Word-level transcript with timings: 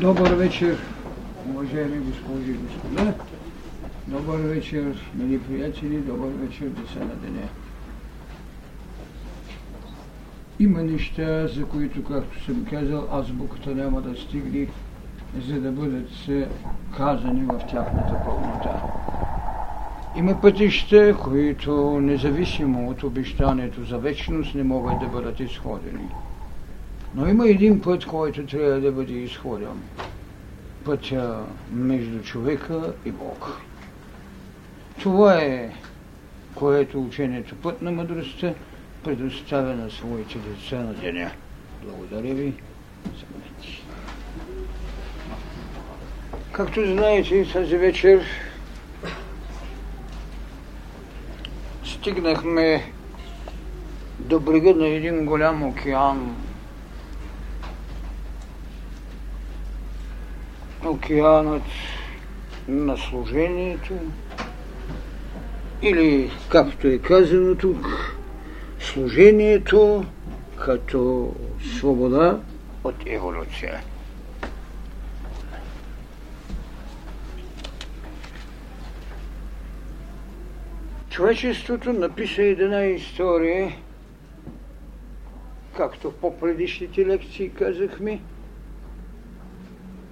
Добър 0.00 0.34
вечер, 0.34 0.78
уважаеми 1.50 1.98
госпожи 1.98 2.50
и 2.50 2.54
господа. 2.54 3.14
Добър 4.06 4.38
вечер, 4.38 5.12
мили 5.14 5.38
приятели, 5.38 5.96
добър 5.96 6.28
вечер, 6.28 6.66
деца 6.66 6.98
на 7.00 7.14
деня. 7.14 7.48
Има 10.60 10.82
неща, 10.82 11.46
за 11.46 11.64
които, 11.64 12.04
както 12.04 12.44
съм 12.44 12.66
казал, 12.70 13.08
азбуката 13.12 13.74
няма 13.74 14.00
да 14.00 14.16
стигне, 14.16 14.66
за 15.48 15.60
да 15.60 15.72
бъдат 15.72 16.08
казани 16.96 17.42
в 17.44 17.60
тяхната 17.70 18.14
пълнота. 18.24 18.80
Има 20.16 20.40
пътища, 20.40 21.16
които, 21.24 22.00
независимо 22.00 22.90
от 22.90 23.02
обещанието 23.02 23.84
за 23.84 23.98
вечност, 23.98 24.54
не 24.54 24.62
могат 24.62 25.00
да 25.00 25.06
бъдат 25.06 25.40
изходени. 25.40 26.08
Но 27.16 27.28
има 27.28 27.48
един 27.48 27.80
път, 27.80 28.04
който 28.06 28.46
трябва 28.46 28.80
да 28.80 28.92
бъде 28.92 29.12
изходен. 29.12 29.82
Пътя 30.84 31.44
между 31.72 32.22
човека 32.22 32.92
и 33.04 33.10
Бог. 33.10 33.60
Това 35.00 35.34
е, 35.34 35.72
което 36.54 37.02
учението 37.02 37.54
път 37.54 37.82
на 37.82 37.92
мъдростта 37.92 38.54
предоставя 39.04 39.76
на 39.76 39.90
своите 39.90 40.38
деца 40.38 40.76
на 40.76 40.94
деня. 40.94 41.30
Благодаря 41.84 42.34
ви 42.34 42.54
за. 43.04 43.26
Както 46.52 46.86
знаете, 46.86 47.46
тази 47.52 47.76
вечер 47.76 48.24
стигнахме 51.84 52.92
до 54.18 54.40
брега 54.40 54.74
на 54.74 54.86
един 54.86 55.24
голям 55.24 55.62
океан. 55.62 56.45
Океанът 60.86 61.62
на 62.68 62.96
служението 62.96 63.94
или, 65.82 66.30
както 66.48 66.86
е 66.86 66.98
казано 66.98 67.54
тук, 67.54 67.86
служението 68.80 70.04
като 70.64 71.32
свобода 71.78 72.40
от 72.84 72.94
еволюция. 73.06 73.80
Човечеството 81.10 81.92
написа 81.92 82.42
една 82.42 82.84
история, 82.84 83.76
както 85.76 86.12
по 86.12 86.38
предишните 86.38 87.06
лекции 87.06 87.50
казахме, 87.50 88.20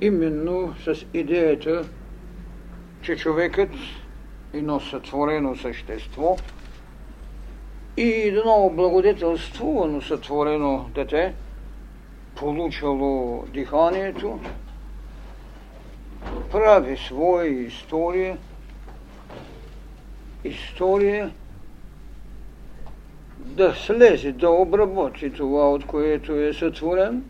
именно 0.07 0.75
с 0.85 1.07
идеята, 1.15 1.89
че 3.03 3.17
човекът 3.17 3.71
е 4.53 4.59
едно 4.59 4.81
сътворено 4.81 5.57
същество 5.57 6.37
и 7.97 8.11
едно 8.11 8.71
благодетелствувано 8.75 10.01
сътворено 10.01 10.91
дете, 10.95 11.35
получало 12.37 13.45
диханието, 13.53 14.41
прави 16.51 16.97
своя 16.97 17.67
история– 17.67 18.39
история 20.45 21.31
да 23.39 23.75
слезе, 23.75 24.33
да 24.33 24.51
обработи 24.51 25.33
това, 25.33 25.71
от 25.71 25.87
което 25.87 26.33
е 26.33 26.53
сътворен, 26.53 27.25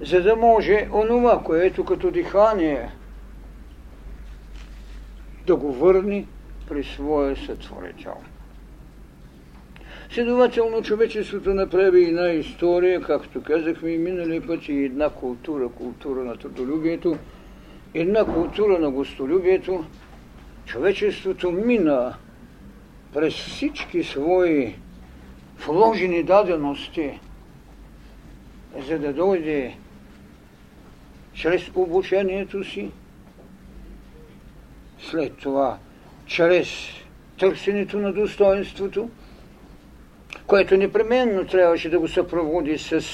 за 0.00 0.22
да 0.22 0.36
може 0.36 0.88
онова, 0.92 1.42
което 1.44 1.84
като 1.84 2.10
дихание 2.10 2.90
да 5.46 5.56
го 5.56 5.72
върне 5.72 6.26
при 6.68 6.84
своя 6.84 7.36
сътворител. 7.36 8.14
Следователно, 10.10 10.82
човечеството 10.82 11.54
направи 11.54 12.04
една 12.04 12.30
история, 12.30 13.00
както 13.00 13.42
казахме 13.42 13.90
и 13.90 13.98
минали 13.98 14.46
пъти, 14.46 14.72
една 14.72 15.10
култура, 15.10 15.68
култура 15.68 16.24
на 16.24 16.36
трудолюбието, 16.36 17.16
една 17.94 18.24
култура 18.24 18.78
на 18.78 18.90
гостолюбието, 18.90 19.84
човечеството 20.66 21.52
мина 21.52 22.14
през 23.14 23.34
всички 23.34 24.04
свои 24.04 24.76
вложени 25.66 26.22
дадености, 26.22 27.20
за 28.88 28.98
да 28.98 29.12
дойде 29.12 29.76
чрез 31.40 31.70
обучението 31.74 32.64
си, 32.64 32.90
след 34.98 35.36
това 35.36 35.78
чрез 36.26 36.68
търсенето 37.38 37.98
на 37.98 38.12
достоинството, 38.12 39.10
което 40.46 40.76
непременно 40.76 41.46
трябваше 41.46 41.90
да 41.90 41.98
го 41.98 42.08
съпроводи 42.08 42.78
с 42.78 43.04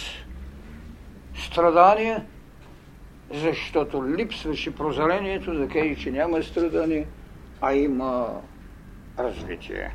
страдания, 1.34 2.24
защото 3.34 4.08
липсваше 4.08 4.74
прозрението 4.74 5.54
да 5.54 5.68
каже, 5.68 5.96
че 5.96 6.10
няма 6.10 6.42
страдания– 6.42 7.06
а 7.60 7.74
има 7.74 8.40
развитие. 9.18 9.90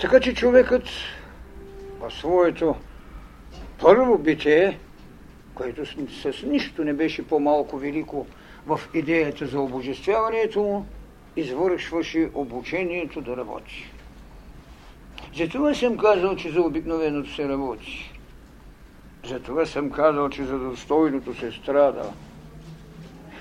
Така 0.00 0.20
че 0.20 0.34
човекът 0.34 0.84
в 2.00 2.10
своето 2.10 2.76
първо 3.80 4.18
битие, 4.18 4.78
което 5.54 5.86
с, 5.86 6.32
с 6.32 6.42
нищо 6.42 6.84
не 6.84 6.92
беше 6.92 7.28
по-малко 7.28 7.78
велико 7.78 8.26
в 8.66 8.80
идеята 8.94 9.46
за 9.46 9.60
обожествяването 9.60 10.62
му, 10.62 10.86
извършваше 11.36 12.30
обучението 12.34 13.20
да 13.20 13.36
работи. 13.36 13.90
Затова 15.36 15.74
съм 15.74 15.96
казал, 15.96 16.36
че 16.36 16.50
за 16.50 16.62
обикновеното 16.62 17.34
се 17.34 17.48
работи. 17.48 18.10
Затова 19.28 19.66
съм 19.66 19.90
казал, 19.90 20.28
че 20.28 20.44
за 20.44 20.58
достойното 20.58 21.34
се 21.34 21.52
страда. 21.52 22.12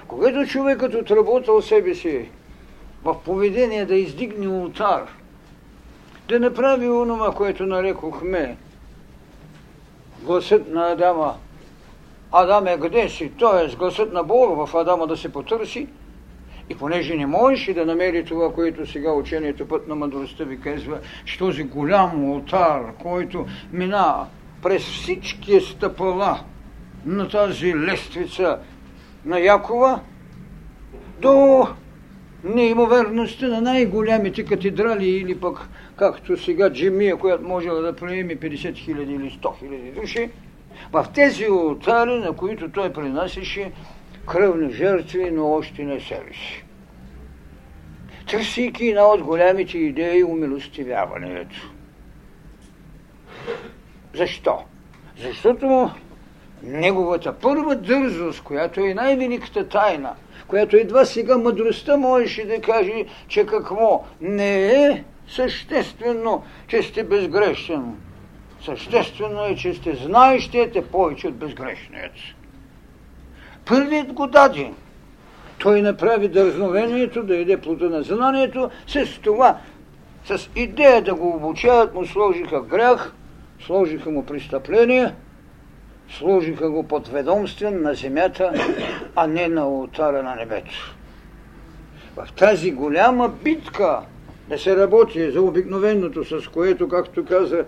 Когато 0.07 0.45
човекът 0.45 0.93
отработал 0.93 1.61
себе 1.61 1.95
си 1.95 2.29
в 3.03 3.15
поведение 3.25 3.85
да 3.85 3.95
издигне 3.95 4.47
ултар, 4.47 5.07
да 6.27 6.39
направи 6.39 6.89
онова, 6.89 7.33
което 7.35 7.65
нарекохме 7.65 8.57
гласът 10.21 10.69
на 10.69 10.91
Адама. 10.91 11.35
Адаме, 12.35 12.79
къде 12.79 13.09
си? 13.09 13.31
Тоест, 13.37 13.77
гласът 13.77 14.13
на 14.13 14.23
Бога 14.23 14.65
в 14.65 14.75
Адама 14.75 15.07
да 15.07 15.17
се 15.17 15.31
потърси. 15.31 15.87
И 16.69 16.75
понеже 16.75 17.15
не 17.15 17.25
можеше 17.25 17.73
да 17.73 17.85
намери 17.85 18.25
това, 18.25 18.53
което 18.53 18.91
сега 18.91 19.11
учението 19.11 19.67
път 19.67 19.87
на 19.87 19.95
мъдростта 19.95 20.43
ви 20.43 20.59
казва, 20.59 20.99
че 21.25 21.37
този 21.37 21.63
голям 21.63 22.23
ултар, 22.29 22.81
който 23.03 23.45
мина 23.73 24.25
през 24.61 24.83
всички 24.83 25.61
стъпала 25.61 26.39
на 27.05 27.29
тази 27.29 27.75
лествица 27.75 28.59
на 29.25 29.39
Якова 29.39 29.99
до 31.21 31.67
неимоверността 32.43 33.47
на 33.47 33.61
най-голямите 33.61 34.45
катедрали 34.45 35.09
или 35.09 35.39
пък 35.39 35.69
както 35.95 36.37
сега 36.37 36.73
джемия, 36.73 37.17
която 37.17 37.43
можела 37.43 37.81
да 37.81 37.95
приеме 37.95 38.35
50 38.35 38.75
хиляди 38.75 39.13
или 39.13 39.39
100 39.41 39.59
хиляди 39.59 39.91
души, 39.91 40.29
в 40.91 41.05
тези 41.13 41.49
ултари, 41.49 42.19
на 42.19 42.33
които 42.33 42.71
той 42.71 42.93
принасяше 42.93 43.71
кръвни 44.27 44.73
жертви, 44.73 45.31
но 45.31 45.51
още 45.51 45.83
не 45.83 45.99
се 45.99 46.23
реши. 46.29 46.63
Търсейки 48.29 48.87
една 48.87 49.05
от 49.05 49.21
голямите 49.21 49.77
идеи 49.77 50.23
умилостивяването. 50.23 51.71
Защо? 54.13 54.57
Защото 55.21 55.91
неговата 56.63 57.33
първа 57.33 57.75
дързост, 57.75 58.41
която 58.41 58.79
е 58.79 58.93
най-великата 58.93 59.69
тайна, 59.69 60.13
която 60.47 60.77
едва 60.77 61.05
сега 61.05 61.37
мъдростта 61.37 61.97
можеше 61.97 62.45
да 62.45 62.61
каже, 62.61 63.05
че 63.27 63.45
какво 63.45 64.03
не 64.21 64.65
е 64.65 65.03
съществено, 65.27 66.43
че 66.67 66.83
сте 66.83 67.03
безгрешен. 67.03 67.95
Съществено 68.65 69.45
е, 69.45 69.55
че 69.55 69.73
сте 69.73 69.95
знаещият 69.95 70.89
повече 70.91 71.27
от 71.27 71.35
безгрешният. 71.35 72.11
Първият 73.65 74.13
го 74.13 74.27
даде. 74.27 74.71
Той 75.57 75.81
направи 75.81 76.27
дързновението 76.27 77.23
да 77.23 77.37
еде 77.37 77.57
плода 77.57 77.89
на 77.89 78.03
знанието, 78.03 78.69
с 78.87 79.19
това, 79.21 79.57
с 80.25 80.49
идея 80.55 81.01
да 81.01 81.15
го 81.15 81.35
обучават, 81.35 81.93
му 81.93 82.05
сложиха 82.05 82.61
грях, 82.61 83.13
сложиха 83.59 84.09
му 84.09 84.25
престъпление– 84.25 85.13
служиха 86.17 86.69
го 86.69 86.83
под 86.83 87.07
ведомствен 87.07 87.81
на 87.81 87.93
земята, 87.93 88.51
а 89.15 89.27
не 89.27 89.47
на 89.47 89.67
ултара 89.67 90.23
на 90.23 90.35
небето. 90.35 90.95
В 92.15 92.27
тази 92.33 92.71
голяма 92.71 93.29
битка 93.43 93.99
да 94.49 94.57
се 94.59 94.77
работи 94.77 95.31
за 95.31 95.41
обикновеното, 95.41 96.41
с 96.41 96.47
което, 96.47 96.87
както 96.87 97.25
каза 97.25 97.65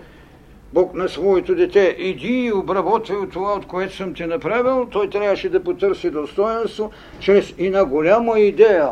Бог 0.74 0.94
на 0.94 1.10
своето 1.10 1.56
дете, 1.56 1.96
иди 2.00 2.46
и 2.46 2.54
обработвай 2.54 3.18
от 3.18 3.32
това, 3.32 3.54
от 3.54 3.68
което 3.68 3.96
съм 3.96 4.14
ти 4.14 4.26
направил, 4.26 4.88
той 4.92 5.10
трябваше 5.10 5.50
да 5.50 5.64
потърси 5.64 6.10
достоинство 6.10 6.92
чрез 7.20 7.54
и 7.58 7.70
на 7.70 7.86
голяма 7.86 8.40
идея. 8.40 8.90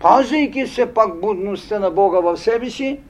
Пазейки 0.00 0.66
се 0.66 0.86
пак 0.86 1.20
будността 1.20 1.78
на 1.78 1.90
Бога 1.90 2.20
в 2.20 2.36
себе 2.36 2.70
си, 2.70 3.00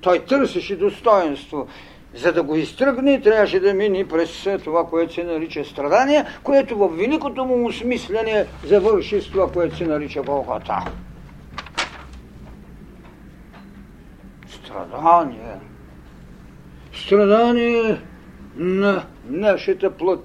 той 0.00 0.18
търсеше 0.18 0.76
достоинство. 0.76 1.66
За 2.14 2.32
да 2.32 2.42
го 2.42 2.56
изтръгне, 2.56 3.20
трябваше 3.20 3.60
да 3.60 3.74
мини 3.74 4.08
през 4.08 4.46
това, 4.64 4.86
което 4.86 5.14
се 5.14 5.24
нарича 5.24 5.64
страдание, 5.64 6.24
което 6.42 6.78
в 6.78 6.88
великото 6.88 7.44
му 7.44 7.66
осмислене 7.66 8.46
завърши 8.64 9.20
с 9.20 9.30
това, 9.30 9.52
което 9.52 9.76
се 9.76 9.86
нарича 9.86 10.22
Голгота. 10.22 10.78
Страдание. 14.48 15.73
Страдание 16.94 18.00
на 18.56 19.04
нашата 19.28 19.90
плът. 19.90 20.24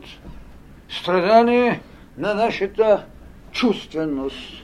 Страдание 0.89 1.81
на 2.17 2.33
нашата 2.33 3.05
чувственост. 3.51 4.63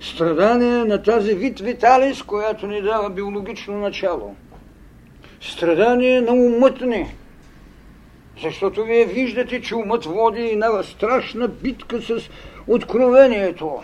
Страдание 0.00 0.84
на 0.84 1.02
тази 1.02 1.34
вид 1.34 1.60
виталис, 1.60 2.22
която 2.22 2.66
ни 2.66 2.82
дава 2.82 3.10
биологично 3.10 3.78
начало 3.78 4.36
страдание 5.42 6.20
на 6.20 6.32
умът 6.32 6.80
ни. 6.80 7.14
Защото 8.42 8.84
вие 8.84 9.06
виждате, 9.06 9.60
че 9.60 9.74
умът 9.74 10.04
води 10.04 10.42
и 10.42 10.56
на 10.56 10.82
страшна 10.82 11.48
битка 11.48 12.02
с 12.02 12.30
откровението. 12.66 13.82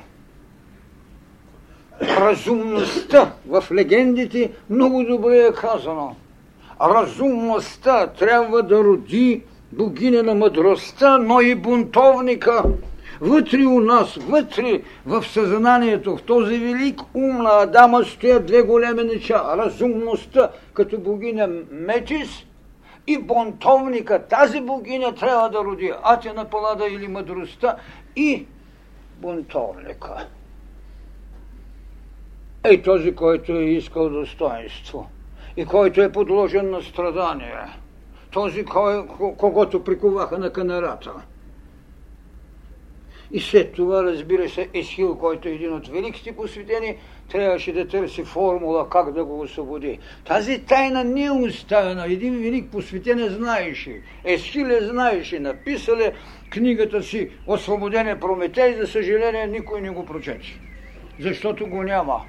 Разумността 2.03 3.33
в 3.47 3.65
легендите 3.73 4.53
много 4.71 5.05
добре 5.05 5.39
е 5.39 5.53
казано. 5.53 6.17
Разумността 6.81 8.07
трябва 8.07 8.63
да 8.63 8.85
роди 8.85 9.43
богиня 9.73 10.23
на 10.23 10.35
мъдростта, 10.35 11.19
но 11.19 11.41
и 11.41 11.55
бунтовника– 11.55 12.63
Вътре 13.21 13.67
у 13.67 13.81
нас, 13.81 14.15
вътре 14.15 14.83
в 15.07 15.25
съзнанието, 15.25 16.17
в 16.17 16.23
този 16.23 16.59
велик 16.59 17.01
ум 17.15 17.39
на 17.39 17.63
Адама 17.63 18.05
стоят 18.05 18.47
две 18.47 18.63
големи 18.63 19.05
неща. 19.05 19.57
Разумността 19.57 20.51
като 20.75 20.99
богиня 20.99 21.49
Метис 21.71 22.47
и 23.07 23.19
бунтовника. 23.19 24.27
Тази 24.27 24.61
богиня 24.61 25.15
трябва 25.15 25.51
да 25.51 25.65
роди 25.65 25.93
Атена 26.03 26.45
Палада 26.45 26.87
или 26.87 27.09
мъдростта 27.09 27.77
и 28.17 28.47
бунтовника. 29.17 30.27
Ей 32.65 32.83
този, 32.83 33.15
който 33.15 33.53
е 33.53 33.65
искал 33.65 34.09
достоинство 34.09 35.09
и 35.59 35.65
който 35.67 36.03
е 36.03 36.13
подложен 36.13 36.71
на 36.71 36.83
страдание. 36.83 37.55
Този, 38.31 38.65
кой, 38.65 39.07
когото 39.39 39.85
приковаха 39.85 40.39
на 40.39 40.53
канарата– 40.53 41.13
и 43.33 43.41
след 43.41 43.73
това, 43.73 44.05
разбира 44.05 44.49
се, 44.49 44.69
Есхил, 44.75 45.17
който 45.17 45.49
е 45.49 45.53
един 45.53 45.73
от 45.73 45.89
великите 45.89 46.37
посветени, 46.37 46.97
трябваше 47.31 47.73
да 47.73 47.89
търси 47.89 48.25
формула 48.25 48.91
как 48.91 49.13
да 49.13 49.25
го 49.25 49.41
освободи. 49.41 49.99
Тази 50.25 50.65
тайна 50.65 51.05
не 51.05 51.25
е 51.25 51.31
оставена. 51.31 52.07
Един 52.07 52.39
велик 52.39 52.71
посветен 52.71 53.29
знаеше. 53.29 54.01
Есхил 54.25 54.67
е 54.67 54.81
знаеше. 54.81 55.41
Написал 55.41 55.97
е 55.97 56.13
книгата 56.51 57.03
си 57.03 57.31
Освободение 57.47 58.21
Прометей. 58.21 58.75
За 58.75 58.87
съжаление, 58.87 59.47
никой 59.47 59.81
не 59.81 59.91
го 59.91 60.05
прочете. 60.05 60.61
Защото 61.21 61.67
го 61.67 61.83
няма. 61.83 62.23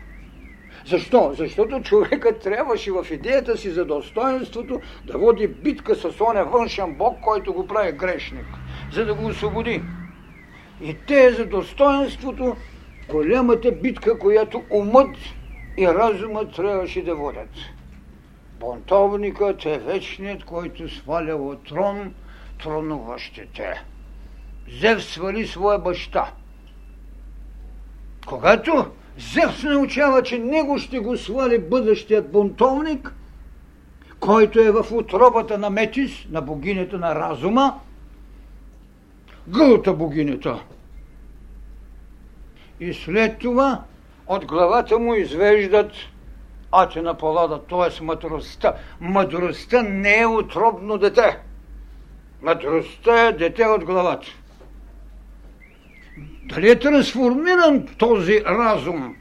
Защо? 0.86 1.34
Защото 1.34 1.81
човекът 1.81 2.40
трябваше 2.40 2.92
в 2.92 3.06
идеята 3.12 3.58
си 3.58 3.70
за 3.70 3.86
достоинството 3.86 4.81
да 5.06 5.18
води 5.18 5.48
битка 5.48 5.96
с 5.96 6.22
оня 6.22 6.46
външен 6.46 6.94
бог, 6.94 7.20
който 7.22 7.54
го 7.54 7.68
прави 7.68 7.92
грешник, 7.92 8.46
за 8.94 9.06
да 9.06 9.14
го 9.14 9.26
освободи. 9.26 9.84
И 10.81 10.96
те 11.08 11.26
е 11.26 11.31
за 11.31 11.46
достоинството 11.46 12.56
голямата 13.10 13.72
битка, 13.72 14.20
която 14.20 14.64
умът 14.70 15.18
и 15.78 15.88
разумът 15.88 16.56
трябваше 16.56 17.04
да 17.04 17.16
водят. 17.16 17.50
Бунтовникът 18.60 19.66
е 19.66 19.78
вечният, 19.78 20.44
който 20.44 20.90
сваля 20.90 21.36
от 21.36 21.68
трон 21.68 22.14
тронуващите. 22.64 23.84
Зев 24.80 25.04
свали 25.04 25.48
своя 25.48 25.80
баща. 25.80 26.31
Когато 28.28 28.92
Зев 29.19 29.63
научава, 29.63 30.24
че 30.24 30.39
него 30.39 30.77
ще 30.77 31.00
го 31.00 31.18
свали 31.18 31.60
бъдещият 31.60 32.31
бунтовник, 32.31 33.13
който 34.19 34.60
е 34.60 34.71
в 34.71 34.86
отробата 34.92 35.57
на 35.57 35.69
Метис, 35.69 36.25
на 36.30 36.42
богинята 36.42 36.98
на 36.98 37.16
разума, 37.16 37.80
гълта 39.48 39.94
богинята. 39.94 40.63
И 42.80 42.94
след 42.94 43.39
това 43.39 43.83
от 44.27 44.45
главата 44.45 45.00
му 45.00 45.16
извеждат 45.16 45.92
Атина 46.71 47.13
Палада, 47.13 47.62
т.е. 47.69 48.04
мъдростта. 48.04 48.74
Мъдростта 49.01 49.83
не 49.83 50.19
е 50.19 50.27
отробно 50.27 50.98
дете. 50.98 51.39
Мъдростта 52.42 53.27
е 53.27 53.31
дете 53.31 53.66
от 53.66 53.86
главата. 53.86 54.27
Дали 56.50 56.69
е 56.69 56.80
трансформиран 56.80 57.86
този 57.98 58.42
разум? 58.46 59.16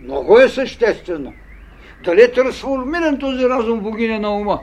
Много 0.00 0.38
е 0.38 0.48
съществено. 0.48 1.32
Дали 2.04 2.22
е 2.22 2.32
трансформиран 2.32 3.18
този 3.18 3.48
разум 3.48 3.80
богиня 3.80 4.20
на 4.20 4.36
ума? 4.36 4.60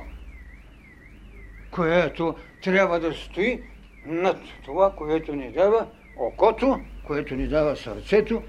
Което 1.72 2.36
трябва 2.62 3.00
да 3.00 3.14
стои 3.14 3.62
над 4.06 4.38
това, 4.66 4.92
което 4.96 5.36
ни 5.36 5.52
дава 5.52 5.88
окото, 6.18 6.80
което 7.04 7.36
ни 7.36 7.48
дава 7.48 7.76
сърцето, 7.76 8.44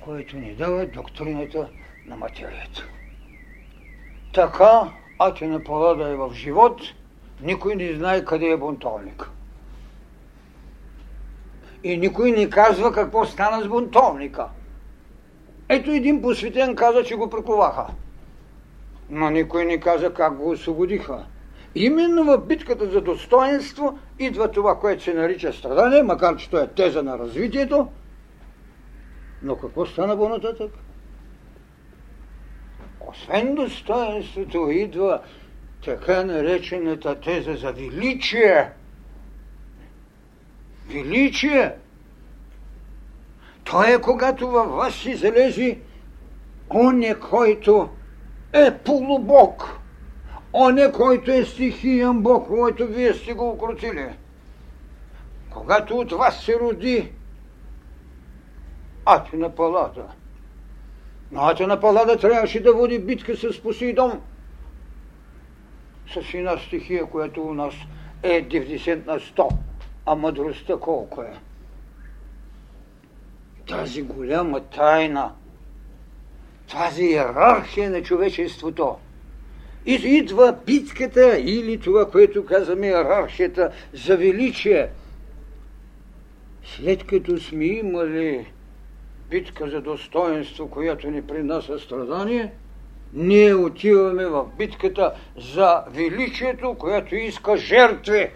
което 0.00 0.36
ни 0.36 0.54
дава 0.54 0.86
доктрината 0.86 1.68
на 2.06 2.16
материята. 2.16 2.88
Така, 4.32 4.92
Атина 5.18 5.64
Палада 5.64 6.08
е 6.10 6.16
в 6.16 6.30
живот, 6.34 6.80
никой 7.40 7.74
не 7.74 7.94
знае 7.94 8.24
къде 8.24 8.46
е 8.46 8.56
бунтовник. 8.56 9.30
И 11.86 11.96
никой 11.96 12.30
не 12.30 12.50
казва 12.50 12.92
какво 12.92 13.24
стана 13.24 13.62
с 13.62 13.68
бунтовника. 13.68 14.48
Ето 15.68 15.90
един 15.90 16.22
посветен 16.22 16.76
каза, 16.76 17.04
че 17.04 17.16
го 17.16 17.30
приковаха. 17.30 17.86
Но 19.10 19.30
никой 19.30 19.64
не 19.64 19.80
каза 19.80 20.14
как 20.14 20.36
го 20.36 20.50
освободиха. 20.50 21.24
Именно 21.74 22.24
в 22.24 22.38
битката 22.38 22.90
за 22.90 23.00
достоинство 23.00 23.98
идва 24.18 24.50
това, 24.50 24.78
което 24.78 25.02
се 25.02 25.14
нарича 25.14 25.52
страдание, 25.52 26.02
макар 26.02 26.36
че 26.36 26.50
то 26.50 26.58
е 26.58 26.66
теза 26.66 27.02
на 27.02 27.18
развитието. 27.18 27.88
Но 29.42 29.56
какво 29.56 29.86
стана 29.86 30.16
по-нататък? 30.16 30.72
Освен 33.00 33.54
достоинството 33.54 34.70
идва 34.70 35.20
така 35.84 36.24
наречената 36.24 37.20
теза 37.20 37.54
за 37.54 37.72
величие. 37.72 38.70
Величие. 40.88 41.72
То 43.64 43.82
е 43.82 44.00
когато 44.00 44.48
във 44.48 44.70
вас 44.70 44.94
си 44.94 45.14
залези 45.14 45.78
оня, 46.70 47.20
който 47.20 47.88
е 48.52 48.78
полубог 48.78 49.78
оне, 50.52 50.92
който 50.92 51.30
е 51.30 51.44
стихиен 51.44 52.22
Бог, 52.22 52.48
който 52.48 52.86
вие 52.86 53.14
сте 53.14 53.32
го 53.32 53.50
укротили. 53.50 54.08
Когато 55.50 55.98
от 55.98 56.12
вас 56.12 56.44
се 56.44 56.60
роди 56.60 57.12
Атина 59.04 59.54
Палада, 59.54 60.04
но 61.32 61.40
Атина 61.40 61.80
Палада 61.80 62.18
трябваше 62.18 62.62
да 62.62 62.72
води 62.72 62.98
битка 62.98 63.36
с 63.36 63.62
Посейдон, 63.62 64.20
с 66.14 66.34
една 66.34 66.58
стихия, 66.58 67.06
която 67.06 67.42
у 67.42 67.54
нас 67.54 67.74
е 68.22 68.48
90 68.48 69.06
на 69.06 69.20
100, 69.20 69.56
а 70.06 70.14
мъдростта 70.14 70.76
колко 70.76 71.22
е? 71.22 71.32
Тази 73.68 74.02
голяма 74.02 74.60
тайна, 74.60 75.32
тази 76.70 77.04
иерархия 77.04 77.90
на 77.90 78.02
човечеството– 78.02 78.96
и 79.86 79.94
идва 79.94 80.56
битката 80.66 81.38
или 81.38 81.80
това, 81.80 82.10
което 82.10 82.46
казваме 82.46 82.86
иерархията 82.86 83.70
за 83.92 84.16
величие. 84.16 84.88
След 86.64 87.06
като 87.06 87.38
сме 87.38 87.64
имали 87.64 88.46
битка 89.30 89.70
за 89.70 89.80
достоинство, 89.80 90.70
която 90.70 91.10
ни 91.10 91.22
принася 91.22 91.78
страдание, 91.78 92.52
ние 93.12 93.54
отиваме 93.54 94.26
в 94.26 94.46
битката 94.58 95.12
за 95.54 95.82
величието, 95.90 96.74
която 96.74 97.14
иска 97.16 97.56
жертви. 97.56 98.30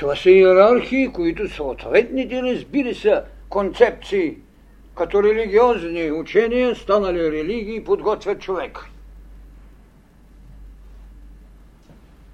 Това 0.00 0.16
са 0.16 0.30
иерархии, 0.30 1.12
които 1.12 1.48
съответните, 1.48 2.42
разбира 2.42 2.94
се, 2.94 3.22
концепции– 3.48 4.36
като 4.96 5.22
религиозни 5.22 6.12
учения, 6.12 6.74
станали 6.74 7.32
религии, 7.32 7.84
подготвят 7.84 8.40
човек. 8.40 8.78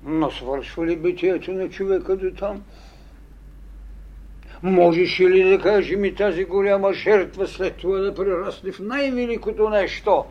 Но 0.04 0.30
свършва 0.30 0.86
ли 0.86 0.96
битието 0.96 1.52
на 1.52 1.70
човека 1.70 2.16
до 2.16 2.30
там? 2.30 2.64
Можеше 4.62 5.22
ли 5.22 5.50
да 5.50 5.62
кажем 5.62 6.04
и 6.04 6.14
тази 6.14 6.44
голяма 6.44 6.92
жертва 6.92 7.46
след 7.46 7.76
това 7.76 7.98
да 7.98 8.14
прерасне 8.14 8.72
в 8.72 8.80
най-великото 8.80 9.70
нещо? 9.70 10.24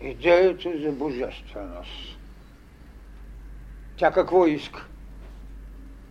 Идеята 0.00 0.70
за 0.78 0.92
божественост. 0.92 2.09
Тя 4.00 4.10
какво 4.10 4.46
иска? 4.46 4.86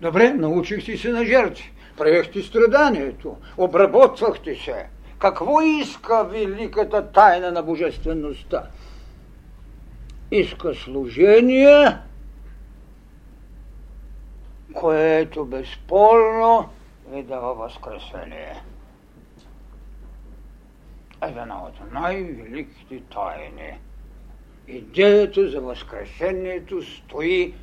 Добре, 0.01 0.33
научихте 0.33 0.97
се 0.97 1.09
на 1.09 1.25
жертви, 1.25 1.71
приехте 1.97 2.41
страданието, 2.41 3.37
обработвахте 3.57 4.55
се. 4.55 4.87
Какво 5.19 5.61
иска 5.61 6.23
великата 6.23 7.11
тайна 7.11 7.51
на 7.51 7.63
божествеността? 7.63 8.67
Иска 10.31 10.75
служение, 10.75 11.97
което 14.73 15.45
безспорно 15.45 16.69
ви 17.11 17.23
дава 17.23 17.53
възкресение. 17.53 18.63
Една 21.21 21.63
от 21.63 21.93
най-великите 21.93 23.01
тайни. 23.13 23.79
Идеята 24.67 25.49
за 25.49 25.61
възкресението 25.61 26.81
стои 26.81 27.53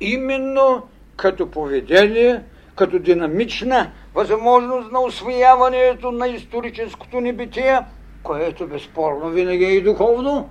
именно 0.00 0.88
като 1.16 1.50
поведение, 1.50 2.42
като 2.76 2.98
динамична 2.98 3.92
възможност 4.14 4.92
на 4.92 5.00
освояването 5.00 6.10
на 6.10 6.28
историческото 6.28 7.20
небитие, 7.20 7.80
което 8.22 8.66
безспорно 8.66 9.30
винаги 9.30 9.64
е 9.64 9.72
и 9.72 9.82
духовно. 9.82 10.50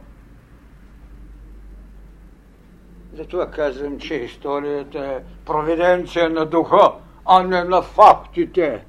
Затова 3.14 3.52
казвам, 3.52 4.00
че 4.00 4.16
историята 4.16 5.00
е 5.00 5.46
провиденция 5.46 6.30
на 6.30 6.46
духа, 6.46 6.92
а 7.26 7.44
не 7.44 7.64
на 7.64 7.82
фактите. 7.82 8.86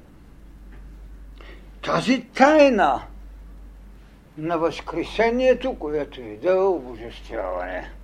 Тази 1.81 2.21
тайна 2.21 3.01
на 4.37 4.57
възкресението, 4.57 5.75
което 5.79 6.21
е 6.21 6.39
дава 6.43 6.69
обожествяване– 6.69 7.91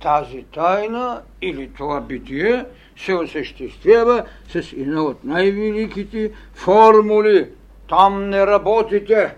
тази 0.00 0.42
тайна 0.42 1.22
или 1.42 1.70
това 1.72 2.00
битие 2.00 2.64
се 2.96 3.14
осъществява 3.14 4.24
с 4.48 4.72
една 4.72 5.02
от 5.02 5.24
най-великите 5.24 6.32
формули. 6.54 7.50
Там 7.88 8.30
не 8.30 8.46
работите, 8.46 9.34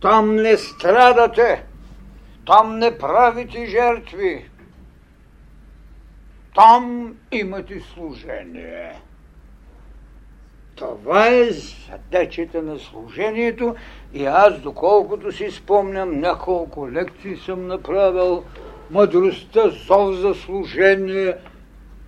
там 0.00 0.36
не 0.36 0.56
страдате, 0.56 1.64
там 2.46 2.78
не 2.78 2.98
правите 2.98 3.66
жертви, 3.66 4.50
там 6.54 7.14
имате 7.32 7.80
служение. 7.80 8.92
Това 10.74 11.28
е 11.28 11.50
задачата 11.50 12.62
на 12.62 12.78
служението 12.78 13.74
и 14.14 14.26
аз, 14.26 14.60
доколкото 14.60 15.32
си 15.32 15.50
спомням, 15.50 16.20
няколко 16.20 16.90
лекции 16.90 17.36
съм 17.36 17.66
направил 17.66 18.44
мъдростта, 18.92 19.70
зов 19.70 20.14
за 20.14 20.34
служение, 20.34 21.36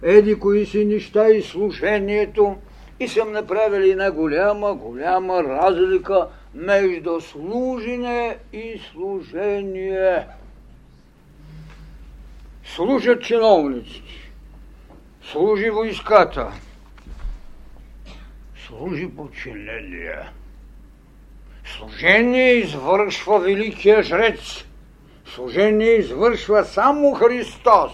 еди 0.03 0.39
кои 0.39 0.67
си 0.67 0.85
неща 0.85 1.29
и 1.29 1.43
служението. 1.43 2.57
И 3.01 3.09
съм 3.09 3.33
направили 3.33 3.91
една 3.91 4.11
голяма, 4.11 4.75
голяма 4.75 5.45
разлика 5.45 6.29
между 6.55 7.21
служене 7.21 8.37
и 8.53 8.81
служение. 8.93 10.27
Служат 12.65 13.23
чиновниците, 13.23 14.31
служи 15.33 15.71
войската, 15.71 16.53
служи 18.67 19.09
подчинение. 19.17 20.19
Служение 21.79 22.53
извършва 22.53 23.39
великия 23.39 24.03
жрец– 24.03 24.65
служение 25.35 25.91
извършва 25.91 26.65
само 26.65 27.15
Христос. 27.15 27.93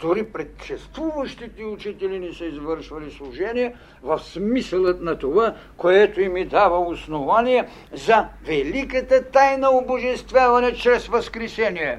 Дори 0.00 0.24
предшествуващите 0.32 1.64
учители 1.64 2.18
не 2.18 2.32
са 2.32 2.44
извършвали 2.44 3.10
служение 3.10 3.74
в 4.02 4.18
смисълът 4.18 5.00
на 5.00 5.18
това, 5.18 5.54
което 5.76 6.20
им 6.20 6.36
и 6.36 6.44
дава 6.44 6.78
основание 6.78 7.68
за 7.92 8.28
великата 8.46 9.24
тайна 9.24 9.70
обожествяване 9.70 10.74
чрез 10.74 11.06
възкресение. 11.06 11.98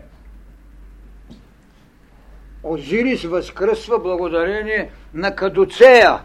Озирис 2.64 3.24
възкръсва 3.24 4.00
благодарение 4.00 4.90
на 5.14 5.36
Кадуцея, 5.36 6.20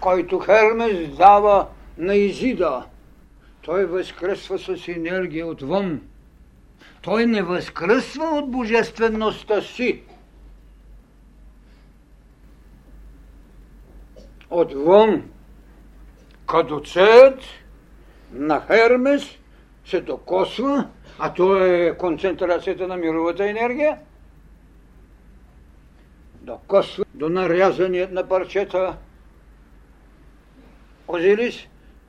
който 0.00 0.38
Хермес 0.38 1.16
дава 1.16 1.66
на 1.98 2.14
Изида– 2.14 2.82
той 3.62 3.84
възкръсва 3.84 4.58
с 4.58 4.88
енергия 4.88 5.46
отвън. 5.46 6.00
Той 7.02 7.26
не 7.26 7.42
възкръсва 7.42 8.24
от 8.24 8.50
божествеността 8.50 9.62
си. 9.62 10.02
Отвън, 14.50 15.30
кадуцеят 16.46 17.40
на 18.32 18.60
Хермес 18.66 19.38
се 19.84 20.00
докосва, 20.00 20.88
а 21.18 21.34
то 21.34 21.64
е 21.64 21.96
концентрацията 21.98 22.88
на 22.88 22.96
мировата 22.96 23.50
енергия, 23.50 23.98
докосва 26.40 27.04
до 27.14 27.28
нарязаният 27.28 28.12
на 28.12 28.28
парчета 28.28 28.96
Озирис 31.08 31.66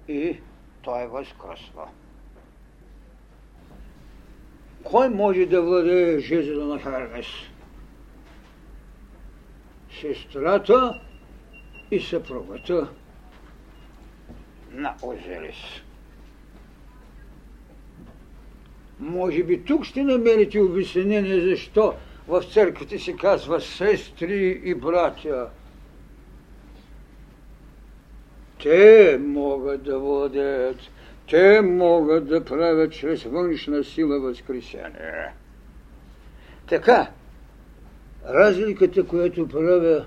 и 0.08 0.40
той 0.84 1.08
възкръсва. 1.08 1.88
Кой 4.84 5.10
може 5.10 5.46
да 5.46 5.62
владее 5.62 6.20
жезла 6.20 6.66
на 6.66 6.80
Хермес? 6.80 7.28
Сестрата 10.02 11.00
и 11.92 12.00
съпругата 12.00 12.90
на 14.72 14.96
Озерис. 15.02 15.82
Може 19.00 19.44
би 19.44 19.64
тук 19.64 19.86
ще 19.86 20.04
намерите 20.04 20.62
обяснение 20.62 21.42
защо 21.42 21.96
в 22.28 22.44
църквите 22.44 23.00
се 23.00 23.16
казва 23.16 23.62
сестри 23.62 24.62
и 24.64 24.76
братя– 24.76 25.50
те 28.64 29.18
могат 29.22 29.84
да 29.84 30.00
владеят, 30.00 30.78
те 31.30 31.62
могат 31.62 32.28
да 32.28 32.46
правят 32.46 32.92
чрез 32.92 33.24
външна 33.24 33.84
сила 33.84 34.20
възкресение. 34.20 35.34
Така, 36.70 37.08
разликата, 38.30 39.08
която 39.08 39.48
правя 39.48 40.06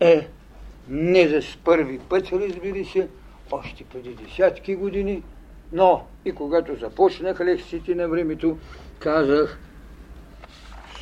е 0.00 0.28
не 0.88 1.28
за 1.28 1.40
първи 1.64 1.98
път, 1.98 2.32
разбира 2.32 2.84
се, 2.84 3.08
още 3.50 3.84
преди 3.84 4.14
десятки 4.14 4.74
години, 4.74 5.22
но 5.72 6.06
и 6.24 6.32
когато 6.32 6.76
започнах 6.76 7.40
лекциите 7.40 7.94
на 7.94 8.08
времето, 8.08 8.58
казах, 8.98 9.58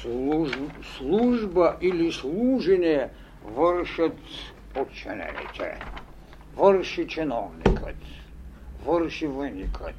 служба, 0.00 0.70
служба 0.96 1.76
или 1.80 2.12
служение 2.12 3.08
вършат 3.44 4.16
подчинените 4.74 5.78
върши 6.60 7.06
чиновникът, 7.06 7.96
върши 8.86 9.26
войникът. 9.26 9.94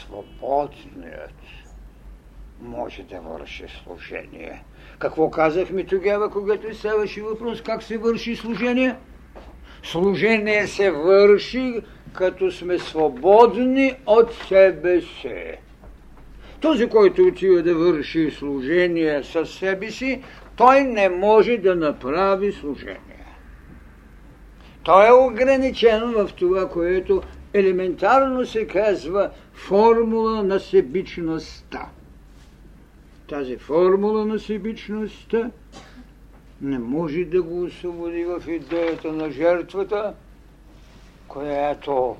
Свободният 0.00 1.34
може 2.60 3.02
да 3.02 3.20
върши 3.20 3.64
служение. 3.84 4.64
Какво 4.98 5.30
казахме 5.30 5.84
тогава, 5.84 6.30
когато 6.30 6.74
ставаше 6.74 7.22
въпрос 7.22 7.62
как 7.62 7.82
се 7.82 7.98
върши 7.98 8.36
служение? 8.36 8.96
Служение 9.82 10.66
се 10.66 10.90
върши, 10.90 11.80
като 12.12 12.52
сме 12.52 12.78
свободни 12.78 13.94
от 14.06 14.34
себе 14.34 15.00
си. 15.00 15.54
Този, 16.60 16.88
който 16.88 17.22
отива 17.22 17.62
да 17.62 17.74
върши 17.74 18.30
служение 18.30 19.24
със 19.24 19.54
себе 19.54 19.90
си, 19.90 20.22
той 20.56 20.80
не 20.84 21.08
може 21.08 21.56
да 21.56 21.76
направи 21.76 22.52
служение. 22.52 23.07
Той 24.88 25.08
е 25.08 25.12
ограничен 25.12 26.12
в 26.12 26.30
това, 26.36 26.68
което 26.68 27.22
елементарно 27.54 28.46
се 28.46 28.66
казва 28.66 29.30
формула 29.52 30.42
на 30.42 30.60
себичността. 30.60 31.88
тази 33.28 33.56
формула 33.56 34.24
на 34.24 34.38
себичността 34.38 35.50
не 36.62 36.78
може 36.78 37.24
да 37.24 37.42
го 37.42 37.62
освободи 37.62 38.24
в 38.24 38.42
идеята 38.48 39.12
на 39.12 39.30
жертвата, 39.30 40.14
която 41.28 42.16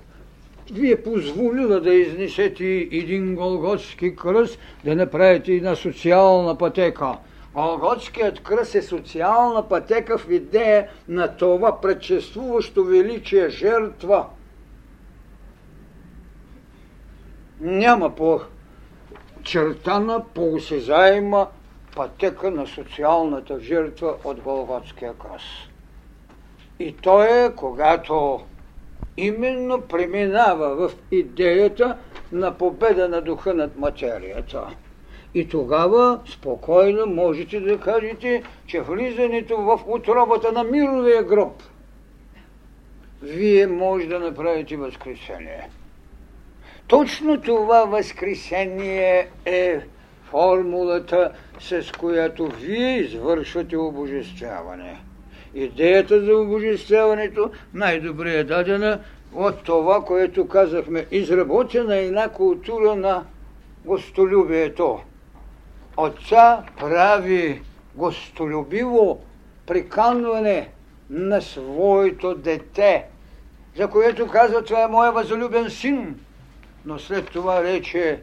ви 0.73 0.91
е 0.93 1.03
позволила 1.03 1.81
да 1.81 1.95
изнесете 1.95 2.89
един 2.93 3.35
голготски 3.35 4.17
кръст, 4.17 4.59
да 4.85 4.97
направите 4.97 5.53
една 5.53 5.77
социална 5.77 6.59
пътека. 6.59 7.13
Голготският 7.59 8.43
кръст 8.43 8.75
е 8.75 8.83
социална 8.83 9.69
пътека 9.69 10.19
в 10.19 10.31
идея 10.31 10.89
на 11.09 11.37
това 11.37 11.81
предшествуващо 11.81 12.85
величие 12.85 13.49
жертва. 13.49 14.27
Няма 17.61 18.15
по 18.15 18.41
чертана, 19.43 20.25
по-осезаема 20.35 21.47
пътека 21.97 22.51
на 22.51 22.67
социалната 22.67 23.61
жертва 23.61 24.15
от 24.25 24.41
Голготския 24.41 25.15
кръст. 25.15 25.71
И 26.79 26.97
то 26.97 27.23
е, 27.23 27.53
когато 27.57 28.41
именно 29.17 29.81
преминава 29.81 30.89
в 30.89 30.95
идеята 31.11 31.99
на 32.33 32.59
победа 32.59 33.09
на 33.09 33.21
духа 33.21 33.55
над 33.55 33.77
материята. 33.77 34.67
И 35.35 35.49
тогава 35.49 36.21
спокойно 36.27 37.07
можете 37.07 37.61
да 37.61 37.81
кажете, 37.81 38.43
че 38.67 38.81
влизането 38.81 39.57
в 39.57 39.81
отробата 39.87 40.53
на 40.53 40.65
мировия 40.65 41.23
гроб, 41.23 41.63
вие 43.23 43.67
може 43.67 44.07
да 44.07 44.21
направите 44.21 44.77
възкресение. 44.77 45.69
Точно 46.87 47.41
това 47.41 47.85
възкресение 47.85 49.29
е 49.47 49.81
формулата, 50.31 51.33
с 51.61 51.93
която 51.99 52.47
вие 52.47 52.99
извършвате 52.99 53.77
обожествяване. 53.77 55.01
Идеята 55.55 56.25
за 56.25 56.37
обожествяването 56.37 57.51
най-добре 57.75 58.35
е 58.35 58.45
дадена 58.45 59.01
от 59.35 59.63
това, 59.65 60.05
което 60.05 60.49
казахме. 60.49 61.07
Изработена 61.11 61.97
е 61.97 62.05
една 62.05 62.29
култура 62.29 62.97
на 62.97 63.25
гостолюбието. 63.85 65.01
Отца 65.99 66.65
прави 66.79 67.63
гостолюбиво 67.95 69.21
приканване 69.67 70.69
на 71.11 71.43
своето 71.43 72.35
дете, 72.35 73.07
за 73.77 73.91
което 73.91 74.29
казва, 74.29 74.65
това 74.65 74.83
е 74.83 74.87
моя 74.87 75.13
възлюбен 75.13 75.71
син. 75.71 76.21
Но 76.85 76.99
след 76.99 77.31
това 77.31 77.63
рече, 77.63 78.21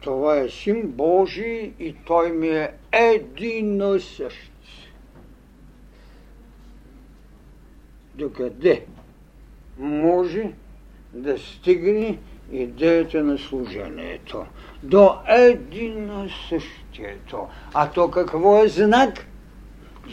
това 0.00 0.38
е 0.38 0.48
син 0.48 0.82
Божий 0.88 1.72
и 1.78 1.94
той 2.06 2.32
ми 2.32 2.48
е 2.48 2.72
едино 2.92 4.00
същ. 4.00 4.52
Докъде 8.14 8.84
може 9.78 10.52
да 11.12 11.38
стигне 11.38 12.18
идеята 12.52 13.24
на 13.24 13.38
служението? 13.38 14.46
До 14.82 15.18
едино 15.28 16.28
същието. 16.48 17.48
А 17.74 17.90
то 17.90 18.10
какво 18.10 18.64
е 18.64 18.68
знак? 18.68 19.26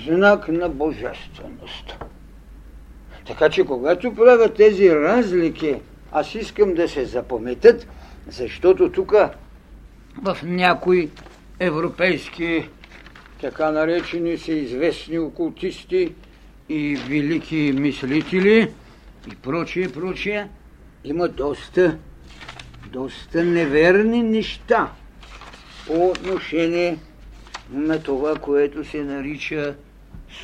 Знак 0.07 0.47
на 0.47 0.69
божественост. 0.69 1.95
Така 3.27 3.49
че 3.49 3.65
когато 3.65 4.15
правят 4.15 4.55
тези 4.55 4.95
разлики, 4.95 5.75
аз 6.11 6.35
искам 6.35 6.73
да 6.73 6.89
се 6.89 7.05
запометят, 7.05 7.87
защото 8.27 8.91
тук 8.91 9.13
в 10.21 10.37
някои 10.43 11.09
европейски 11.59 12.69
така 13.41 13.71
наречени 13.71 14.37
са 14.37 14.51
известни 14.51 15.19
окултисти 15.19 16.13
и 16.69 16.95
велики 16.95 17.73
мислители 17.75 18.73
и 19.31 19.35
прочие, 19.35 19.89
прочие, 19.89 20.49
има 21.03 21.27
доста, 21.27 21.97
доста 22.91 23.43
неверни 23.43 24.23
неща 24.23 24.91
по 25.87 26.07
отношение 26.07 26.97
на 27.71 28.03
това, 28.03 28.35
което 28.35 28.85
се 28.85 29.03
нарича 29.03 29.75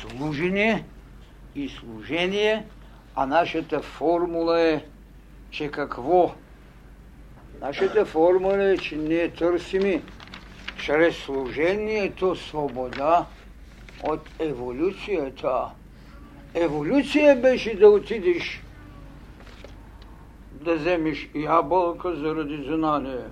служение 0.00 0.84
и 1.54 1.68
служение, 1.68 2.64
а 3.14 3.26
нашата 3.26 3.80
формула 3.80 4.60
е, 4.60 4.84
че 5.50 5.68
какво? 5.68 6.34
Нашата 7.60 8.04
формула 8.04 8.64
е, 8.64 8.78
че 8.78 8.96
ние 8.96 9.28
търсим 9.28 10.02
чрез 10.78 11.16
служението 11.16 12.36
свобода 12.36 13.26
от 14.02 14.20
еволюцията. 14.38 15.66
Еволюция 16.54 17.36
беше 17.36 17.76
да 17.76 17.88
отидеш 17.88 18.62
да 20.66 20.76
вземеш 20.76 21.30
ябълка 21.34 22.16
заради 22.16 22.64
знание. 22.66 23.24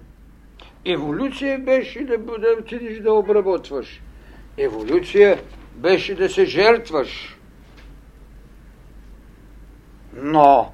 Еволюция 0.84 1.58
беше 1.58 2.04
да, 2.04 2.18
да 2.18 2.56
отидеш 2.60 3.00
да 3.00 3.12
обработваш. 3.12 4.02
Еволюция 4.58 5.42
беше 5.74 6.14
да 6.14 6.28
се 6.28 6.44
жертваш. 6.44 7.38
Но 10.16 10.72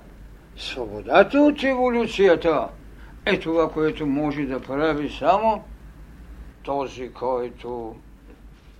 свободата 0.57 1.41
от 1.41 1.63
еволюцията 1.63 2.69
е 3.27 3.41
това, 3.41 3.71
което 3.71 4.07
може 4.07 4.43
да 4.43 4.61
прави 4.61 5.11
само 5.11 5.65
този, 6.63 7.13
който 7.13 7.97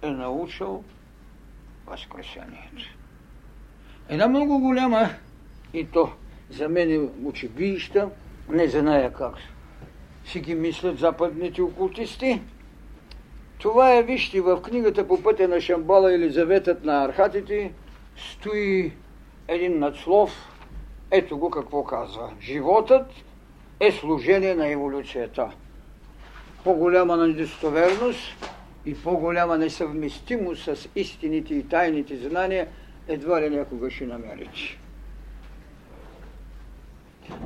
е 0.03 0.11
научил 0.11 0.85
възкресението. 1.87 2.85
Една 4.09 4.29
много 4.29 4.59
голяма, 4.59 5.09
и 5.75 5.85
то 5.85 6.13
за 6.51 6.69
мен 6.69 7.11
очебища, 7.25 8.09
не 8.49 8.69
зная 8.69 9.13
как 9.13 9.35
си 10.25 10.41
ги 10.41 10.55
мислят 10.55 10.99
западните 10.99 11.63
окултисти. 11.63 12.41
Това 13.59 13.95
е, 13.95 14.03
вижте, 14.03 14.41
в 14.41 14.63
книгата 14.63 15.09
по 15.09 15.23
пътя 15.23 15.49
на 15.49 15.61
Шамбала 15.61 16.15
или 16.15 16.31
Заветът 16.31 16.85
на 16.85 17.05
архатите 17.05 17.73
стои 18.17 18.93
един 19.49 19.79
надслов. 19.79 20.31
Ето 21.11 21.39
го 21.39 21.51
какво 21.51 21.85
казва. 21.85 22.33
Животът 22.41 23.07
е 23.81 23.93
служение 23.93 24.55
на 24.55 24.69
еволюцията. 24.69 25.51
По-голяма 26.65 27.17
недостоверност 27.17 28.51
и 28.87 29.03
по-голяма 29.03 29.59
несъвместимост 29.59 30.65
с 30.65 30.89
истините 30.97 31.55
и 31.55 31.69
тайните 31.69 32.17
знания 32.17 32.69
едва 33.09 33.43
ли 33.43 33.51
някога 33.51 33.91
ще 33.91 34.07
намерите. 34.07 34.80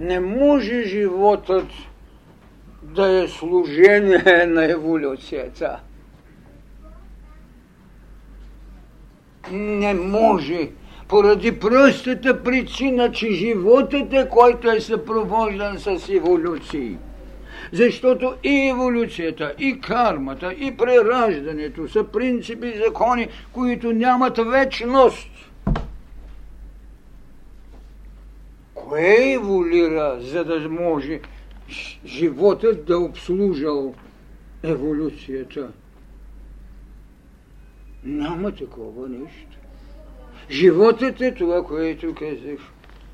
Не 0.01 0.21
може 0.21 0.83
животът 0.83 1.67
да 2.83 3.23
е 3.23 3.29
служение 3.29 4.47
на 4.47 4.65
еволюцията. 4.65 5.81
Не 9.53 9.95
може 9.95 10.71
поради 11.09 11.59
простата 11.59 12.43
причина, 12.43 13.13
че 13.13 13.31
животът 13.33 14.13
е, 14.13 14.29
който 14.29 14.71
е 14.71 14.81
съпровождан 14.81 15.79
с 15.79 16.09
еволюции. 16.09 16.97
Защото 17.73 18.35
и 18.43 18.69
еволюцията, 18.69 19.55
и 19.59 19.81
кармата, 19.81 20.55
и 20.59 20.77
прераждането 20.77 21.89
са 21.89 22.05
принципи 22.05 22.67
и 22.67 22.83
закони, 22.87 23.29
които 23.53 23.93
нямат 23.93 24.39
вечност. 24.39 25.29
Кое 28.89 29.33
еволюира, 29.33 30.21
за 30.21 30.45
да 30.45 30.69
може 30.69 31.21
животът 32.07 32.85
да 32.87 32.99
обслужал 32.99 33.95
еволюцията? 34.63 35.73
Няма 38.05 38.53
такова 38.53 39.09
нещо. 39.09 39.59
Животът 40.51 41.21
е 41.21 41.35
това, 41.35 41.65
което 41.65 42.15
казах. 42.15 42.61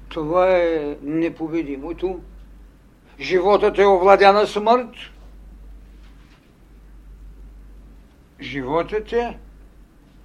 Това 0.08 0.56
е 0.56 0.96
непобедимото. 1.02 2.20
Животът 3.20 3.78
е 3.78 3.86
овладяна 3.86 4.46
смърт. 4.46 4.94
Животът 8.40 9.12
е, 9.12 9.38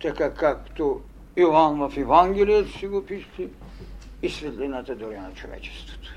така 0.01 0.34
както 0.34 1.01
Иоанн 1.38 1.89
в 1.89 1.97
Евангелието 1.97 2.77
си 2.79 2.88
го 2.88 3.05
пише, 3.05 3.47
и 4.25 4.29
светлината 4.29 4.95
дори 4.95 5.17
на 5.17 5.33
човечеството. 5.33 6.13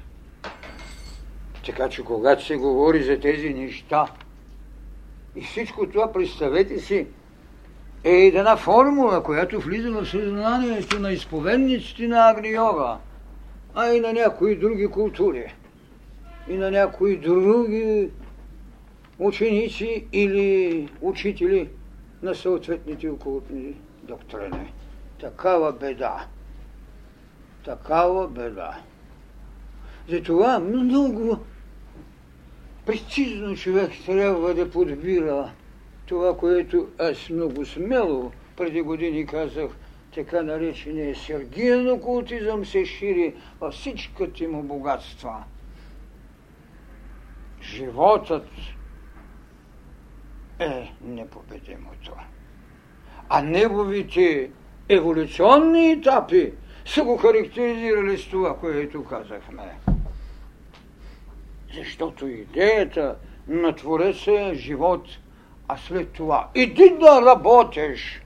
Така 1.66 1.88
че 1.88 2.04
когато 2.04 2.44
се 2.44 2.56
говори 2.56 3.02
за 3.02 3.20
тези 3.20 3.54
неща, 3.54 4.06
и 5.36 5.42
всичко 5.42 5.88
това, 5.88 6.12
представете 6.12 6.78
си, 6.78 7.06
е 8.04 8.10
една 8.10 8.56
формула, 8.56 9.22
която 9.22 9.60
влиза 9.60 9.90
в 9.90 10.06
съзнанието 10.06 11.00
на 11.00 11.12
изповедниците 11.12 12.08
на 12.08 12.30
Агниога, 12.30 12.96
а 13.74 13.92
и 13.92 14.00
на 14.00 14.12
някои 14.12 14.56
други 14.56 14.86
култури, 14.86 15.54
и 16.48 16.56
на 16.56 16.70
някои 16.70 17.16
други 17.16 18.10
ученици 19.18 20.06
или 20.12 20.88
учители 21.00 21.68
на 22.22 22.34
съответните 22.34 23.08
окултни 23.08 23.74
доктрини. 24.02 24.72
Такава 25.20 25.72
беда. 25.72 26.26
Такава 27.68 28.28
беда. 28.28 28.80
Затова 30.08 30.58
много 30.58 31.38
прецизно 32.86 33.56
човек 33.56 33.90
трябва 34.06 34.54
да 34.54 34.70
подбира 34.70 35.50
това, 36.06 36.36
което 36.36 36.88
аз 36.98 37.30
много 37.30 37.66
смело 37.66 38.32
преди 38.56 38.82
години 38.82 39.26
казах, 39.26 39.70
така 40.14 40.42
наречения 40.42 41.16
Сергиен 41.16 41.90
окултизъм 41.90 42.64
се 42.64 42.84
шири 42.84 43.34
във 43.60 43.74
всичките 43.74 44.48
му 44.48 44.62
богатства. 44.62 45.44
Животът 47.62 48.48
е 50.58 50.92
непобедимото. 51.00 52.12
А 53.28 53.42
неговите 53.42 54.50
еволюционни 54.88 55.92
етапи 55.92 56.52
са 56.88 57.02
го 57.02 57.16
характеризирали 57.16 58.18
с 58.18 58.28
това, 58.28 58.56
което 58.56 59.04
казахме. 59.04 59.78
Защото 61.74 62.28
идеята 62.28 63.16
на 63.48 63.74
Твореца 63.74 64.32
е 64.32 64.54
живот, 64.54 65.08
а 65.68 65.76
след 65.76 66.12
това 66.12 66.48
иди 66.54 66.96
да 67.00 67.22
работиш 67.26 68.22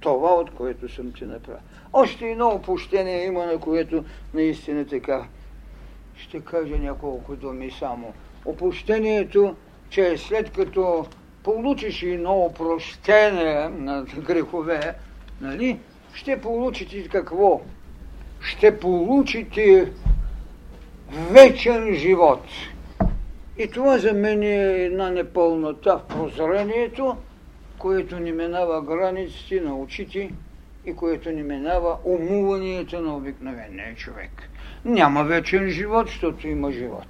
това, 0.00 0.34
от 0.34 0.50
което 0.50 0.88
съм 0.88 1.12
ти 1.12 1.24
направил. 1.24 1.62
Още 1.92 2.26
едно 2.26 2.48
опущение 2.48 3.24
има, 3.24 3.46
на 3.46 3.58
което 3.58 4.04
наистина 4.34 4.86
така 4.86 5.26
ще 6.16 6.40
кажа 6.40 6.78
няколко 6.78 7.36
думи 7.36 7.70
само. 7.70 8.14
Опущението, 8.44 9.56
че 9.90 10.16
след 10.18 10.52
като 10.52 11.06
получиш 11.42 12.02
едно 12.02 12.32
опрощение 12.32 13.68
на 13.68 14.02
грехове, 14.02 14.94
нали, 15.40 15.78
ще 16.14 16.40
получите 16.40 17.08
какво? 17.08 17.60
Ще 18.40 18.78
получите 18.78 19.92
вечен 21.30 21.94
живот. 21.94 22.44
И 23.58 23.70
това 23.70 23.98
за 23.98 24.12
мен 24.12 24.42
е 24.42 24.84
една 24.84 25.10
непълнота 25.10 25.96
в 25.98 26.08
прозрението, 26.08 27.16
което 27.78 28.18
ни 28.18 28.32
минава 28.32 28.82
границите 28.82 29.60
на 29.60 29.78
очите 29.78 30.30
и 30.86 30.94
което 30.94 31.30
ни 31.30 31.42
минава 31.42 31.96
умуванията 32.04 33.00
на 33.00 33.16
обикновения 33.16 33.94
човек. 33.94 34.30
Няма 34.84 35.24
вечен 35.24 35.68
живот, 35.68 36.06
защото 36.06 36.48
има 36.48 36.72
живот. 36.72 37.08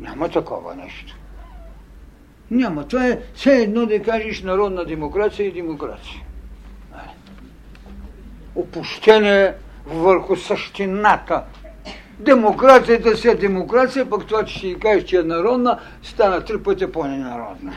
Няма 0.00 0.28
такова 0.28 0.74
нещо. 0.74 1.16
Няма. 2.50 2.88
Това 2.88 3.06
е 3.06 3.18
все 3.34 3.62
едно 3.62 3.86
да 3.86 4.02
кажеш 4.02 4.42
народна 4.42 4.84
демокрация 4.84 5.46
и 5.46 5.52
демокрация. 5.52 6.22
Опущение 8.54 9.54
върху 9.86 10.36
същината. 10.36 11.44
Демокрацията 12.18 13.16
си 13.16 13.28
е 13.28 13.34
демокрация, 13.34 14.10
пък 14.10 14.26
това, 14.26 14.44
че 14.44 14.58
ще 14.58 14.78
кажеш, 14.78 15.04
че 15.04 15.18
е 15.18 15.22
народна, 15.22 15.78
стана 16.02 16.44
три 16.44 16.62
пъти 16.62 16.92
по-ненародна. 16.92 17.72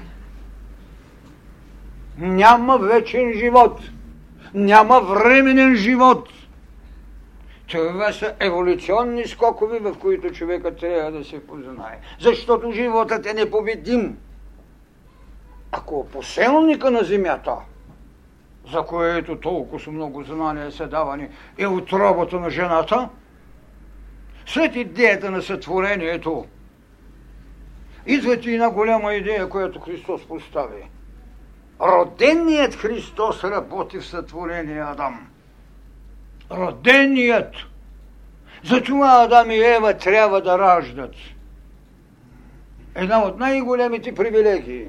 Няма 2.17 2.77
вечен 2.77 3.33
живот. 3.33 3.79
Няма 4.53 5.01
временен 5.01 5.75
живот. 5.75 6.29
Това 7.67 8.11
са 8.11 8.33
еволюционни 8.39 9.27
скокови, 9.27 9.79
в 9.79 9.95
които 9.99 10.33
човека 10.33 10.75
трябва 10.75 11.11
да 11.11 11.23
се 11.23 11.47
познае. 11.47 11.99
Защото 12.19 12.71
животът 12.71 13.25
е 13.25 13.33
непобедим. 13.33 14.17
Ако 15.71 16.07
поселника 16.07 16.91
на 16.91 17.03
земята, 17.03 17.55
за 18.71 18.81
което 18.81 19.39
толкова 19.39 19.91
много 19.91 20.23
знания 20.23 20.71
са 20.71 20.87
давани, 20.87 21.29
е 21.57 21.67
отробата 21.67 22.39
на 22.39 22.49
жената, 22.49 23.09
след 24.45 24.75
идеята 24.75 25.31
на 25.31 25.41
сътворението, 25.41 26.45
идват 28.05 28.45
и 28.45 28.53
една 28.53 28.69
голяма 28.69 29.13
идея, 29.13 29.49
която 29.49 29.79
Христос 29.79 30.27
постави. 30.27 30.89
Роденият 31.81 32.75
Христос 32.75 33.43
работи 33.43 33.97
в 33.97 34.05
сътворение 34.05 34.81
Адам. 34.81 35.27
Роденият. 36.51 37.55
Затова 38.63 39.23
Адам 39.23 39.51
и 39.51 39.57
Ева 39.57 39.97
трябва 39.97 40.41
да 40.41 40.59
раждат. 40.59 41.15
Една 42.95 43.23
от 43.23 43.39
най-големите 43.39 44.15
привилегии. 44.15 44.87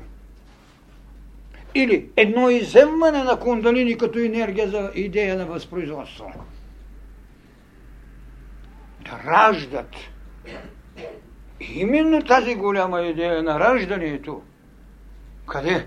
Или 1.75 2.11
едно 2.17 2.51
иземване 2.51 3.25
на 3.25 3.39
кундалини 3.39 3.99
като 3.99 4.19
енергия 4.19 4.69
за 4.69 4.91
идея 4.95 5.37
на 5.37 5.47
възпроизводство. 5.47 6.33
Да 9.01 9.21
раждат. 9.27 9.95
Именно 11.61 12.23
тази 12.23 12.55
голяма 12.55 13.03
идея 13.03 13.43
на 13.43 13.61
раждането. 13.61 14.43
Къде? 15.47 15.87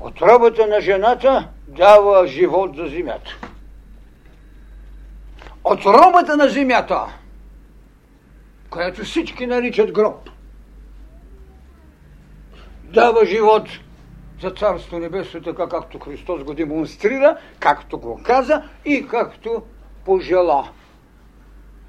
Отробата 0.00 0.66
на 0.66 0.80
жената 0.80 1.48
дава 1.68 2.26
живот 2.26 2.76
за 2.76 2.86
земята. 2.86 3.38
Отробата 5.64 6.36
на 6.36 6.48
земята, 6.48 7.06
която 8.70 9.04
всички 9.04 9.46
наричат 9.46 9.92
гроб, 9.92 10.30
дава 12.84 13.26
живот 13.26 13.68
за 14.40 14.50
Царство 14.50 14.98
Небесно, 14.98 15.42
така 15.42 15.68
както 15.68 15.98
Христос 15.98 16.44
го 16.44 16.54
демонстрира, 16.54 17.36
както 17.58 17.98
го 17.98 18.20
каза 18.24 18.62
и 18.84 19.06
както 19.06 19.62
пожела. 20.04 20.70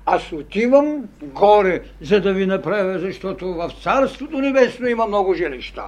Аз 0.05 0.31
отивам 0.31 1.09
горе, 1.23 1.83
за 2.01 2.21
да 2.21 2.33
ви 2.33 2.45
направя, 2.45 2.99
защото 2.99 3.53
в 3.53 3.71
Царството 3.83 4.39
Небесно 4.39 4.87
има 4.87 5.07
много 5.07 5.33
жилища. 5.33 5.83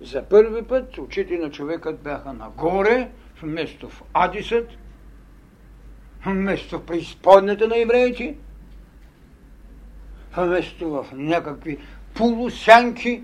За 0.00 0.22
първи 0.22 0.62
път 0.62 0.98
очите 0.98 1.38
на 1.38 1.50
човекът 1.50 2.02
бяха 2.02 2.32
нагоре, 2.32 3.08
вместо 3.42 3.88
в 3.88 4.02
Адисът, 4.14 4.68
вместо 6.26 6.78
в 6.78 6.86
преизподнята 6.86 7.68
на 7.68 7.78
евреите, 7.78 8.36
вместо 10.36 10.90
в 10.90 11.06
някакви 11.12 11.78
полусянки, 12.14 13.22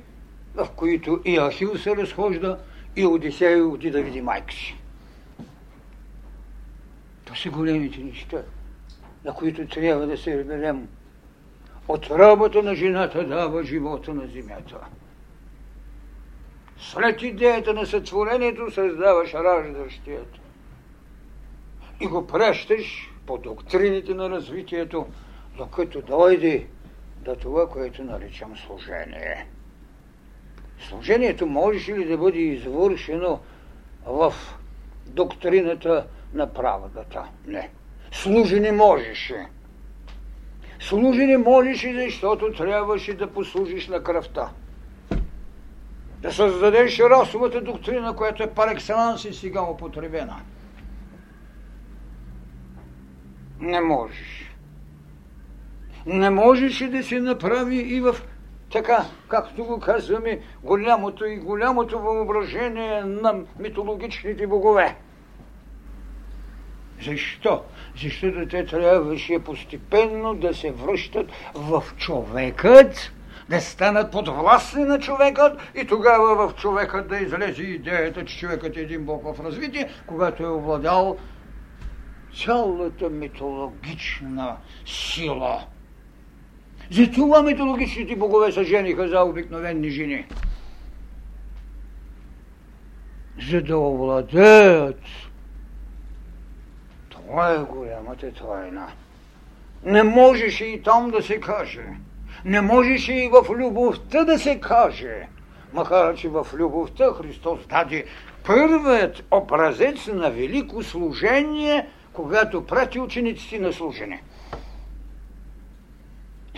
в 0.55 0.69
които 0.77 1.21
и 1.25 1.39
Ахил 1.39 1.79
се 1.79 1.97
разхожда, 1.97 2.59
и 2.97 3.07
Одисей 3.07 3.63
оти 3.63 3.91
да 3.91 4.03
види 4.03 4.21
майка 4.21 4.55
си. 4.55 4.77
Това 7.25 7.37
са 7.37 7.51
големите 7.51 8.01
неща, 8.01 8.43
на 9.25 9.35
които 9.35 9.69
трябва 9.69 10.07
да 10.07 10.19
се 10.19 10.39
реберем. 10.39 10.89
От 11.89 12.11
работа 12.11 12.63
на 12.63 12.75
жената 12.75 13.27
дава 13.27 13.65
живота 13.65 14.15
на 14.15 14.27
земята. 14.27 14.77
След 16.79 17.23
идеята 17.23 17.75
на 17.75 17.87
сътворението 17.87 18.71
създаваш 18.71 19.35
раждащият. 19.35 20.37
И 22.01 22.07
го 22.07 22.27
прещаш 22.27 23.11
по 23.27 23.39
доктрините 23.39 24.15
на 24.15 24.31
развитието, 24.31 25.07
докато 25.57 26.03
дойде 26.03 26.67
до 27.19 27.37
това, 27.37 27.69
което 27.69 28.05
наричам 28.05 28.57
служение. 28.57 29.47
Служението 30.89 31.47
можеше 31.47 31.95
ли 31.97 32.05
да 32.05 32.19
бъде 32.19 32.39
извършено 32.39 33.41
в 34.07 34.35
доктрината 35.07 36.07
на 36.35 36.53
правдата? 36.53 37.25
Не. 37.47 37.71
Служене 38.13 38.73
можеше. 38.73 39.47
Служене 40.81 41.39
можеше, 41.39 42.05
защото 42.05 42.53
трябваше 42.53 43.15
да 43.15 43.33
послужиш 43.33 43.89
на 43.89 44.03
кръвта 44.03 44.51
да 46.25 46.33
създадеш 46.33 46.99
расовата 46.99 47.61
доктрина, 47.61 48.17
която 48.17 48.43
е 48.43 48.51
пар 48.51 48.69
екселанс 48.69 49.25
и 49.25 49.33
сега 49.33 49.63
употребена. 49.63 50.37
Не 53.61 53.81
можеш. 53.81 54.51
Не 56.07 56.31
можеш 56.31 56.81
и 56.81 56.89
да 56.89 57.03
се 57.03 57.21
направи 57.21 57.77
и 57.77 58.01
в 58.01 58.17
така, 58.75 59.05
както 59.29 59.65
го 59.65 59.81
казваме, 59.81 60.41
голямото 60.63 61.25
и 61.27 61.37
голямото 61.37 61.99
въображение 61.99 63.05
на 63.05 63.35
митологичните 63.59 64.47
богове. 64.47 64.97
Защо? 67.03 67.63
Защото 68.03 68.49
те 68.49 68.67
трябваше 68.67 69.39
постепенно 69.39 70.35
да 70.35 70.55
се 70.55 70.71
връщат 70.71 71.27
в 71.55 71.85
човекът, 71.97 73.13
да 73.49 73.61
станат 73.61 74.13
подвластни 74.13 74.85
на 74.85 74.99
човекът 74.99 75.61
и 75.75 75.87
тогава 75.87 76.49
в 76.49 76.55
човекът 76.55 77.09
да 77.09 77.19
излезе 77.19 77.63
идеята, 77.63 78.25
че 78.25 78.39
човекът 78.39 78.77
е 78.77 78.81
един 78.81 79.05
бог 79.05 79.25
в 79.25 79.45
развитие, 79.45 79.91
когато 80.07 80.43
е 80.43 80.51
овладял 80.51 81.17
цялата 82.45 83.11
митологична 83.11 84.57
сила. 84.87 85.65
Затова 86.91 87.43
митологичните 87.43 88.17
богове 88.17 88.53
са 88.53 88.65
жениха 88.65 89.09
за 89.09 89.21
обикновени 89.21 89.91
жени. 89.91 90.27
За 93.51 93.63
да 93.63 93.79
овладеят. 93.79 95.01
Това 97.09 97.51
е 97.51 97.59
голямата 97.59 98.33
тайна. 98.33 98.87
Не 99.85 100.03
можеше 100.03 100.65
и 100.65 100.83
там 100.83 101.11
да 101.11 101.23
се 101.23 101.41
каже. 101.41 101.87
Не 102.45 102.61
можеше 102.61 103.13
и 103.13 103.29
в 103.29 103.47
любовта 103.51 104.25
да 104.25 104.39
се 104.39 104.61
каже. 104.61 105.29
Макар, 105.73 106.15
че 106.15 106.29
в 106.29 106.47
любовта 106.55 107.13
Христос 107.13 107.67
даде 107.67 108.05
първият 108.45 109.25
образец 109.31 110.07
на 110.07 110.31
велико 110.31 110.83
служение, 110.83 111.87
когато 112.13 112.67
прати 112.67 113.01
учениците 113.01 113.59
на 113.59 113.73
служене. 113.73 114.23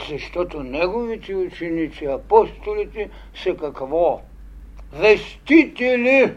Защото 0.08 0.62
неговите 0.62 1.34
ученици, 1.34 2.04
апостолите, 2.04 3.10
са 3.42 3.56
какво? 3.56 4.22
Вестители! 4.92 6.34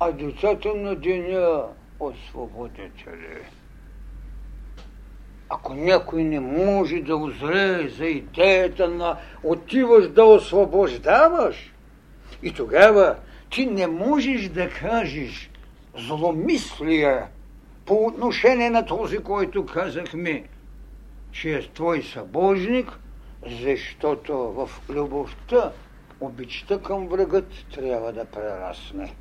А 0.00 0.12
децата 0.12 0.74
на 0.74 0.96
деня 0.96 1.64
освободители. 2.00 3.38
Ако 5.48 5.74
някой 5.74 6.24
не 6.24 6.40
може 6.40 7.00
да 7.00 7.16
озрее 7.16 7.88
за 7.88 8.06
идеята 8.06 8.88
на 8.88 9.18
отиваш 9.42 10.08
да 10.08 10.24
освобождаваш, 10.24 11.72
и 12.42 12.52
тогава 12.52 13.16
ти 13.50 13.66
не 13.66 13.86
можеш 13.86 14.48
да 14.48 14.70
кажеш 14.70 15.50
зломислие 15.98 17.22
по 17.86 18.06
отношение 18.06 18.70
на 18.70 18.86
този, 18.86 19.18
който 19.18 19.66
казахме, 19.66 20.44
че 21.32 21.54
е 21.54 21.62
твой 21.62 22.02
събожник, 22.02 22.98
защото 23.46 24.34
в 24.36 24.70
любовта 24.90 25.72
обичта 26.20 26.82
към 26.82 27.08
врагът 27.08 27.48
трябва 27.74 28.12
да 28.12 28.24
прерасне. 28.24 29.14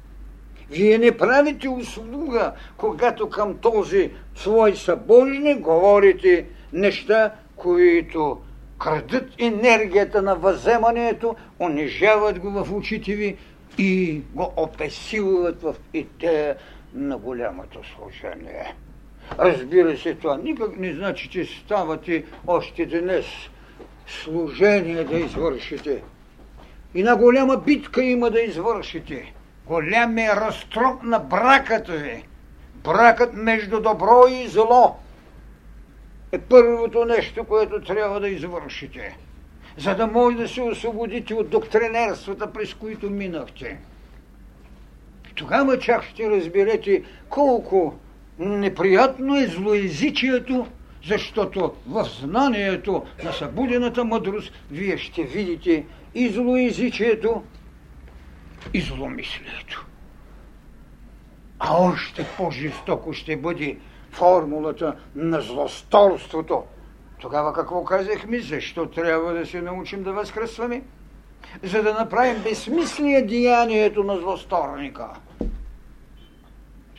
Вие 0.70 0.98
не 0.98 1.18
правите 1.18 1.70
услуга, 1.70 2.54
когато 2.78 3.30
към 3.30 3.58
този 3.58 4.12
свой 4.36 4.76
събожник 4.76 5.60
говорите 5.60 6.46
неща, 6.74 7.34
които 7.56 8.42
крадат 8.80 9.30
енергията 9.38 10.22
на 10.22 10.36
въземането, 10.36 11.36
унижават 11.60 12.40
го 12.40 12.52
в 12.52 12.74
очите 12.74 13.16
ви 13.16 13.38
и 13.78 14.22
го 14.34 14.54
опесилват 14.58 15.62
в 15.62 15.76
идея 15.94 16.56
на 16.94 17.18
голямото 17.18 17.80
служение. 17.84 18.76
Разбира 19.40 19.98
се, 19.98 20.16
това 20.16 20.38
никак 20.38 20.78
не 20.78 20.94
значи, 20.94 21.30
че 21.30 21.46
ставате 21.46 22.24
още 22.48 22.86
днес 22.86 23.26
служение 24.08 25.04
да 25.04 25.20
извършите. 25.20 26.04
И 26.94 27.04
на 27.04 27.16
голяма 27.16 27.58
битка 27.58 28.04
има 28.04 28.30
да 28.30 28.42
извършите. 28.42 29.34
Голям 29.66 30.18
разтроп 30.18 31.04
на 31.04 31.20
браката 31.20 31.92
ви. 31.92 32.24
Бракът 32.84 33.34
между 33.34 33.82
добро 33.82 34.24
и 34.30 34.48
зло 34.48 34.96
е 36.32 36.40
първото 36.40 37.06
нещо, 37.06 37.44
което 37.44 37.82
трябва 37.82 38.20
да 38.20 38.30
извършите, 38.30 39.18
за 39.78 39.96
да 39.96 40.08
може 40.08 40.38
да 40.38 40.48
се 40.48 40.62
освободите 40.62 41.34
от 41.34 41.50
доктринерствата, 41.50 42.54
през 42.54 42.74
които 42.74 43.10
минахте. 43.10 43.80
Тогава 45.36 45.80
чак 45.80 46.04
ще 46.04 46.30
разберете 46.30 47.04
колко 47.30 48.00
неприятно 48.40 49.38
е 49.38 49.48
злоязичието, 49.48 50.68
защото 51.08 51.74
в 51.88 52.04
знанието 52.22 53.06
на 53.24 53.34
събудената 53.34 54.06
мъдрост 54.06 54.52
вие 54.72 54.98
ще 54.98 55.24
видите 55.24 55.86
и 56.16 56.30
злоязичието, 56.30 57.44
и 58.74 58.82
зломислието. 58.82 59.86
А 61.60 61.78
още 61.78 62.26
по-жестоко 62.38 63.14
ще 63.14 63.38
бъде 63.38 63.78
формулата 64.12 64.96
на 65.16 65.42
злосторството. 65.42 66.64
Тогава 67.22 67.54
какво 67.54 67.84
казахме? 67.84 68.40
Защо 68.40 68.86
трябва 68.86 69.34
да 69.34 69.46
се 69.46 69.62
научим 69.62 70.04
да 70.04 70.14
възкръсваме? 70.14 70.82
За 71.64 71.84
да 71.84 71.94
направим 71.94 72.44
безсмислие 72.44 73.22
деянието 73.22 74.04
на 74.04 74.18
злосторника. 74.18 75.08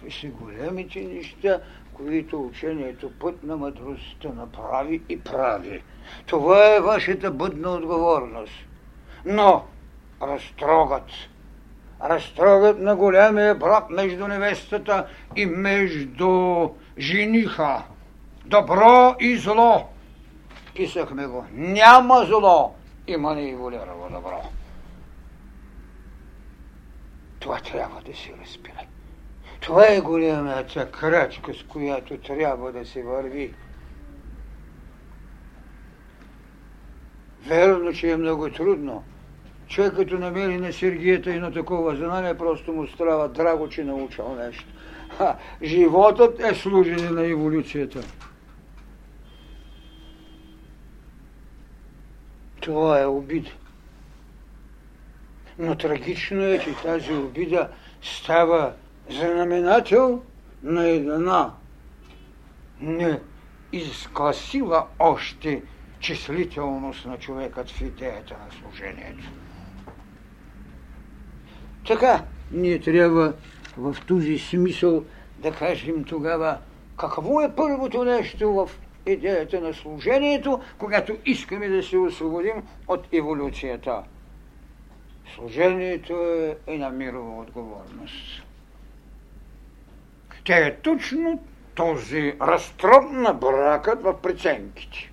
Са 0.08 0.26
големите 0.26 1.00
неща, 1.00 1.60
които 1.92 2.42
учението 2.42 3.10
път 3.18 3.42
на 3.42 3.56
мъдростта 3.56 4.28
направи 4.28 5.02
и 5.08 5.20
прави. 5.20 5.82
Това 6.26 6.76
е 6.76 6.80
вашата 6.80 7.30
бъдна 7.30 7.70
отговорност. 7.70 8.52
Но 9.24 9.64
разтрогат, 10.22 11.10
разтрогат 12.02 12.78
на 12.78 12.96
голямия 12.96 13.54
брак 13.54 13.90
между 13.90 14.28
невестата 14.28 15.06
и 15.36 15.46
между 15.46 16.68
жениха. 16.98 17.82
Добро 18.46 19.16
и 19.20 19.36
зло. 19.36 19.88
Писахме 20.74 21.26
го. 21.26 21.44
Няма 21.52 22.24
зло, 22.24 22.74
има 23.06 23.34
неиволираво 23.34 24.08
добро. 24.10 24.42
Това 27.40 27.58
трябва 27.58 28.00
да 28.02 28.16
се 28.16 28.32
разбира. 28.42 28.69
Това 29.60 29.86
е 29.88 30.00
голямата 30.00 30.90
крачка, 30.90 31.54
с 31.54 31.62
която 31.62 32.18
трябва 32.18 32.72
да 32.72 32.86
се 32.86 33.02
върви. 33.02 33.54
Верно, 37.46 37.92
че 37.92 38.10
е 38.10 38.16
много 38.16 38.50
трудно. 38.50 39.04
Човек 39.68 39.96
като 39.96 40.18
намери 40.18 40.58
на 40.58 40.72
Сергията 40.72 41.30
и 41.30 41.38
на 41.38 41.52
такова 41.52 41.96
знание, 41.96 42.38
просто 42.38 42.72
му 42.72 42.86
страва 42.86 43.28
драго, 43.28 43.68
че 43.68 43.84
научал 43.84 44.34
нещо. 44.34 44.64
Ха, 45.18 45.36
животът 45.62 46.40
е 46.40 46.54
служене 46.54 47.10
на 47.10 47.26
еволюцията. 47.26 48.00
Това 52.60 53.00
е 53.00 53.06
обида. 53.06 53.50
Но 55.58 55.74
трагично 55.74 56.42
е, 56.42 56.58
че 56.58 56.74
тази 56.82 57.12
обида 57.12 57.68
става 58.02 58.72
знаменател 59.10 60.22
на 60.62 60.88
една 60.88 61.52
не 62.80 63.20
изгласила 63.72 64.86
още 64.98 65.62
числителност 66.00 67.06
на 67.06 67.18
човекът 67.18 67.70
в 67.70 67.80
идеята 67.80 68.34
на 68.34 68.52
служението. 68.60 69.30
Така, 71.86 72.24
ние 72.52 72.80
трябва 72.80 73.32
в 73.76 73.96
този 74.06 74.38
смисъл 74.38 75.04
да 75.38 75.52
кажем 75.52 76.04
тогава 76.04 76.58
какво 76.96 77.40
е 77.40 77.54
първото 77.56 78.04
нещо 78.04 78.52
в 78.52 78.70
идеята 79.06 79.60
на 79.60 79.74
служението, 79.74 80.60
когато 80.78 81.16
искаме 81.26 81.68
да 81.68 81.82
се 81.82 81.98
освободим 81.98 82.62
от 82.88 83.06
еволюцията. 83.12 84.02
Служението 85.34 86.12
е, 86.12 86.56
е 86.66 86.78
на 86.78 86.90
мирова 86.90 87.42
отговорност. 87.42 88.42
Тя 90.44 90.56
е 90.56 90.76
точно 90.76 91.42
този 91.74 92.34
разтроб 92.40 93.10
на 93.10 93.32
бракът 93.32 94.02
в 94.02 94.22
преценките. 94.22 95.10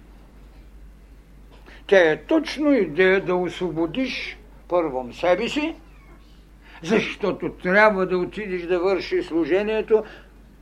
Тя 1.88 2.12
е 2.12 2.24
точно 2.24 2.74
идея 2.74 3.26
да 3.26 3.36
освободиш 3.36 4.38
първом 4.68 5.14
себе 5.14 5.50
си, 5.50 5.76
защото 6.84 7.52
трябва 7.52 8.06
да 8.06 8.18
отидеш 8.18 8.62
да 8.62 8.80
върши 8.80 9.24
служението 9.24 10.04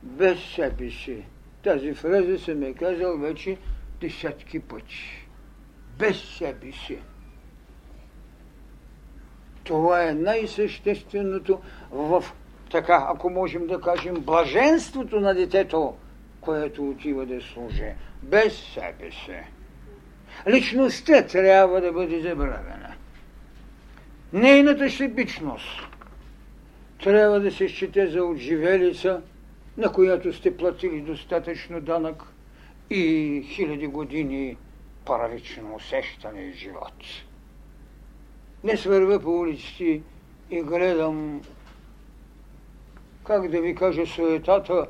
без 0.02 0.40
себе 0.40 0.90
си. 0.90 1.24
Тази 1.62 1.94
фраза 1.94 2.38
съм 2.38 2.62
е 2.62 2.72
казал 2.72 3.18
вече 3.18 3.56
десятки 4.00 4.60
пъти. 4.60 5.28
Без 5.98 6.20
себе 6.20 6.72
си. 6.72 6.98
Това 9.64 10.08
е 10.08 10.14
най-същественото 10.14 11.60
в 11.90 12.24
така, 12.70 13.06
ако 13.08 13.30
можем 13.30 13.66
да 13.66 13.80
кажем, 13.80 14.14
блаженството 14.14 15.20
на 15.20 15.34
детето, 15.34 15.94
което 16.40 16.88
отива 16.88 17.26
да 17.26 17.40
служи. 17.40 17.92
Без 18.22 18.56
себе 18.74 19.10
си. 19.10 19.36
Личността 20.48 21.26
трябва 21.26 21.80
да 21.80 21.92
бъде 21.92 22.20
забравена. 22.20 22.94
Нейната 24.32 24.90
себичност 24.90 25.68
трябва 27.02 27.40
да 27.40 27.52
се 27.52 27.68
счете 27.68 28.06
за 28.06 28.24
отживелица, 28.24 29.22
на 29.76 29.92
която 29.92 30.32
сте 30.32 30.56
платили 30.56 31.00
достатъчно 31.00 31.80
данък 31.80 32.22
и 32.90 33.42
хиляди 33.48 33.86
години 33.86 34.56
паралично 35.04 35.74
усещане 35.74 36.40
и 36.40 36.52
живот. 36.52 36.92
Не 38.64 38.76
свърва 38.76 39.20
по 39.20 39.30
улиците 39.30 40.00
и 40.50 40.62
гледам, 40.62 41.40
как 43.26 43.48
да 43.48 43.60
ви 43.60 43.74
кажа, 43.74 44.06
суетата, 44.06 44.86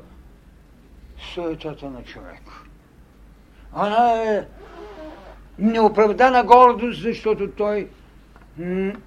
суетата 1.33 1.89
на 1.89 2.03
човек. 2.03 2.41
Она 3.75 4.23
е 4.23 4.45
неоправдана 5.59 6.43
гордост, 6.43 7.01
защото 7.01 7.51
той 7.51 7.89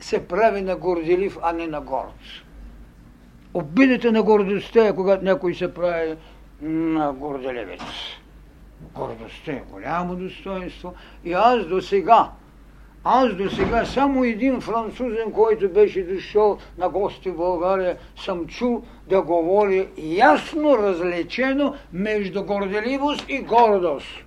се 0.00 0.28
прави 0.28 0.62
на 0.62 0.76
горделив, 0.76 1.38
а 1.42 1.52
не 1.52 1.66
на 1.66 1.80
горд. 1.80 2.20
Обидата 3.54 4.12
на 4.12 4.22
гордостта 4.22 4.86
е, 4.86 4.94
когато 4.94 5.24
някой 5.24 5.54
се 5.54 5.74
прави 5.74 6.16
на 6.62 7.12
горделевец. 7.12 7.80
Гордостта 8.94 9.52
е 9.52 9.62
голямо 9.70 10.16
достоинство. 10.16 10.94
И 11.24 11.32
аз 11.32 11.66
до 11.66 11.80
сега, 11.80 12.30
аз 13.04 13.34
до 13.34 13.50
сега 13.50 13.84
само 13.84 14.24
един 14.24 14.60
французен, 14.60 15.32
който 15.32 15.68
беше 15.68 16.02
дошъл 16.02 16.58
на 16.78 16.88
гости 16.88 17.30
в 17.30 17.36
България, 17.36 17.96
съм 18.16 18.46
чул 18.46 18.82
да 19.08 19.22
говори 19.22 19.88
ясно 19.96 20.78
различено 20.78 21.74
между 21.92 22.44
горделивост 22.44 23.24
и 23.28 23.38
гордост. 23.38 24.24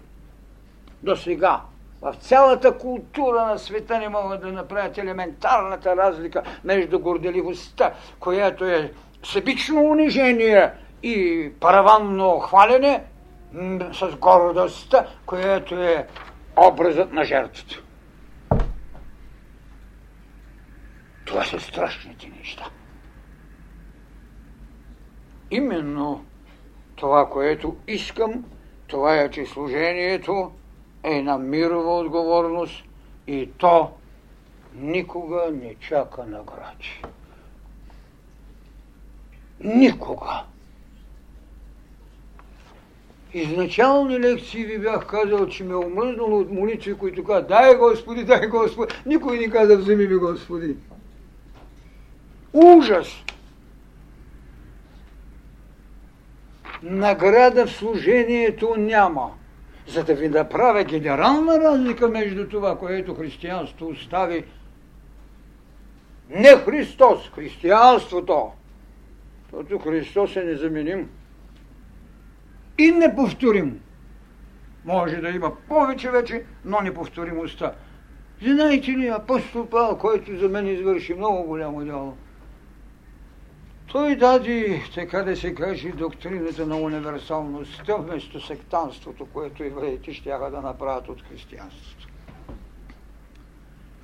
До 1.03 1.15
сега. 1.15 1.61
В 2.01 2.15
цялата 2.19 2.77
култура 2.77 3.45
на 3.45 3.57
света 3.57 3.99
не 3.99 4.09
могат 4.09 4.41
да 4.41 4.51
направят 4.51 4.97
елементарната 4.97 5.95
разлика 5.95 6.43
между 6.63 6.99
горделивостта, 6.99 7.93
която 8.19 8.65
е 8.65 8.91
себично 9.23 9.81
унижение 9.81 10.71
и 11.03 11.49
параванно 11.59 12.39
хвалене, 12.39 13.03
с 13.93 14.15
гордостта, 14.15 15.05
която 15.25 15.75
е 15.75 16.07
образът 16.57 17.13
на 17.13 17.23
жертвата. 17.23 17.83
Това 21.33 21.45
са 21.45 21.59
страшните 21.59 22.31
неща. 22.39 22.69
Именно 25.51 26.25
това, 26.95 27.29
което 27.29 27.75
искам, 27.87 28.45
това 28.87 29.15
е, 29.15 29.31
че 29.31 29.45
служението 29.45 30.51
е 31.03 31.21
на 31.21 31.37
мирова 31.37 31.97
отговорност 31.97 32.83
и 33.27 33.49
то 33.57 33.91
никога 34.75 35.51
не 35.51 35.75
чака 35.75 36.23
награди. 36.23 37.01
Никога. 39.59 40.43
Изначални 43.33 44.19
лекции 44.19 44.65
ви 44.65 44.79
бях 44.79 45.07
казал, 45.07 45.47
че 45.47 45.63
ме 45.63 45.73
е 45.73 45.75
омръзнало 45.75 46.39
от 46.39 46.51
молитви, 46.51 46.97
които 46.97 47.23
казват, 47.23 47.47
дай 47.47 47.75
Господи, 47.75 48.23
дай 48.23 48.47
Господи. 48.47 48.93
Никой 49.05 49.37
не 49.37 49.49
каза, 49.49 49.77
вземи 49.77 50.07
ми 50.07 50.15
Господи. 50.15 50.75
Ужас! 52.53 53.07
Награда 56.83 57.65
в 57.65 57.71
служението 57.71 58.75
няма. 58.77 59.31
За 59.87 60.03
да 60.03 60.15
ви 60.15 60.29
направя 60.29 60.83
генерална 60.83 61.59
разлика 61.59 62.07
между 62.07 62.49
това, 62.49 62.77
което 62.77 63.15
християнство 63.15 63.87
остави 63.87 64.45
не 66.29 66.49
Христос, 66.49 67.31
християнството. 67.35 68.51
Защото 69.53 69.79
Христос 69.79 70.35
е 70.35 70.43
незаменим 70.43 71.09
и 72.77 72.91
неповторим. 72.91 73.79
Може 74.85 75.15
да 75.15 75.29
има 75.29 75.55
повече 75.67 76.11
вече, 76.11 76.43
но 76.65 76.81
неповторимостта. 76.81 77.73
Знаете 78.41 78.91
ли, 78.91 79.07
апостол 79.07 79.65
Павел, 79.65 79.97
който 79.97 80.37
за 80.37 80.49
мен 80.49 80.67
извърши 80.67 81.13
много 81.13 81.43
голямо 81.43 81.85
дело, 81.85 82.17
той 83.93 84.15
даде, 84.15 84.83
така 84.95 85.23
да 85.23 85.37
се 85.37 85.55
каже, 85.55 85.89
доктрината 85.89 86.65
на 86.65 86.77
универсалността 86.77 87.95
вместо 87.95 88.41
сектанството, 88.41 89.27
което 89.33 89.63
евреите 89.63 90.13
ще 90.13 90.29
да 90.29 90.61
направят 90.63 91.09
от 91.09 91.21
християнството. 91.21 92.07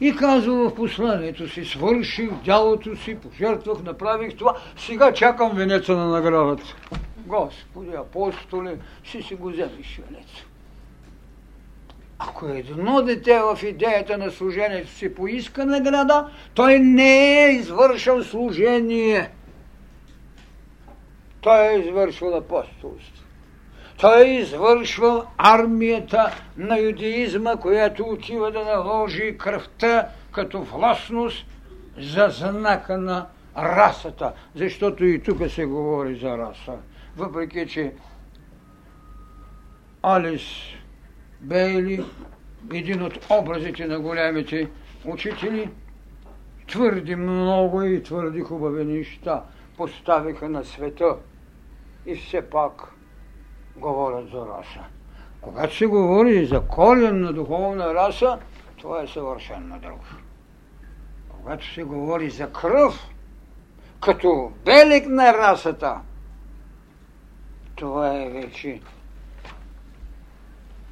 И 0.01 0.15
казва 0.15 0.69
в 0.69 0.75
посланието 0.75 1.49
си, 1.49 1.65
свърших 1.65 2.31
дялото 2.31 2.95
си, 2.95 3.15
пожертвах, 3.15 3.83
направих 3.83 4.37
това, 4.37 4.55
сега 4.77 5.13
чакам 5.13 5.51
венеца 5.55 5.95
на 5.95 6.07
наградата. 6.07 6.75
Господи, 7.17 7.95
апостоли, 7.97 8.77
ще 9.03 9.21
си 9.21 9.35
го 9.35 9.49
вземеш 9.49 10.01
венеца. 10.09 10.45
Ако 12.19 12.45
едно 12.45 13.01
дете 13.01 13.39
в 13.39 13.63
идеята 13.63 14.17
на 14.17 14.31
служението 14.31 14.91
си 14.91 15.15
поиска 15.15 15.65
награда, 15.65 16.29
той 16.53 16.79
не 16.79 17.43
е 17.43 17.51
извършил 17.51 18.23
служение. 18.23 19.29
Той 21.41 21.67
е 21.67 21.79
извършил 21.79 22.37
апостолство. 22.37 23.25
Той 23.99 24.21
е 24.21 24.39
извършвал 24.39 25.25
армията 25.37 26.31
на 26.57 26.79
юдеизма, 26.79 27.55
която 27.55 28.03
отива 28.03 28.51
да 28.51 28.65
наложи 28.65 29.37
кръвта 29.37 30.07
като 30.31 30.61
властност 30.61 31.45
за 31.97 32.27
знака 32.29 32.97
на 32.97 33.27
расата. 33.57 34.33
Защото 34.55 35.05
и 35.05 35.23
тук 35.23 35.49
се 35.49 35.65
говори 35.65 36.15
за 36.15 36.37
раса. 36.37 36.73
Въпреки, 37.17 37.67
че 37.67 37.93
Алис 40.03 40.43
Бейли, 41.41 42.05
един 42.73 43.03
от 43.03 43.25
образите 43.29 43.85
на 43.85 43.99
големите 43.99 44.69
учители, 45.05 45.69
твърди 46.67 47.15
много 47.15 47.83
и 47.83 48.03
твърди 48.03 48.41
хубави 48.41 48.85
неща 48.85 49.43
поставиха 49.79 50.49
на 50.49 50.63
света 50.63 51.17
и 52.05 52.15
все 52.15 52.49
пак 52.49 52.93
говорят 53.75 54.29
за 54.29 54.45
раса. 54.45 54.83
Когато 55.41 55.75
се 55.75 55.85
говори 55.85 56.45
за 56.45 56.61
на 57.11 57.33
духовна 57.33 57.93
раса, 57.93 58.39
това 58.77 59.01
е 59.01 59.07
съвършенно 59.07 59.79
друго. 59.79 60.03
Когато 61.29 61.73
се 61.73 61.83
говори 61.83 62.29
за 62.29 62.51
кръв, 62.51 63.09
като 64.01 64.51
белег 64.65 65.07
на 65.07 65.33
расата, 65.33 66.01
това 67.75 68.15
е 68.15 68.29
вече 68.29 68.81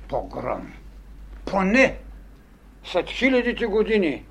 погром. 0.09 0.73
Поне 1.45 1.97
след 2.83 3.09
хилядите 3.09 3.65
години, 3.65 4.25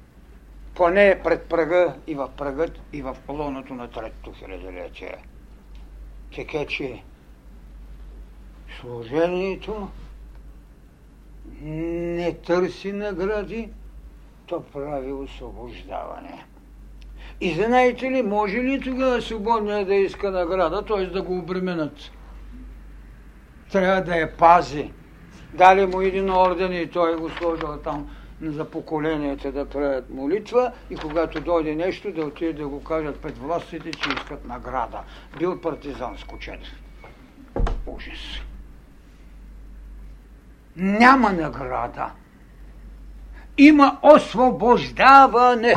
поне 0.76 1.20
пред 1.24 1.48
прага 1.48 1.94
и 2.06 2.14
в 2.14 2.28
прагът 2.36 2.80
и 2.92 3.02
в 3.02 3.16
колоното 3.26 3.74
на 3.74 3.90
третото 3.90 4.32
хилядолетие. 4.32 5.16
Така 6.36 6.64
че 6.68 7.02
служението 8.80 9.88
не 11.62 12.34
търси 12.34 12.92
награди, 12.92 13.68
то 14.46 14.62
прави 14.72 15.12
освобождаване. 15.12 16.44
И 17.40 17.54
знаете 17.54 18.10
ли, 18.10 18.22
може 18.22 18.56
ли 18.56 18.80
тогава 18.80 19.22
свободния 19.22 19.86
да 19.86 19.94
иска 19.94 20.30
награда, 20.30 20.84
т.е. 20.84 21.06
да 21.06 21.22
го 21.22 21.38
обременят? 21.38 21.96
Трябва 23.72 24.00
да 24.00 24.16
я 24.16 24.36
пази. 24.36 24.92
Дали 25.54 25.86
му 25.86 26.00
един 26.00 26.30
орден 26.30 26.72
и 26.72 26.90
той 26.90 27.16
го 27.16 27.30
сложил 27.30 27.78
там 27.84 28.10
за 28.42 28.70
поколенията 28.70 29.53
да 29.53 29.68
правят 29.68 30.11
молитва 30.11 30.72
и 30.90 30.96
когато 30.96 31.40
дойде 31.40 31.75
нещо 31.75 32.12
да 32.12 32.27
отиде 32.27 32.53
да 32.53 32.68
го 32.68 32.85
кажат 32.85 33.20
пред 33.20 33.38
властите, 33.38 33.90
че 33.90 34.11
искат 34.16 34.44
награда. 34.44 34.99
Бил 35.38 35.61
партизан 35.61 36.18
скочен. 36.18 36.59
Ужас. 37.87 38.40
Няма 40.77 41.33
награда. 41.33 42.11
Има 43.59 43.99
освобождаване. 44.03 45.75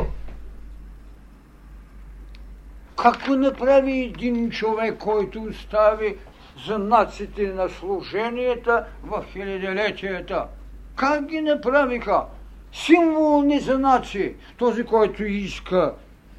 Как 3.01 3.27
го 3.27 3.35
направи 3.35 3.99
един 3.99 4.51
човек, 4.51 4.97
който 4.97 5.41
остави 5.41 6.17
знаците 6.65 7.53
на 7.53 7.69
служенията 7.69 8.85
в 9.03 9.25
хилядолетията? 9.31 10.47
Как 10.95 11.25
ги 11.25 11.41
направиха? 11.41 12.25
Символни 12.73 13.59
знаци. 13.59 14.35
Този, 14.57 14.83
който 14.83 15.23
иска 15.23 15.93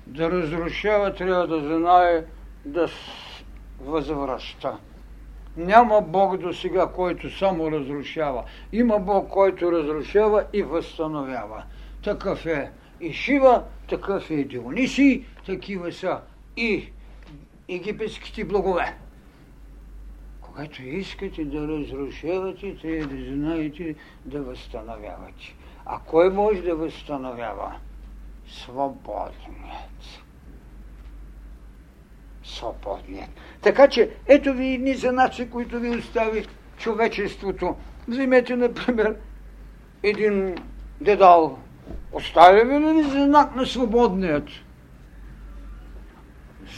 да 0.06 0.30
разрушава, 0.30 1.14
трябва 1.14 1.46
да 1.46 1.60
знае 1.60 2.24
да 2.64 2.88
възвръща. 3.80 4.78
Няма 5.56 6.00
Бог 6.00 6.36
до 6.36 6.52
сега, 6.52 6.86
който 6.86 7.38
само 7.38 7.70
разрушава. 7.70 8.44
Има 8.72 8.98
Бог, 8.98 9.28
който 9.28 9.72
разрушава 9.72 10.44
и 10.52 10.62
възстановява. 10.62 11.62
Такъв 12.02 12.46
е 12.46 12.70
и 13.00 13.12
Шива, 13.12 13.64
такъв 13.88 14.30
е 14.30 14.34
и 14.34 14.44
Дионисий, 14.44 15.24
такива 15.46 15.92
са 15.92 16.20
и 16.56 16.88
египетските 17.68 18.44
благове. 18.44 18.96
Когато 20.40 20.82
искате 20.82 21.44
да 21.44 21.68
разрушавате, 21.68 22.76
трябва 22.82 23.06
да 23.06 23.34
знаете 23.34 23.94
да 24.24 24.42
възстановявате. 24.42 25.54
А 25.92 25.98
кой 26.06 26.30
може 26.30 26.62
да 26.62 26.76
възстановява? 26.76 27.72
Свободният. 28.48 30.22
Свободният. 32.44 33.30
Така 33.62 33.88
че, 33.88 34.10
ето 34.26 34.52
ви 34.52 34.66
едни 34.66 34.94
знаци, 34.94 35.50
които 35.50 35.80
ви 35.80 35.98
остави 35.98 36.46
човечеството. 36.76 37.76
Вземете, 38.08 38.56
например, 38.56 39.16
един 40.02 40.54
дедал. 41.00 41.58
Оставя 42.12 42.64
ви 42.64 42.80
ли 42.80 43.02
знак 43.02 43.56
на 43.56 43.66
свободният? 43.66 44.48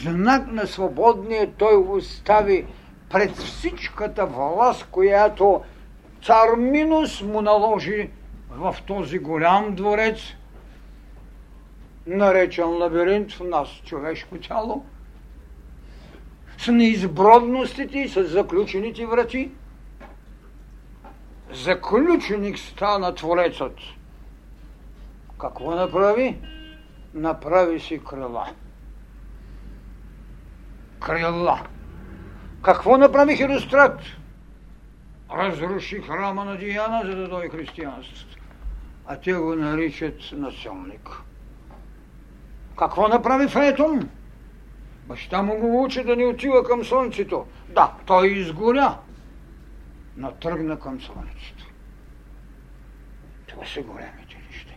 Знак 0.01 0.51
на 0.51 0.67
свободният 0.67 1.55
той 1.57 1.75
остави 1.75 2.67
пред 3.09 3.35
всичката 3.35 4.25
власт, 4.25 4.87
която 4.91 5.63
цар 6.23 6.55
Минус 6.57 7.21
му 7.21 7.41
наложи 7.41 8.09
в 8.55 8.75
този 8.87 9.19
голям 9.19 9.75
дворец, 9.75 10.19
наречен 12.07 12.77
лабиринт 12.77 13.31
в 13.31 13.43
нас 13.43 13.67
човешко 13.85 14.37
тяло, 14.37 14.85
с 16.57 16.71
неизбродностите 16.71 17.99
и 17.99 18.09
с 18.09 18.23
заключените 18.23 19.05
врати. 19.05 19.51
Заключеник 21.51 22.57
стана 22.57 23.15
Творецът. 23.15 23.75
Какво 25.39 25.75
направи? 25.75 26.37
Направи 27.13 27.79
си 27.79 28.01
крила. 28.09 28.47
Крила. 30.99 31.59
Какво 32.61 32.97
направи 32.97 33.35
Херострат? 33.35 33.99
Разруши 35.31 36.01
храма 36.01 36.45
на 36.45 36.57
Диана, 36.57 37.01
за 37.05 37.15
да 37.15 37.27
дойде 37.27 37.49
християнството. 37.49 38.32
А 39.07 39.19
те 39.19 39.33
го 39.33 39.55
наричат 39.55 40.19
насилник. 40.31 41.09
Какво 42.79 43.07
направи 43.07 43.47
Фетон? 43.47 44.09
Баща 45.07 45.41
му 45.41 45.57
го 45.57 45.83
учи 45.83 46.03
да 46.03 46.15
не 46.15 46.25
отива 46.25 46.63
към 46.63 46.83
слънцето. 46.83 47.45
Да, 47.69 47.93
той 48.05 48.27
изгоря, 48.27 48.97
но 50.17 50.31
тръгна 50.31 50.79
към 50.79 51.01
слънцето. 51.01 51.65
Това 53.47 53.65
са 53.65 53.81
големите 53.81 54.35
неща. 54.51 54.73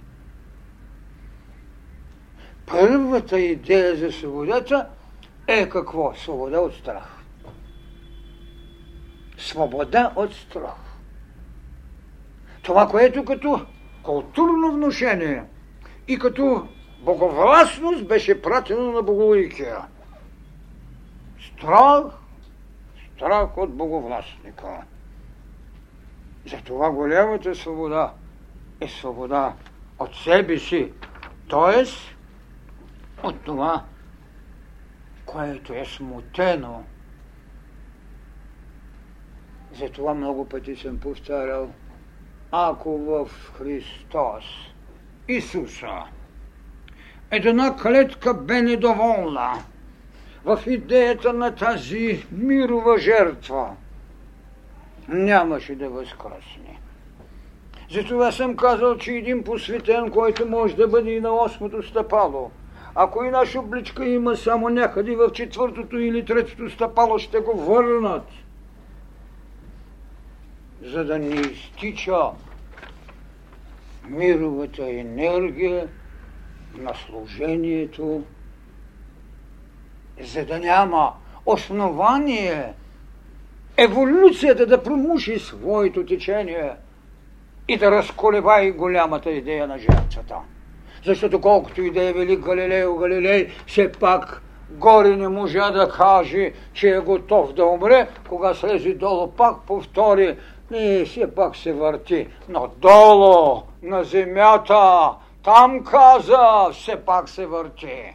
Първата 2.66 3.40
идея 3.40 3.96
за 3.96 4.12
свободата 4.12 4.88
е 5.46 5.68
какво? 5.68 6.14
Свобода 6.14 6.60
от 6.60 6.74
страх. 6.74 7.16
Свобода 9.38 10.12
от 10.16 10.34
страх. 10.34 10.74
Това, 12.62 12.88
което 12.88 13.24
като 13.24 13.66
културно 14.06 14.72
вношение 14.72 15.44
и 16.08 16.18
като 16.18 16.68
боговластност 17.00 18.08
беше 18.08 18.42
пратено 18.42 18.92
на 18.92 19.02
боговикия. 19.02 19.78
Страх, 21.46 22.04
страх 23.16 23.58
от 23.58 23.74
боговластника. 23.74 24.82
Затова 26.46 26.90
голямата 26.90 27.54
свобода 27.54 28.12
е 28.80 28.88
свобода 28.88 29.54
от 29.98 30.14
себе 30.14 30.58
си, 30.58 30.92
т.е. 31.50 31.84
от 33.26 33.40
това, 33.40 33.84
което 35.26 35.72
е 35.72 35.84
смутено. 35.84 36.84
Затова 39.72 40.14
много 40.14 40.48
пъти 40.48 40.76
съм 40.76 40.98
повтарял, 40.98 41.70
ако 42.50 42.98
в 42.98 43.30
Христос, 43.58 44.44
Исуса, 45.28 46.02
една 47.30 47.76
клетка 47.76 48.34
бе 48.34 48.62
недоволна 48.62 49.52
в 50.44 50.60
идеята 50.66 51.32
на 51.32 51.54
тази 51.54 52.26
мирова 52.32 52.98
жертва, 52.98 53.76
нямаше 55.08 55.74
да 55.74 55.88
възкръсне. 55.88 56.80
Затова 57.90 58.32
съм 58.32 58.56
казал, 58.56 58.96
че 58.96 59.12
един 59.12 59.44
посветен, 59.44 60.10
който 60.10 60.46
може 60.46 60.76
да 60.76 60.88
бъде 60.88 61.10
и 61.10 61.20
на 61.20 61.30
осмото 61.30 61.82
стъпало, 61.82 62.50
ако 62.94 63.24
и 63.24 63.30
наша 63.30 63.60
обличка 63.60 64.08
има 64.08 64.36
само 64.36 64.68
някъде 64.68 65.16
в 65.16 65.32
четвъртото 65.32 65.98
или 65.98 66.24
третото 66.24 66.70
стъпало, 66.70 67.18
ще 67.18 67.38
го 67.38 67.56
върнат, 67.56 68.28
за 70.86 71.04
да 71.04 71.18
не 71.18 71.34
изтича 71.34 72.20
мировата 74.08 74.90
енергия 74.90 75.88
на 76.78 76.92
служението, 76.94 78.22
за 80.20 80.44
да 80.44 80.58
няма 80.58 81.12
основание 81.46 82.72
еволюцията 83.76 84.66
да 84.66 84.82
промуши 84.82 85.38
своето 85.38 86.06
течение 86.06 86.72
и 87.68 87.76
да 87.76 87.90
разколеба 87.90 88.62
и 88.62 88.72
голямата 88.72 89.30
идея 89.30 89.66
на 89.66 89.78
жертвата. 89.78 90.36
Защото 91.04 91.40
колкото 91.40 91.82
и 91.82 91.90
да 91.90 92.02
е 92.02 92.12
велик 92.12 92.40
Галилео 92.40 92.96
Галилей, 92.96 93.50
все 93.66 93.92
пак 93.92 94.42
горе 94.70 95.16
не 95.16 95.28
можа 95.28 95.70
да 95.70 95.88
каже, 95.88 96.52
че 96.72 96.88
е 96.88 97.00
готов 97.00 97.52
да 97.52 97.64
умре, 97.64 98.08
кога 98.28 98.54
слезе 98.54 98.94
долу 98.94 99.30
пак 99.30 99.62
повтори, 99.66 100.36
и 100.74 101.04
все 101.04 101.34
пак 101.34 101.56
се 101.56 101.72
върти. 101.72 102.28
Но 102.48 102.68
долу, 102.78 103.62
на 103.82 104.04
земята, 104.04 105.10
там 105.44 105.84
каза, 105.84 106.68
все 106.72 106.96
пак 106.96 107.28
се 107.28 107.46
върти. 107.46 108.14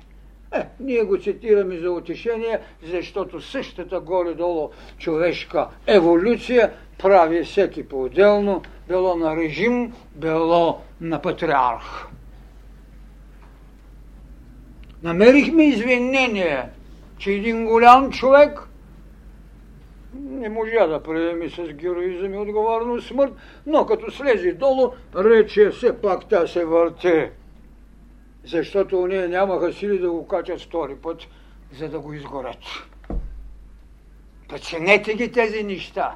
Е, 0.54 0.68
ние 0.80 1.04
го 1.04 1.18
цитираме 1.18 1.78
за 1.78 1.92
утешение, 1.92 2.60
защото 2.84 3.42
същата 3.42 4.00
горе-долу 4.00 4.70
човешка 4.98 5.68
еволюция 5.88 6.72
прави 7.00 7.44
всеки 7.44 7.88
по-отделно, 7.88 8.62
било 8.88 9.16
на 9.16 9.36
режим, 9.36 9.94
било 10.16 10.82
на 11.02 11.22
патриарх. 11.22 12.08
Намерихме 15.04 15.64
извинение, 15.64 16.70
че 17.18 17.32
един 17.32 17.66
голям 17.66 18.12
човек 18.12 18.68
не 20.14 20.50
можа 20.50 20.88
да 20.88 21.04
приеме 21.04 21.50
с 21.50 21.74
героизъм 21.74 22.34
и 22.34 22.38
отговорно 22.38 23.02
смърт, 23.02 23.34
но 23.66 23.86
като 23.86 24.12
слезе 24.12 24.54
долу, 24.54 24.92
рече 25.16 25.70
все 25.70 26.02
пак 26.02 26.30
тя 26.30 26.48
се 26.48 26.66
върте. 26.66 27.32
Защото 28.46 29.02
уния 29.02 29.30
нямаха 29.30 29.74
сили 29.74 30.00
да 30.00 30.12
го 30.12 30.28
качат 30.28 30.62
втори 30.62 30.96
път, 30.96 31.28
за 31.80 31.90
да 31.90 32.00
го 32.00 32.14
изгорят. 32.14 32.58
Преценете 34.50 35.14
ги 35.14 35.32
тези 35.32 35.64
неща. 35.64 36.16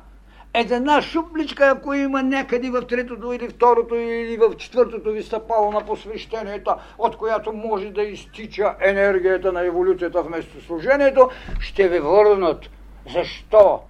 Една 0.53 1.01
шупличка, 1.01 1.69
ако 1.69 1.93
има 1.93 2.23
някъде 2.23 2.69
в 2.69 2.81
третото 2.81 3.33
или 3.33 3.49
второто 3.49 3.95
или 3.95 4.37
в 4.37 4.55
четвъртото 4.57 5.11
ви 5.11 5.23
стъпало 5.23 5.71
на 5.71 5.85
посвещението, 5.85 6.75
от 6.97 7.17
която 7.17 7.53
може 7.53 7.89
да 7.89 8.01
изтича 8.01 8.75
енергията 8.81 9.51
на 9.51 9.65
еволюцията 9.65 10.21
вместо 10.21 10.61
служението, 10.61 11.29
ще 11.59 11.87
ви 11.87 11.99
върнат. 11.99 12.69
Защо? 13.13 13.83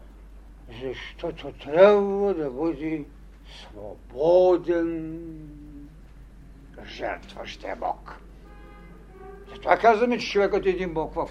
Защото 0.84 1.51
трябва 1.51 2.34
да 2.34 2.51
бъде 2.51 3.05
свободен 3.61 5.22
жертващия 6.86 7.76
Бог. 7.76 8.16
Затова 9.49 9.78
казваме, 9.78 10.18
че 10.18 10.32
човекът 10.32 10.66
е 10.66 10.70
един 10.70 10.93
Бог 10.93 11.13
в 11.13 11.30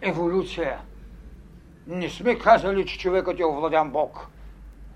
еволюция. 0.00 0.80
Не 1.86 2.10
сме 2.10 2.38
казали, 2.38 2.86
че 2.86 2.98
човекът 2.98 3.40
е 3.40 3.44
овладян 3.44 3.90
Бог 3.90 4.30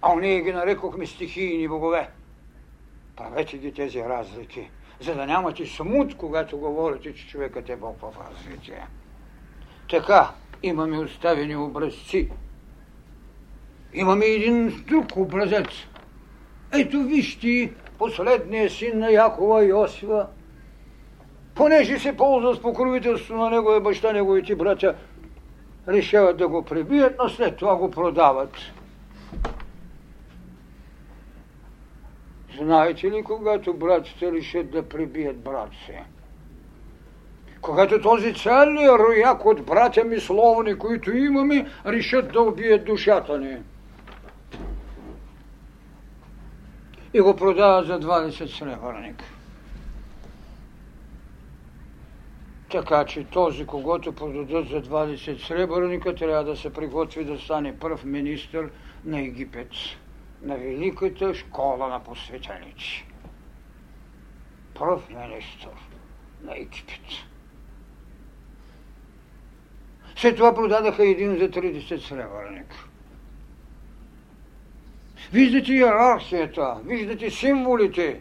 а 0.07 0.14
ние 0.14 0.41
ги 0.41 0.53
нарекохме 0.53 1.07
стихийни 1.07 1.68
богове. 1.68 2.11
Правете 3.16 3.59
ги 3.59 3.72
тези 3.72 4.01
разлики, 4.01 4.70
за 5.01 5.14
да 5.14 5.27
нямате 5.27 5.66
смут, 5.66 6.16
когато 6.16 6.59
говорите, 6.59 7.14
че 7.14 7.29
човекът 7.29 7.68
е 7.68 7.77
Бог 7.77 8.01
в 8.01 8.12
развитие. 8.31 8.87
Така, 9.91 10.31
имаме 10.67 10.99
оставени 10.99 11.57
образци. 11.57 12.31
Имаме 13.95 14.27
един 14.27 14.85
друг 14.89 15.17
образец. 15.17 15.69
Ето 16.73 17.03
вижте 17.03 17.73
последния 17.99 18.71
син 18.71 18.99
на 18.99 19.11
Якова 19.11 19.65
Йосифа, 19.65 20.27
понеже 21.55 21.99
се 21.99 22.17
ползва 22.17 22.55
с 22.55 22.61
покровителство 22.61 23.37
на 23.37 23.51
неговия 23.51 23.81
баща, 23.81 24.12
неговите 24.12 24.57
братя, 24.57 24.95
решават 25.89 26.37
да 26.37 26.49
го 26.49 26.62
пребият, 26.62 27.17
но 27.19 27.29
след 27.29 27.57
това 27.57 27.77
го 27.77 27.91
продават. 27.91 28.57
Знаете 32.59 33.11
ли, 33.11 33.23
когато 33.23 33.75
братите 33.75 34.33
решат 34.33 34.71
да 34.71 34.89
прибият 34.89 35.37
брат 35.37 35.71
си? 35.87 36.14
Когато 37.65 38.01
този 38.01 38.35
целият 38.35 39.01
рояк 39.01 39.47
от 39.47 39.67
братя 39.67 40.05
мисловни, 40.05 40.79
които 40.79 41.17
имаме, 41.17 41.71
решат 41.87 42.33
да 42.33 42.41
убият 42.41 42.85
душата 42.85 43.39
ни. 43.39 43.57
И 47.15 47.21
го 47.21 47.37
продават 47.37 47.87
за 47.87 48.01
20 48.01 48.59
сребърник. 48.59 49.25
Така 52.71 53.05
че 53.05 53.25
този, 53.25 53.67
когато 53.67 54.12
продадат 54.12 54.69
за 54.69 54.83
20 54.83 55.47
сребърника, 55.47 56.15
трябва 56.15 56.45
да 56.45 56.57
се 56.57 56.73
приготви 56.73 57.25
да 57.25 57.39
стане 57.39 57.79
пръв 57.79 58.05
министр 58.05 58.69
на 59.05 59.21
Египет 59.21 59.71
на 60.43 60.57
великата 60.57 61.35
школа 61.35 61.89
на 61.89 62.01
посветеници. 62.01 63.07
Пръв 64.75 65.09
министър 65.09 65.73
на 66.43 66.57
Египет. 66.57 67.34
След 70.17 70.37
това 70.37 70.55
продадаха 70.55 71.05
един 71.05 71.39
за 71.39 71.49
30 71.49 72.09
сребърник. 72.09 72.75
Виждате 75.33 75.73
иерархията, 75.73 76.77
виждате 76.85 77.31
символите. 77.31 78.21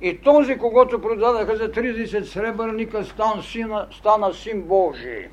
И 0.00 0.18
този, 0.18 0.58
когато 0.58 1.00
продадаха 1.00 1.56
за 1.56 1.72
30 1.72 2.22
сребърника, 2.22 3.04
стан 3.04 3.42
сина, 3.42 3.88
стана 3.92 4.34
син 4.34 4.62
Божий. 4.62 5.28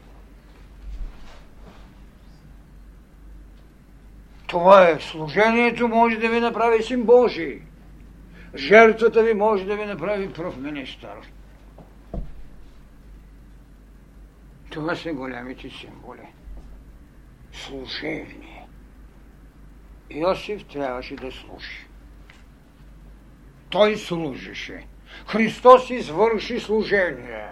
Това 4.48 4.90
е. 4.90 5.00
Служението 5.00 5.88
може 5.88 6.18
да 6.18 6.30
ви 6.30 6.40
направи 6.40 6.84
син 6.84 7.04
Божий. 7.04 7.62
Жертвата 8.56 9.24
ви 9.24 9.34
може 9.34 9.66
да 9.66 9.76
ви 9.76 9.86
направи 9.86 10.34
пръв 10.34 10.58
министър. 10.58 11.16
Това 14.70 14.96
са 14.96 15.14
големите 15.14 15.70
символи. 15.70 16.34
Служение. 17.54 18.68
Йосиф 20.12 20.66
трябваше 20.66 21.16
да 21.16 21.32
служи. 21.32 21.88
Той 23.70 23.98
служеше. 23.98 24.86
Христос 25.28 25.90
извърши 25.90 26.60
служение. 26.60 27.48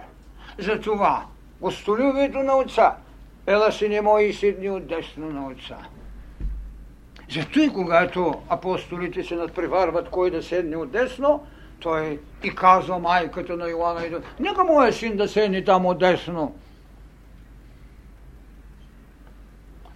Затова 0.57 1.25
гостолюбието 1.61 2.37
на 2.37 2.57
Отца 2.57 2.95
ела 3.47 3.71
си 3.71 3.89
не 3.89 4.01
може 4.01 4.23
и 4.23 4.33
седни 4.33 4.69
от 4.69 4.87
десно 4.87 5.29
на 5.29 5.47
Отца. 5.47 5.77
Зато 7.29 7.59
и 7.59 7.69
когато 7.69 8.41
апостолите 8.49 9.23
се 9.23 9.35
надпреварват 9.35 10.09
кой 10.09 10.31
да 10.31 10.43
седне 10.43 10.77
от 10.77 10.91
десно, 10.91 11.47
той 11.79 12.19
и 12.43 12.55
казва 12.55 12.99
майката 12.99 13.57
на 13.57 13.69
Йоанна, 13.69 14.21
нека 14.39 14.63
моя 14.63 14.93
син 14.93 15.17
да 15.17 15.27
седне 15.27 15.63
там 15.63 15.85
от 15.85 15.99
десно. 15.99 16.55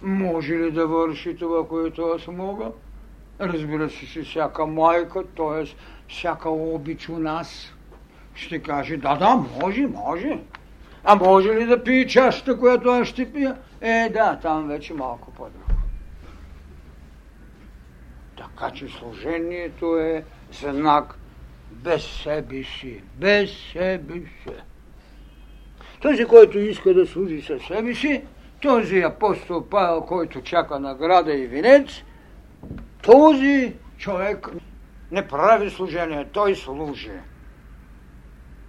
Може 0.02 0.54
ли 0.54 0.70
да 0.70 0.86
върши 0.86 1.36
това, 1.36 1.68
което 1.68 2.02
аз 2.02 2.26
мога? 2.26 2.70
Разбира 3.40 3.90
се, 3.90 4.06
че 4.06 4.22
всяка 4.22 4.66
майка, 4.66 5.24
т.е. 5.36 5.74
всяка 6.08 6.50
обич 6.50 7.08
у 7.08 7.18
нас, 7.18 7.72
ще 8.34 8.58
каже, 8.58 8.96
да, 8.96 9.16
да, 9.16 9.44
може, 9.60 9.86
може. 9.86 10.38
А 11.04 11.14
може 11.14 11.48
ли 11.48 11.66
да 11.66 11.84
пие 11.84 12.06
чашата, 12.06 12.58
която 12.58 12.88
аз 12.88 13.08
ще 13.08 13.32
пия? 13.32 13.56
Е, 13.80 14.08
да, 14.08 14.38
там 14.42 14.68
вече 14.68 14.94
малко 14.94 15.30
по-друго. 15.30 15.80
Така 18.36 18.70
че 18.70 18.88
служението 18.88 19.96
е 19.96 20.24
знак 20.52 21.18
без 21.70 22.04
себе 22.04 22.64
си. 22.64 23.02
Без 23.14 23.50
себе 23.72 24.14
си. 24.14 24.54
Този, 26.00 26.24
който 26.24 26.58
иска 26.58 26.94
да 26.94 27.06
служи 27.06 27.42
със 27.42 27.62
себе 27.62 27.94
си, 27.94 28.22
този 28.62 29.00
апостол 29.00 29.64
Павел, 29.70 30.00
който 30.00 30.42
чака 30.42 30.80
награда 30.80 31.34
и 31.34 31.46
венец, 31.46 32.02
този 33.02 33.72
човек 33.98 34.48
не 35.10 35.28
прави 35.28 35.70
служение, 35.70 36.28
той 36.32 36.56
служи. 36.56 37.10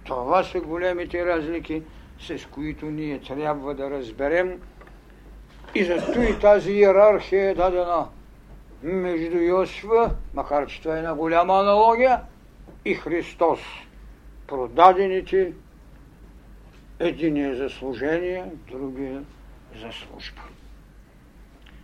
Това 0.04 0.44
са 0.44 0.60
големите 0.60 1.26
разлики, 1.26 1.82
с 2.18 2.46
които 2.50 2.86
ние 2.86 3.20
трябва 3.20 3.74
да 3.74 3.90
разберем. 3.90 4.60
И 5.74 5.84
зато 5.84 6.22
и 6.22 6.38
тази 6.38 6.72
иерархия 6.72 7.50
е 7.50 7.54
дадена 7.54 8.08
между 8.82 9.36
Йосифа, 9.36 10.10
макар 10.34 10.66
че 10.66 10.82
това 10.82 10.94
е 10.94 10.98
една 10.98 11.14
голяма 11.14 11.60
аналогия, 11.60 12.20
и 12.84 12.94
Христос. 12.94 13.60
Продадените, 14.46 15.52
един 16.98 17.36
е 17.36 17.54
за 17.54 17.70
служение, 17.70 18.44
другия 18.70 19.22
за 19.80 19.92
служба. 19.92 20.42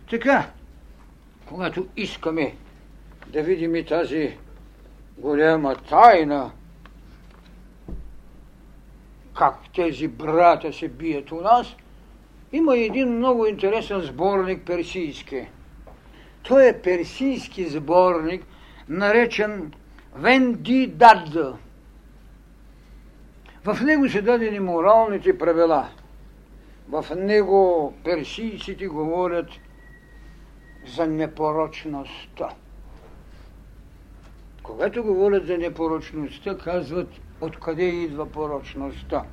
Така, 0.09 0.49
когато 1.45 1.87
искаме 1.97 2.55
да 3.27 3.43
видим 3.43 3.75
и 3.75 3.85
тази 3.85 4.37
голяма 5.17 5.75
тайна, 5.75 6.51
как 9.37 9.55
тези 9.75 10.07
брата 10.07 10.73
се 10.73 10.87
бият 10.87 11.31
у 11.31 11.41
нас, 11.41 11.75
има 12.51 12.77
един 12.77 13.17
много 13.17 13.45
интересен 13.45 14.01
сборник 14.01 14.65
персийски. 14.65 15.47
Той 16.43 16.67
е 16.67 16.81
персийски 16.81 17.69
сборник, 17.69 18.45
наречен 18.89 19.73
Венди 20.15 20.87
Дад. 20.87 21.57
В 23.63 23.81
него 23.81 24.09
са 24.09 24.21
дадени 24.21 24.59
моралните 24.59 25.37
правила– 25.37 25.89
в 26.91 27.15
него 27.15 27.93
персийците 28.03 28.87
говорят 28.87 29.49
за 30.95 31.07
непорочността. 31.07 32.49
Когато 34.63 35.03
говорят 35.03 35.47
за 35.47 35.57
непорочността, 35.57 36.57
казват 36.57 37.09
откъде 37.41 37.83
идва 37.83 38.25
порочността. 38.25 39.23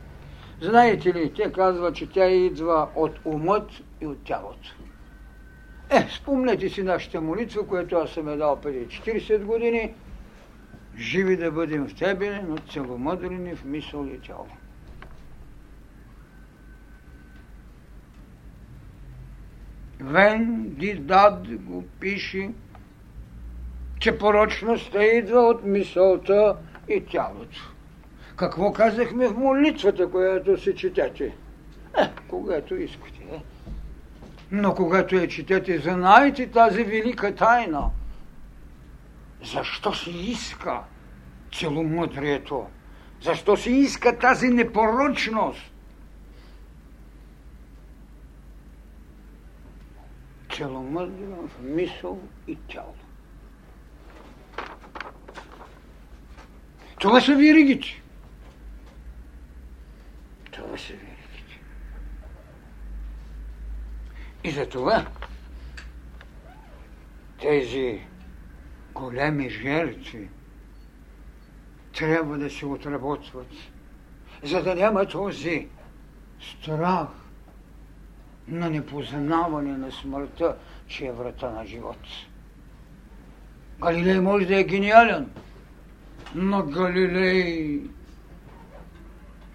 Знаете 0.61 1.15
ли, 1.15 1.33
те 1.35 1.53
казват, 1.53 1.95
че 1.95 2.11
тя 2.11 2.27
идва 2.27 2.89
от 2.95 3.13
умът 3.25 3.71
и 4.01 4.07
от 4.07 4.25
тялото. 4.25 4.75
Е, 5.91 6.07
спомнете 6.17 6.69
си 6.69 6.83
нашата 6.83 7.21
молитва, 7.21 7.67
която 7.67 7.97
аз 7.97 8.11
съм 8.11 8.29
е 8.29 8.37
дал 8.37 8.57
преди 8.57 8.87
40 8.87 9.45
години. 9.45 9.95
Живи 10.99 11.37
да 11.37 11.51
бъдем 11.51 11.89
в 11.89 11.95
Тебе, 11.95 12.43
но 12.49 12.59
целомъдрени 12.59 13.55
в 13.55 13.65
мисъл 13.65 14.05
и 14.05 14.21
тяло. 14.21 14.47
Вен 20.01 20.65
Дидад 20.69 21.49
го 21.49 21.85
пише, 22.01 22.51
че 23.99 24.19
порочността 24.19 25.03
идва 25.05 25.41
от 25.41 25.65
мисълта 25.65 26.57
и 26.89 27.05
тялото. 27.05 27.73
Какво 28.37 28.73
казахме 28.73 29.29
в 29.29 29.39
молитвата, 29.39 30.11
която 30.11 30.61
си 30.61 30.75
четете? 30.75 31.35
Е, 31.99 32.09
когато 32.29 32.77
искате. 32.77 33.21
Е. 33.33 33.39
Но 34.51 34.75
когато 34.75 35.17
я 35.17 35.29
четете, 35.29 35.79
знаете 35.79 36.51
тази 36.51 36.85
велика 36.85 37.35
тайна. 37.35 37.91
Защо 39.45 39.95
се 39.95 40.11
иска 40.11 40.81
целомъдрието? 41.59 42.67
Защо 43.23 43.57
се 43.57 43.71
иска 43.71 44.19
тази 44.19 44.49
непорочност? 44.49 45.73
Целомъдрено 50.59 51.49
в 51.49 51.61
мисъл 51.61 52.21
и 52.47 52.57
тяло. 52.57 52.95
Това 57.01 57.21
са 57.21 57.37
виригите. 57.37 58.03
Това 60.51 60.79
са 60.79 60.93
виригите. 60.93 61.61
И 64.45 64.51
за 64.51 64.69
това 64.69 65.07
тези 67.41 68.01
големи 68.95 69.51
жертви 69.51 70.29
трябва 71.93 72.39
да 72.39 72.51
се 72.51 72.67
отработват, 72.67 73.53
за 74.43 74.63
да 74.63 74.75
няма 74.75 75.07
този 75.07 75.69
страх, 76.41 77.09
на 78.49 78.71
непознаване 78.71 79.79
на 79.79 79.93
смъртта, 79.93 80.57
че 80.87 81.07
е 81.07 81.13
врата 81.13 81.51
на 81.51 81.67
живот. 81.67 81.99
Галилей 83.81 84.21
може 84.21 84.47
да 84.47 84.61
е 84.61 84.65
гениален, 84.65 85.31
но 86.35 86.63
Галилей 86.63 87.81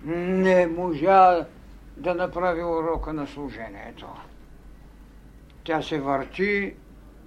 не 0.06 0.68
можа 0.68 1.46
да 1.98 2.16
направи 2.16 2.64
урока 2.64 3.14
на 3.14 3.28
служението. 3.28 4.08
Тя 5.64 5.82
се 5.82 6.00
върти, 6.00 6.74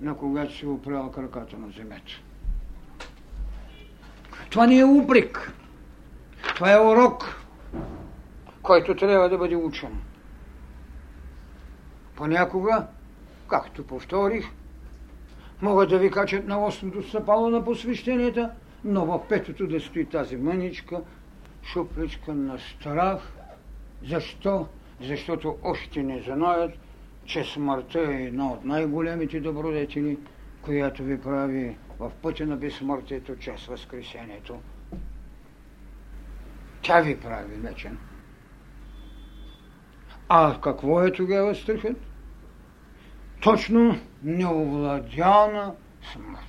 на 0.00 0.16
когато 0.16 0.56
се 0.56 0.66
опряла 0.66 1.12
краката 1.12 1.58
на 1.58 1.70
земята. 1.70 2.12
Това 4.50 4.66
не 4.66 4.78
е 4.78 4.84
упрек. 4.84 5.52
Това 6.54 6.72
е 6.72 6.80
урок, 6.80 7.42
който 8.62 8.94
трябва 8.94 9.28
да 9.28 9.38
бъде 9.38 9.56
учен. 9.56 10.00
Понякога, 12.16 12.86
както 13.48 13.86
повторих, 13.86 14.46
могат 15.62 15.90
да 15.90 15.98
ви 15.98 16.10
качат 16.10 16.46
на 16.46 16.66
осмото 16.66 17.08
стъпало 17.08 17.50
на 17.50 17.64
посвещенията, 17.64 18.50
но 18.84 19.06
в 19.06 19.28
петото 19.28 19.66
да 19.66 19.80
стои 19.80 20.06
тази 20.06 20.36
мъничка, 20.36 21.00
шупличка 21.62 22.34
на 22.34 22.58
страх. 22.58 23.32
Защо? 24.08 24.66
Защото 25.00 25.56
още 25.62 26.02
не 26.02 26.22
знаят, 26.22 26.72
че 27.24 27.44
смъртта 27.44 28.00
е 28.00 28.22
една 28.22 28.52
от 28.52 28.64
най-големите 28.64 29.40
добродетели, 29.40 30.18
която 30.62 31.02
ви 31.02 31.20
прави 31.20 31.76
в 31.98 32.10
пътя 32.22 32.46
на 32.46 32.56
безсмъртието 32.56 33.36
чрез 33.36 33.66
Възкресението. 33.66 34.58
Тя 36.82 37.00
ви 37.00 37.20
прави 37.20 37.54
вечен. 37.54 37.98
А 40.28 40.60
какво 40.60 41.02
е 41.02 41.12
тогава 41.12 41.54
страхът? 41.54 42.05
Точно 43.40 43.98
неовладяна 44.22 45.74
смърт. 46.12 46.46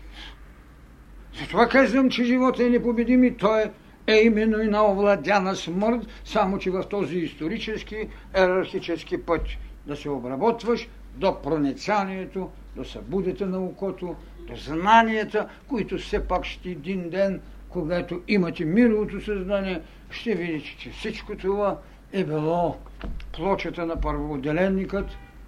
Затова 1.39 1.67
казвам, 1.67 2.09
че 2.09 2.23
живота 2.23 2.63
е 2.63 2.69
непобедим 2.69 3.23
и 3.23 3.37
той 3.37 3.63
е 4.07 4.15
именно 4.15 4.61
и 4.61 4.67
на 4.67 4.91
овладяна 4.91 5.55
смърт, 5.55 6.07
само 6.25 6.57
че 6.57 6.71
в 6.71 6.83
този 6.83 7.17
исторически, 7.17 8.07
ерархически 8.33 9.21
път 9.21 9.41
да 9.87 9.95
се 9.95 10.09
обработваш 10.09 10.87
до 11.15 11.41
проницанието, 11.41 12.49
до 12.75 12.83
събудите 12.83 13.45
на 13.45 13.59
окото, 13.59 14.15
до 14.47 14.55
знанията, 14.55 15.49
които 15.67 15.97
все 15.97 16.27
пак 16.27 16.45
ще 16.45 16.69
един 16.69 17.09
ден, 17.09 17.41
когато 17.69 18.21
имате 18.27 18.65
мировото 18.65 19.21
съзнание, 19.21 19.81
ще 20.09 20.35
видите, 20.35 20.75
че 20.79 20.89
всичко 20.89 21.35
това 21.37 21.77
е 22.13 22.23
било 22.23 22.77
плочата 23.33 23.85
на 23.85 24.01
първоотделенникът 24.01 25.05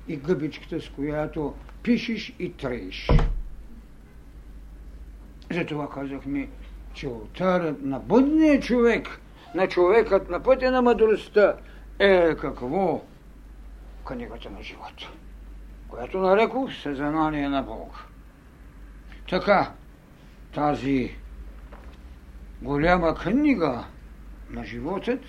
и 0.10 0.18
гъбичката, 0.18 0.82
с 0.82 0.90
която 0.90 1.56
пишеш 1.84 2.36
и 2.40 2.54
трееш. 2.54 3.10
Затова 5.52 5.90
казахме, 5.90 6.50
че 6.94 7.08
алтарът 7.08 7.82
на 7.82 8.00
бъдния 8.00 8.60
човек, 8.60 9.22
на 9.56 9.68
човекът 9.68 10.30
на 10.30 10.44
пътя 10.44 10.72
на 10.72 10.82
мъдростта 10.82 11.56
е 12.00 12.36
какво? 12.36 13.02
Книгата 14.06 14.50
на 14.50 14.64
живота, 14.64 15.12
която 15.88 16.18
нарекох 16.20 16.74
съзнание 16.74 17.50
на 17.50 17.62
Бога. 17.62 17.98
Така, 19.30 19.72
тази 20.54 21.16
голяма 22.62 23.16
книга 23.16 23.86
на 24.50 24.66
животът, 24.66 25.22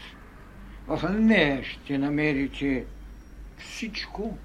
в 0.87 1.09
нея 1.13 1.65
ще 1.65 1.99
намерите 1.99 2.85
всичко, 3.59 4.39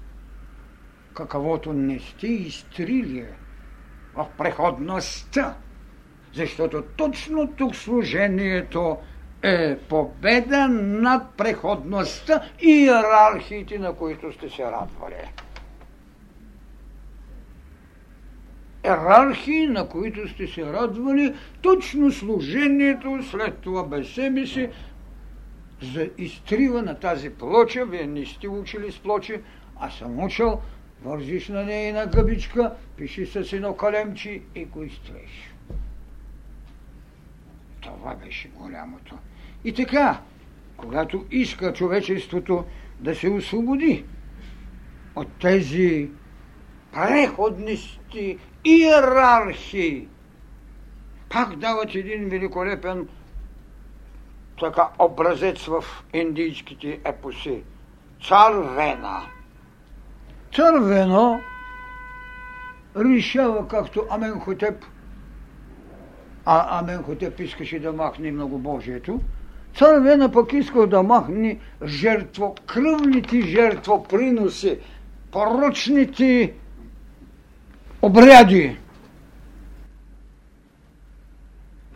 каквото 1.24 1.72
не 1.72 1.98
сте 1.98 2.26
изтрили 2.26 3.26
в 4.14 4.26
преходността 4.38 5.56
защото 6.36 6.82
точно 6.96 7.52
тук 7.56 7.76
служението 7.76 8.98
е 9.42 9.78
победа 9.78 10.68
над 10.68 11.34
преходността 11.36 12.42
и 12.62 12.70
иерархиите, 12.70 13.78
на 13.78 13.94
които 13.94 14.32
сте 14.32 14.50
се 14.50 14.64
радвали. 14.64 15.30
Иерархии, 18.84 19.66
на 19.66 19.88
които 19.88 20.28
сте 20.28 20.46
се 20.46 20.66
радвали, 20.66 21.34
точно 21.62 22.12
служението 22.12 23.22
след 23.30 23.58
това 23.58 23.84
без 23.84 24.08
себе 24.08 24.46
си 24.46 24.68
за 25.82 26.08
изтрива 26.18 26.82
на 26.82 26.94
тази 26.98 27.30
плоча. 27.30 27.84
Вие 27.84 28.06
не 28.06 28.26
сте 28.26 28.48
учили 28.48 28.92
с 28.92 28.98
плоча, 28.98 29.34
аз 29.80 29.94
съм 29.94 30.24
учил, 30.24 30.60
вързиш 31.04 31.48
на 31.48 31.64
нея 31.64 31.94
на 31.94 32.06
гъбичка, 32.06 32.74
пиши 32.96 33.26
с 33.26 33.52
едно 33.52 33.76
калемче 33.76 34.40
и 34.54 34.64
го 34.64 34.82
изтреш. 34.82 35.54
Това 37.80 38.14
беше 38.14 38.48
голямото. 38.48 39.18
И 39.64 39.72
така, 39.74 40.20
когато 40.76 41.26
иска 41.30 41.72
човечеството 41.72 42.64
да 43.00 43.14
се 43.14 43.28
освободи 43.30 44.04
от 45.16 45.28
тези 45.40 46.10
преходности, 46.92 48.38
иерархии, 48.64 50.08
пак 51.28 51.56
дават 51.56 51.94
един 51.94 52.28
великолепен 52.28 53.08
така 54.60 54.88
образец 54.98 55.64
в 55.64 55.84
индийските 56.12 57.00
епоси. 57.04 57.62
Цар 58.28 58.52
Вена. 58.52 59.35
Цар 60.56 60.74
Вена 60.78 61.40
решава, 62.96 63.68
както 63.68 64.06
Аменхотеп– 64.10 64.84
а 66.46 66.78
Аменхотеп 66.78 67.40
искаше 67.40 67.80
да 67.80 67.92
махне 67.92 68.32
многобожието, 68.32 69.20
цар 69.76 70.00
Вена 70.00 70.32
пък 70.32 70.52
искал 70.52 70.86
да 70.86 71.02
махне 71.02 71.58
жертво, 71.84 72.54
кръвните 72.66 73.40
жертвоприноси, 73.40 74.78
порочните 75.32 76.54
обряди. 78.02 78.76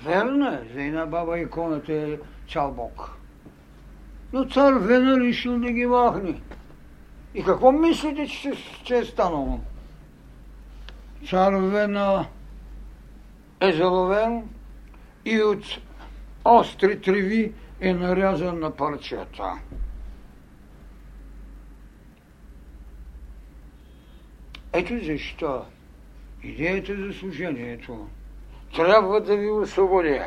Верно 0.05 0.47
е, 0.47 0.61
за 0.75 0.83
една 0.83 1.07
баба 1.07 1.39
иконата 1.39 1.93
е 1.93 2.19
цял 2.53 2.73
Бог. 2.73 3.11
Но 4.33 4.45
цар 4.45 4.73
Вена 4.73 5.21
решил 5.21 5.59
да 5.59 5.73
ги 5.73 5.87
махне. 5.87 6.41
И 7.35 7.45
какво 7.45 7.73
мислите, 7.73 8.27
че, 8.27 8.53
че 8.85 8.97
е 8.97 9.05
станало? 9.05 9.61
Цар 11.29 11.53
Вена 11.53 12.27
е 13.61 13.73
заловен 13.73 14.49
и 15.25 15.43
от 15.43 15.65
остри 16.45 17.01
треви 17.01 17.53
е 17.81 17.95
нарязан 17.95 18.59
на 18.59 18.77
парчета. 18.77 19.53
Ето 24.73 25.05
защо 25.05 25.65
идеята 26.43 26.97
за 26.97 27.13
служението 27.13 28.09
трябва 28.75 29.21
да 29.21 29.37
ви 29.37 29.51
освободи 29.51 30.21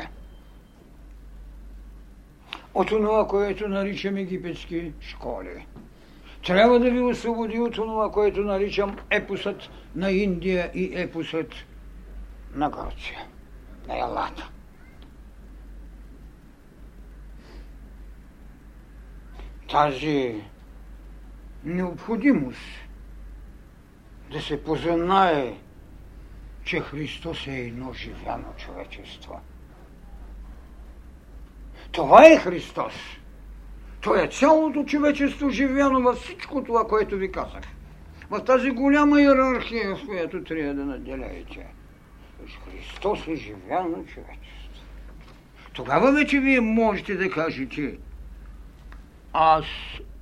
от 2.74 2.88
това, 2.88 3.26
което 3.26 3.68
наричам 3.68 4.16
египетски 4.16 4.92
школи. 5.00 5.66
Трябва 6.44 6.78
да 6.78 6.90
ви 6.90 7.00
освободи 7.00 7.58
от 7.58 7.74
това, 7.74 8.10
което 8.10 8.40
наричам 8.40 8.96
епосът 9.10 9.70
на 9.94 10.10
Индия 10.10 10.70
и 10.74 10.90
епосът 10.94 11.54
на 12.54 12.70
Гърция, 12.70 13.26
на 13.88 13.98
Елата. 13.98 14.50
Тази 19.70 20.42
необходимост 21.64 22.60
да 24.32 24.40
се 24.40 24.64
познае, 24.64 25.54
че 26.64 26.80
Христос 26.80 27.46
е 27.46 27.60
едно 27.60 27.92
живяно 27.92 28.44
човечество. 28.56 29.40
Това 31.92 32.26
е 32.26 32.36
Христос. 32.36 32.94
Той 34.04 34.24
е 34.24 34.28
цялото 34.28 34.84
човечество 34.84 35.50
живяно 35.50 36.02
във 36.02 36.16
всичко 36.16 36.64
това, 36.64 36.86
което 36.86 37.16
ви 37.16 37.32
казах. 37.32 37.62
В 38.30 38.44
тази 38.44 38.70
голяма 38.70 39.20
иерархия, 39.20 39.96
в 39.96 40.06
която 40.06 40.44
трябва 40.44 40.74
да 40.74 40.84
наделяете. 40.84 41.66
Христос 42.64 43.28
е 43.28 43.34
живяно 43.34 44.04
човечество. 44.06 44.84
Тогава 45.72 46.12
вече 46.12 46.40
вие 46.40 46.60
можете 46.60 47.14
да 47.14 47.30
кажете 47.30 47.98
аз 49.32 49.64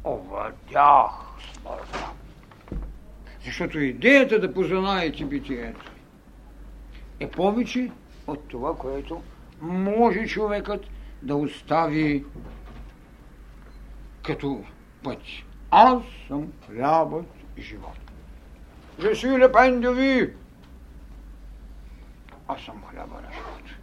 овладях 0.05 1.11
смъртта. 1.53 2.11
Защото 3.45 3.79
идеята 3.79 4.41
да 4.41 4.55
познаете 4.55 5.25
битието 5.25 5.93
е 7.21 7.31
повече 7.31 7.91
от 8.27 8.49
това, 8.49 8.77
което 8.77 9.23
може 9.61 10.27
човекът 10.27 10.87
да 11.23 11.37
остави 11.37 12.25
като 14.23 14.65
път. 15.03 15.19
Аз 15.71 16.03
съм 16.29 16.53
хлябът 16.67 17.27
и 17.57 17.63
живот. 17.63 17.99
Je 18.99 19.15
suis 19.15 19.37
le 19.39 19.49
pain 19.49 19.81
de 19.81 20.33
аз 22.49 22.63
съм 22.63 22.83
хляба 22.91 23.15
на 23.15 23.33
живота. 23.33 23.75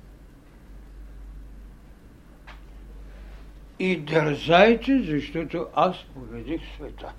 И 3.79 3.97
дързайте, 3.97 5.03
защото 5.03 5.67
аз 5.75 6.03
победих 6.13 6.61
света. 6.75 7.13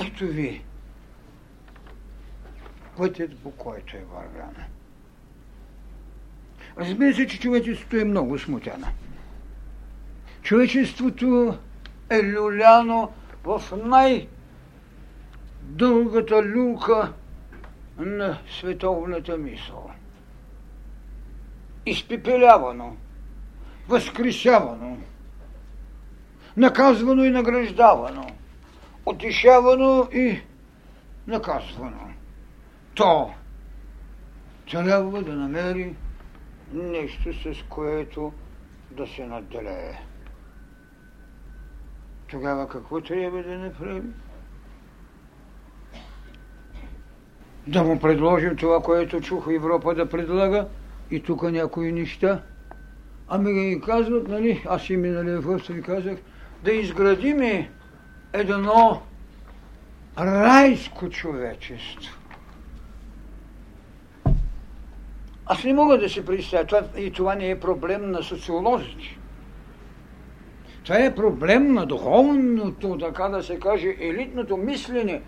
Ето 0.00 0.26
ви 0.26 0.64
пътят, 2.96 3.38
по 3.42 3.50
който 3.50 3.96
е 3.96 4.00
вървяна. 4.00 4.66
Разбира 6.78 7.14
се, 7.14 7.26
че 7.26 7.40
човечеството 7.40 7.96
е 7.96 8.04
много 8.04 8.38
смутено. 8.38 8.86
Човечеството 10.42 11.58
е 12.10 12.22
люляно 12.22 13.12
в 13.44 13.62
най- 13.84 14.28
дългата 15.62 16.42
люка 16.42 17.12
на 17.98 18.38
световната 18.58 19.36
мисъл. 19.36 19.90
Изпепелявано, 21.86 22.96
възкресявано, 23.88 24.98
наказвано 26.56 27.24
и 27.24 27.30
награждавано, 27.30 28.26
отишавано 29.06 30.08
и 30.12 30.40
наказвано. 31.26 32.12
То 32.94 33.34
трябва 34.70 35.22
да 35.22 35.32
намери 35.34 35.94
нещо, 36.74 37.32
с 37.32 37.62
което 37.68 38.32
да 38.90 39.06
се 39.06 39.26
наделее. 39.26 39.98
Тогава 42.30 42.68
какво 42.68 43.00
трябва 43.00 43.42
да 43.42 43.58
направи? 43.58 44.02
Да 47.66 47.84
му 47.84 48.00
предложим 48.00 48.56
това, 48.56 48.82
което 48.82 49.20
чух 49.20 49.46
Европа 49.50 49.94
да 49.94 50.08
предлага 50.08 50.68
и 51.10 51.22
тук 51.22 51.42
някои 51.42 51.92
неща. 51.92 52.42
Ами 53.28 53.52
ги 53.52 53.80
казват, 53.80 54.28
нали, 54.28 54.64
аз 54.68 54.90
и 54.90 54.96
миналия 54.96 55.40
въпрос 55.40 55.68
ви 55.68 55.82
казах, 55.82 56.18
да 56.64 56.72
изградиме 56.72 57.70
едно 58.32 59.02
райско 60.18 61.10
човечество. 61.10 62.21
Аз 65.52 65.64
не 65.64 65.72
мога 65.72 65.98
да 65.98 66.08
си 66.08 66.24
представя, 66.24 66.64
това, 66.64 66.82
и 66.96 67.10
това 67.10 67.34
не 67.34 67.50
е 67.50 67.60
проблем 67.60 68.10
на 68.10 68.22
социолозите. 68.22 69.18
Това 70.84 70.98
е 70.98 71.14
проблем 71.14 71.72
на 71.72 71.86
духовното, 71.86 72.98
така 72.98 73.28
да 73.28 73.42
се 73.42 73.58
каже, 73.58 73.96
елитното 74.00 74.56
мислене, 74.56 75.22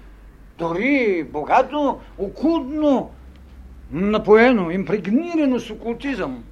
дори 0.58 1.24
богато, 1.24 2.00
окултно, 2.18 3.10
напоено, 3.92 4.70
импрегнирано 4.70 5.58
с 5.58 5.70
окултизъм. 5.70 6.44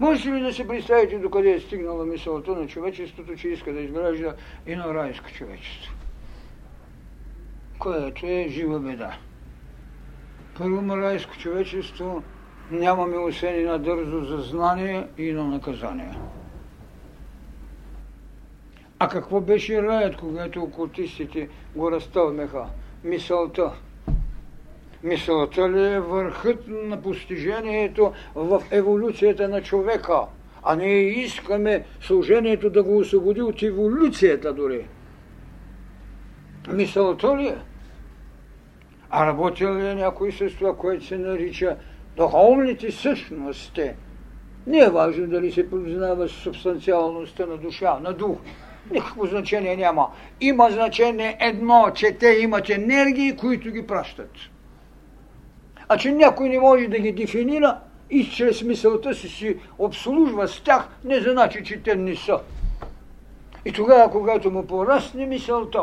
Можете 0.00 0.32
ли 0.32 0.40
да 0.40 0.52
се 0.52 0.68
представите 0.68 1.18
докъде 1.18 1.50
е 1.50 1.60
стигнала 1.60 2.06
мисълта 2.06 2.50
на 2.50 2.66
човечеството, 2.66 3.36
че 3.36 3.48
иска 3.48 3.72
да 3.72 3.80
изгражда 3.80 4.34
едно 4.66 4.94
райско 4.94 5.30
човечество? 5.30 5.92
Което 7.78 8.26
е 8.26 8.46
жива 8.48 8.80
беда. 8.80 9.18
Първо 10.58 10.96
райско 10.96 11.36
човечество 11.36 12.22
нямаме 12.70 13.18
освен 13.18 13.60
и 13.60 13.64
на 13.64 13.78
дързо 13.78 14.24
за 14.24 14.42
знание 14.42 15.06
и 15.18 15.32
на 15.32 15.44
наказание. 15.44 16.18
А 18.98 19.08
какво 19.08 19.40
беше 19.40 19.82
раят, 19.82 20.16
когато 20.16 20.62
окултистите 20.62 21.48
го 21.76 21.92
разтълмеха? 21.92 22.64
Мисълта. 23.04 23.72
Мисълта 25.02 25.70
ли 25.70 25.86
е 25.86 26.00
върхът 26.00 26.68
на 26.68 27.02
постижението 27.02 28.12
в 28.34 28.62
еволюцията 28.70 29.48
на 29.48 29.62
човека? 29.62 30.20
А 30.62 30.76
ние 30.76 31.00
искаме 31.00 31.84
служението 32.00 32.70
да 32.70 32.82
го 32.82 32.98
освободи 32.98 33.42
от 33.42 33.62
еволюцията 33.62 34.52
дори. 34.52 34.86
Мисълта 36.72 37.36
ли 37.36 37.46
е? 37.46 37.56
А 39.10 39.26
работил 39.26 39.74
ли 39.74 39.86
е 39.86 39.94
някой 39.94 40.32
с 40.32 40.50
това, 40.58 40.76
което 40.76 41.06
се 41.06 41.18
нарича 41.18 41.76
духовните 42.16 42.92
същности? 42.92 43.90
Не 44.66 44.78
е 44.78 44.90
важно 44.90 45.26
дали 45.26 45.52
се 45.52 45.70
признава 45.70 46.28
субстанциалността 46.28 47.46
на 47.46 47.56
душа, 47.56 47.98
на 48.02 48.12
дух. 48.12 48.38
Никакво 48.90 49.26
значение 49.26 49.76
няма. 49.76 50.08
Има 50.40 50.70
значение 50.70 51.36
едно, 51.40 51.90
че 51.94 52.12
те 52.12 52.28
имат 52.28 52.70
енергии, 52.70 53.36
които 53.36 53.70
ги 53.70 53.86
пращат. 53.86 54.30
А 55.88 55.96
че 55.96 56.12
някой 56.12 56.48
не 56.48 56.58
може 56.58 56.86
да 56.86 56.98
ги 56.98 57.12
дефинира 57.12 57.78
и 58.10 58.24
чрез 58.30 58.62
мисълта 58.62 59.14
си 59.14 59.28
си 59.28 59.56
обслужва 59.78 60.48
с 60.48 60.60
тях, 60.60 60.88
не 61.04 61.20
значи, 61.20 61.64
че 61.64 61.82
те 61.82 61.94
не 61.96 62.16
са. 62.16 62.40
И 63.64 63.72
тогава, 63.72 64.10
когато 64.10 64.50
му 64.50 64.66
порасне 64.66 65.26
мисълта, 65.26 65.82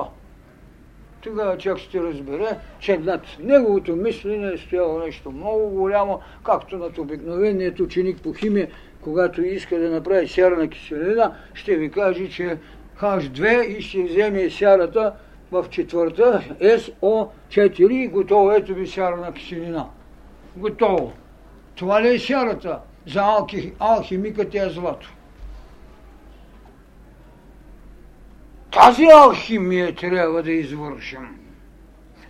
тогава 1.26 1.58
човек 1.58 1.78
ще 1.78 2.04
разбере, 2.04 2.58
че 2.80 2.98
над 2.98 3.22
неговото 3.40 3.96
мислене 3.96 4.54
е 4.54 4.58
стояло 4.58 5.00
нещо 5.00 5.32
много 5.32 5.70
голямо, 5.70 6.20
както 6.44 6.78
над 6.78 6.98
обикновеният 6.98 7.80
ученик 7.80 8.22
по 8.22 8.34
химия, 8.34 8.68
когато 9.02 9.42
иска 9.42 9.80
да 9.80 9.90
направи 9.90 10.28
сярна 10.28 10.68
киселина, 10.70 11.36
ще 11.54 11.76
ви 11.76 11.92
каже, 11.92 12.30
че 12.30 12.58
H2 13.00 13.66
и 13.66 13.82
ще 13.82 14.04
вземе 14.04 14.50
сярата 14.50 15.14
в 15.52 15.66
четвърта 15.70 16.44
SO4 16.62 17.92
и 17.92 18.08
готово. 18.08 18.52
Ето 18.52 18.74
ви 18.74 18.88
сярна 18.88 19.34
киселина. 19.34 19.86
Готово. 20.56 21.14
Това 21.76 22.02
ли 22.02 22.16
е 22.16 22.20
сярата? 22.20 22.80
За 23.08 23.22
алхи, 23.22 23.74
алхимикът 23.80 24.56
е 24.56 24.70
злато. 24.70 25.15
Тази 28.76 29.06
алхимия 29.06 29.96
трябва 29.96 30.44
да 30.44 30.52
извършим, 30.52 31.40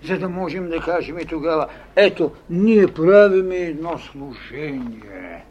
за 0.03 0.19
да 0.19 0.29
можем 0.29 0.69
да 0.69 0.79
кажем 0.79 1.19
и 1.19 1.25
тогава, 1.25 1.67
ето, 1.95 2.31
ние 2.49 2.87
правиме 2.87 3.55
едно 3.55 3.97
служение. 3.97 5.45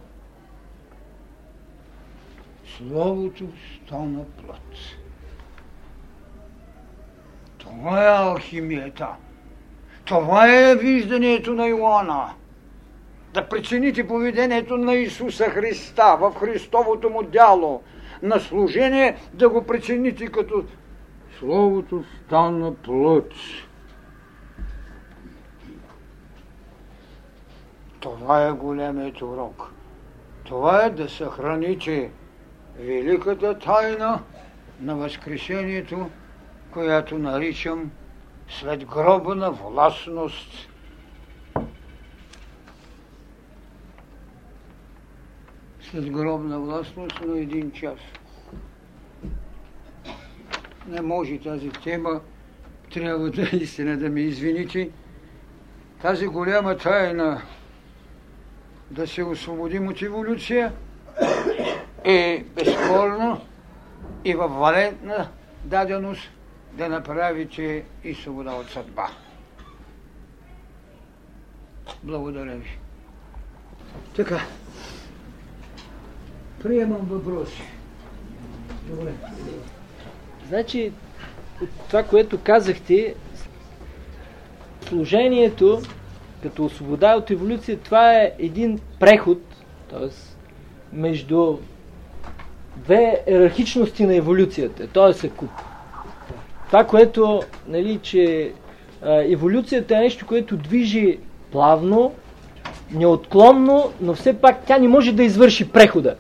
Словото 2.77 3.45
стана 3.77 4.25
плът. 4.25 4.77
Това 7.59 8.05
е 8.05 8.17
алхимията. 8.17 9.09
Това 10.05 10.55
е 10.55 10.77
виждането 10.77 11.53
на 11.53 11.69
Иоанна. 11.69 12.33
Да 13.33 13.49
прецените 13.49 14.09
поведението 14.09 14.77
на 14.77 14.95
Исуса 14.95 15.45
Христа 15.45 16.17
в 16.21 16.35
Христовото 16.41 17.11
му 17.11 17.23
дяло. 17.23 17.83
На 18.23 18.41
служение 18.41 19.17
да 19.33 19.49
го 19.49 19.67
прецените 19.67 20.27
като 20.27 20.65
Словото 21.45 22.05
стана 22.25 22.75
плът. 22.75 23.33
Това 28.01 28.47
е 28.47 28.53
големият 28.53 29.23
урок. 29.23 29.73
Това 30.45 30.85
е 30.85 30.91
да 30.91 31.09
съхраните 31.09 32.11
великата 32.79 33.59
тайна 33.59 34.23
на 34.81 34.97
Възкресението, 34.97 36.11
която 36.73 37.19
наричам 37.19 37.91
след 38.49 38.85
гробна 38.85 39.51
властност. 39.51 40.69
След 45.81 46.11
гробна 46.11 46.59
властност 46.59 47.21
на 47.21 47.39
един 47.39 47.73
час 47.73 47.99
не 50.89 51.01
може 51.03 51.39
тази 51.39 51.69
тема, 51.69 52.21
трябва 52.93 53.31
да 53.31 53.43
истина 53.43 53.97
да 53.97 54.09
ми 54.09 54.21
извините. 54.21 54.91
Тази 56.03 56.27
голяма 56.27 56.77
тайна 56.77 57.43
да 58.91 59.07
се 59.07 59.23
освободим 59.23 59.89
от 59.89 60.03
еволюция 60.03 60.73
е 62.05 62.45
безспорно 62.55 63.41
и 64.25 64.35
във 64.35 64.53
валентна 64.53 65.29
даденост 65.65 66.31
да 66.73 66.89
направите 66.89 67.85
и 68.05 68.15
свобода 68.15 68.53
от 68.53 68.71
съдба. 68.71 69.09
Благодаря 72.03 72.57
ви. 72.57 72.79
Така. 74.17 74.41
Приемам 76.63 77.01
въпроси. 77.01 77.63
Добре. 78.89 79.13
Значи, 80.49 80.93
това, 81.89 82.03
което 82.03 82.39
казахте, 82.39 83.15
служението 84.89 85.83
като 86.43 86.69
свобода 86.69 87.17
от 87.17 87.31
еволюция, 87.31 87.79
това 87.79 88.15
е 88.15 88.33
един 88.39 88.81
преход, 89.01 89.39
т.е. 89.91 90.09
между 90.93 91.57
две 92.77 93.23
иерархичности 93.29 94.07
на 94.07 94.15
еволюцията. 94.15 94.87
Т.е. 94.87 95.29
куп. 95.29 95.51
Това, 96.67 96.85
което, 96.85 97.43
нали, 97.69 97.99
че 98.03 98.53
еволюцията 99.05 99.97
е 99.97 100.01
нещо, 100.01 100.27
което 100.27 100.57
движи 100.57 101.19
плавно, 101.53 102.13
неотклонно, 102.91 103.93
но 104.01 104.15
все 104.15 104.41
пак 104.41 104.67
тя 104.67 104.79
не 104.79 104.89
може 104.89 105.13
да 105.13 105.25
извърши 105.25 105.69
прехода 105.69 106.17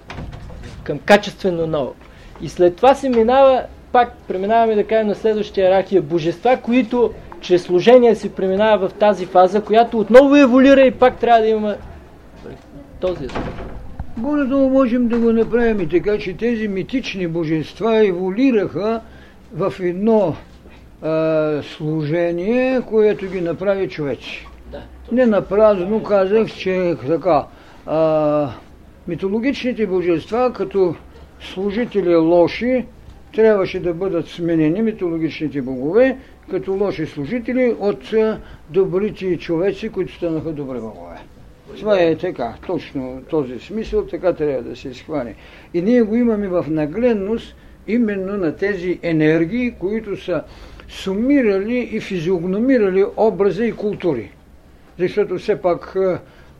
към 0.82 0.98
качествено 0.98 1.66
ново. 1.66 1.94
И 2.40 2.48
след 2.48 2.76
това 2.76 2.94
се 2.94 3.08
минава 3.08 3.62
пак 3.94 4.12
преминаваме 4.28 4.74
да 4.74 4.84
кажем 4.84 5.06
на 5.06 5.14
следващия 5.14 5.64
иерархия 5.64 6.02
божества, 6.02 6.58
които 6.62 7.12
чрез 7.40 7.62
служение 7.62 8.14
си 8.14 8.34
преминава 8.34 8.88
в 8.88 8.92
тази 8.92 9.26
фаза, 9.26 9.60
която 9.60 9.98
отново 9.98 10.36
еволюира 10.36 10.80
и 10.80 10.90
пак 10.90 11.18
трябва 11.18 11.40
да 11.40 11.48
има 11.48 11.74
този 13.00 13.24
аспект. 13.24 13.46
Горе-долу 14.18 14.70
можем 14.70 15.08
да 15.08 15.18
го 15.18 15.32
направим 15.32 15.80
и 15.80 15.88
така, 15.88 16.18
че 16.18 16.36
тези 16.36 16.68
митични 16.68 17.28
божества 17.28 18.06
еволюираха 18.06 19.00
в 19.52 19.74
едно 19.80 20.34
а, 21.02 21.62
служение, 21.62 22.80
което 22.80 23.26
ги 23.26 23.40
направи 23.40 23.88
човеци. 23.88 24.46
Да, 24.70 24.82
Не 25.12 25.26
напразно 25.26 26.02
казах, 26.02 26.48
че 26.52 26.96
така, 27.06 27.44
а, 27.86 28.48
митологичните 29.08 29.86
божества 29.86 30.52
като 30.52 30.94
служители 31.40 32.16
лоши, 32.16 32.84
трябваше 33.34 33.80
да 33.80 33.94
бъдат 33.94 34.28
сменени 34.28 34.82
митологичните 34.82 35.62
богове 35.62 36.18
като 36.50 36.72
лоши 36.72 37.06
служители 37.06 37.76
от 37.80 38.14
добрите 38.70 39.36
човеци, 39.38 39.88
които 39.88 40.14
станаха 40.14 40.52
добри 40.52 40.80
богове. 40.80 41.16
Това 41.78 42.00
е 42.00 42.16
така, 42.16 42.54
точно 42.66 43.22
този 43.30 43.58
смисъл, 43.58 44.06
така 44.06 44.32
трябва 44.32 44.62
да 44.62 44.76
се 44.76 44.88
изхване. 44.88 45.34
И 45.74 45.82
ние 45.82 46.02
го 46.02 46.16
имаме 46.16 46.48
в 46.48 46.66
нагледност 46.68 47.56
именно 47.88 48.36
на 48.36 48.56
тези 48.56 48.98
енергии, 49.02 49.74
които 49.78 50.16
са 50.16 50.42
сумирали 50.88 51.78
и 51.92 52.00
физиогномирали 52.00 53.04
образа 53.16 53.64
и 53.64 53.72
култури. 53.72 54.30
Защото 54.98 55.38
все 55.38 55.62
пак 55.62 55.96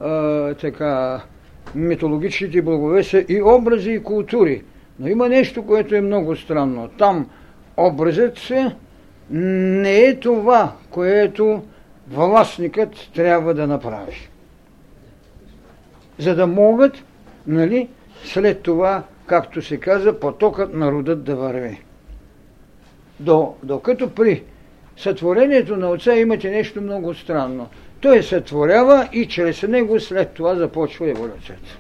а, 0.00 0.54
така, 0.54 1.22
митологичните 1.74 2.62
богове 2.62 3.02
са 3.02 3.24
и 3.28 3.42
образи 3.42 3.92
и 3.92 4.02
култури. 4.02 4.62
Но 4.98 5.08
има 5.08 5.28
нещо, 5.28 5.66
което 5.66 5.94
е 5.94 6.00
много 6.00 6.36
странно. 6.36 6.88
Там 6.98 7.30
образът 7.76 8.38
се 8.38 8.74
не 9.30 9.98
е 9.98 10.20
това, 10.20 10.72
което 10.90 11.62
властникът 12.10 13.10
трябва 13.14 13.54
да 13.54 13.66
направи. 13.66 14.28
За 16.18 16.34
да 16.34 16.46
могат, 16.46 17.04
нали, 17.46 17.88
след 18.24 18.62
това, 18.62 19.02
както 19.26 19.62
се 19.62 19.76
каза, 19.76 20.20
потокът 20.20 20.74
на 20.74 20.92
родът 20.92 21.24
да 21.24 21.36
върви. 21.36 21.82
До, 23.20 23.54
докато 23.62 24.10
при 24.10 24.42
сътворението 24.96 25.76
на 25.76 25.90
Отца 25.90 26.14
имате 26.14 26.50
нещо 26.50 26.80
много 26.80 27.14
странно. 27.14 27.68
Той 28.00 28.22
сътворява 28.22 29.08
и 29.12 29.28
чрез 29.28 29.62
него 29.62 30.00
след 30.00 30.30
това 30.30 30.54
започва 30.54 31.10
еволюцията. 31.10 31.78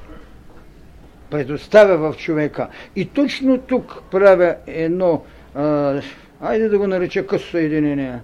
Предоставя 1.34 2.12
в 2.12 2.16
човека. 2.16 2.68
И 2.96 3.06
точно 3.06 3.58
тук 3.58 4.02
правя 4.10 4.56
едно, 4.66 5.22
а, 5.54 6.00
айде 6.40 6.68
да 6.68 6.78
го 6.78 6.86
нареча 6.86 7.26
късо 7.26 7.50
съединение. 7.50 8.18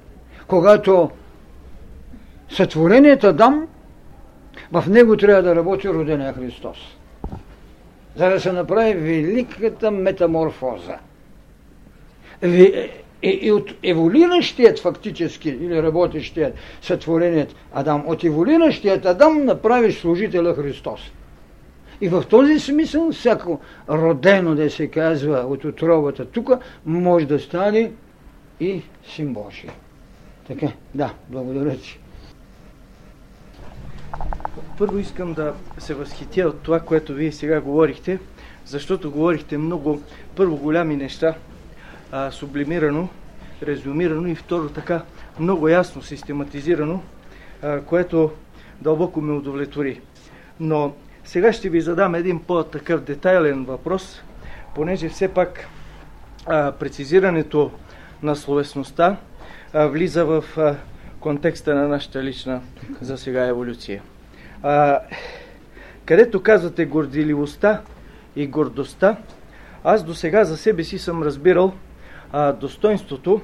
Когато 0.46 1.10
сътворението 2.48 3.32
дам, 3.32 3.68
в 4.72 4.84
него 4.88 5.16
трябва 5.16 5.42
да 5.42 5.56
работи 5.56 5.88
родения 5.88 6.32
Христос. 6.32 6.78
За 8.16 8.30
да 8.30 8.40
се 8.40 8.52
направи 8.52 8.94
великата 8.94 9.90
метаморфоза. 9.90 10.98
И, 12.42 12.90
и 13.22 13.52
от 13.52 13.70
еволиращият 13.82 14.78
фактически, 14.78 15.48
или 15.48 15.82
работещият 15.82 16.54
сътвореният 16.82 17.54
Адам, 17.72 18.04
от 18.06 18.24
еволиращият 18.24 19.06
Адам 19.06 19.44
направи 19.44 19.92
служителя 19.92 20.54
Христос. 20.54 21.00
И 22.00 22.08
в 22.08 22.24
този 22.30 22.58
смисъл 22.58 23.12
всяко 23.12 23.60
родено, 23.88 24.54
да 24.54 24.70
се 24.70 24.86
казва, 24.86 25.38
от 25.38 25.64
отровата 25.64 26.24
тук, 26.24 26.50
може 26.86 27.26
да 27.26 27.38
стане 27.38 27.92
и 28.60 28.82
син 29.04 29.32
Божий. 29.32 29.70
Така, 30.46 30.66
да, 30.94 31.14
благодаря 31.28 31.76
ти. 31.76 32.00
Първо 34.78 34.98
искам 34.98 35.34
да 35.34 35.54
се 35.78 35.94
възхитя 35.94 36.48
от 36.48 36.60
това, 36.60 36.80
което 36.80 37.14
вие 37.14 37.32
сега 37.32 37.60
говорихте, 37.60 38.18
защото 38.64 39.10
говорихте 39.10 39.58
много, 39.58 40.02
първо 40.36 40.56
голями 40.56 40.96
неща, 40.96 41.34
а, 42.12 42.30
сублимирано, 42.30 43.08
резюмирано 43.62 44.28
и 44.28 44.34
второ 44.34 44.68
така 44.68 45.02
много 45.38 45.68
ясно 45.68 46.02
систематизирано, 46.02 47.02
а, 47.62 47.80
което 47.80 48.30
дълбоко 48.80 49.20
ме 49.20 49.32
удовлетвори. 49.32 50.00
Но 50.60 50.92
сега 51.24 51.52
ще 51.52 51.68
ви 51.68 51.80
задам 51.80 52.14
един 52.14 52.40
по-такъв 52.40 53.00
детайлен 53.00 53.64
въпрос, 53.64 54.22
понеже 54.74 55.08
все 55.08 55.28
пак 55.28 55.66
а, 56.46 56.72
прецизирането 56.72 57.70
на 58.22 58.36
словесността 58.36 59.16
а, 59.72 59.86
влиза 59.86 60.24
в 60.24 60.44
а, 60.56 60.76
контекста 61.20 61.74
на 61.74 61.88
нашата 61.88 62.22
лична 62.22 62.60
за 63.00 63.18
сега 63.18 63.46
еволюция. 63.46 64.02
А, 64.62 64.98
където 66.04 66.42
казвате 66.42 66.84
горделивостта 66.84 67.82
и 68.36 68.46
гордостта, 68.46 69.16
аз 69.84 70.04
до 70.04 70.14
сега 70.14 70.44
за 70.44 70.56
себе 70.56 70.84
си 70.84 70.98
съм 70.98 71.22
разбирал 71.22 71.72
а, 72.32 72.52
достоинството 72.52 73.40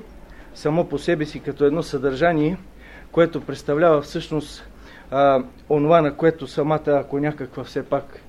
само 0.55 0.89
по 0.89 0.99
себе 0.99 1.25
си 1.25 1.41
като 1.41 1.65
едно 1.65 1.83
съдържание, 1.83 2.57
което 3.13 3.41
представлява 3.41 4.03
всъщност 4.03 4.69
а, 5.11 5.43
онова, 5.71 6.01
на 6.01 6.15
което 6.15 6.47
самата, 6.47 6.81
ако 6.87 7.19
някаква 7.19 7.65
все 7.65 7.83
пак 7.83 8.21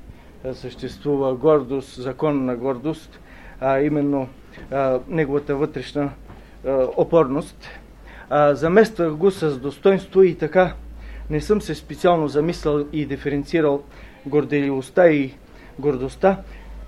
съществува 0.53 1.35
гордост, 1.35 2.01
закон 2.01 2.45
на 2.45 2.55
гордост, 2.55 3.19
а 3.59 3.79
именно 3.79 4.27
а, 4.71 4.99
неговата 5.07 5.55
вътрешна 5.55 6.09
а, 6.67 6.87
опорност. 6.97 7.69
А, 8.29 8.55
замествах 8.55 9.13
го 9.13 9.31
с 9.31 9.59
достоинство 9.59 10.23
и 10.23 10.35
така 10.35 10.73
не 11.29 11.41
съм 11.41 11.61
се 11.61 11.75
специално 11.75 12.27
замислял 12.27 12.85
и 12.93 13.05
диференцирал 13.05 13.83
горделивостта 14.25 15.09
и 15.09 15.33
гордостта. 15.79 16.37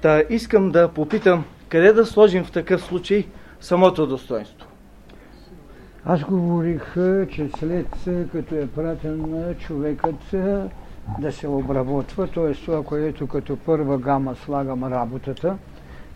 Та 0.02 0.24
искам 0.30 0.72
да 0.72 0.88
попитам, 0.88 1.46
къде 1.70 1.94
да 1.94 2.06
сложим 2.06 2.44
в 2.44 2.52
такъв 2.52 2.82
случай 2.82 3.28
самото 3.60 4.08
достоинство? 4.08 4.69
Аз 6.06 6.24
говорих, 6.24 6.94
че 7.30 7.50
след 7.60 7.88
като 8.32 8.56
е 8.56 8.68
пратен 8.68 9.56
човекът 9.60 10.36
да 11.20 11.32
се 11.32 11.48
обработва, 11.48 12.28
т.е. 12.28 12.54
това, 12.54 12.84
което 12.84 13.28
като 13.28 13.58
първа 13.58 13.98
гама 13.98 14.36
слагам 14.36 14.84
работата, 14.84 15.58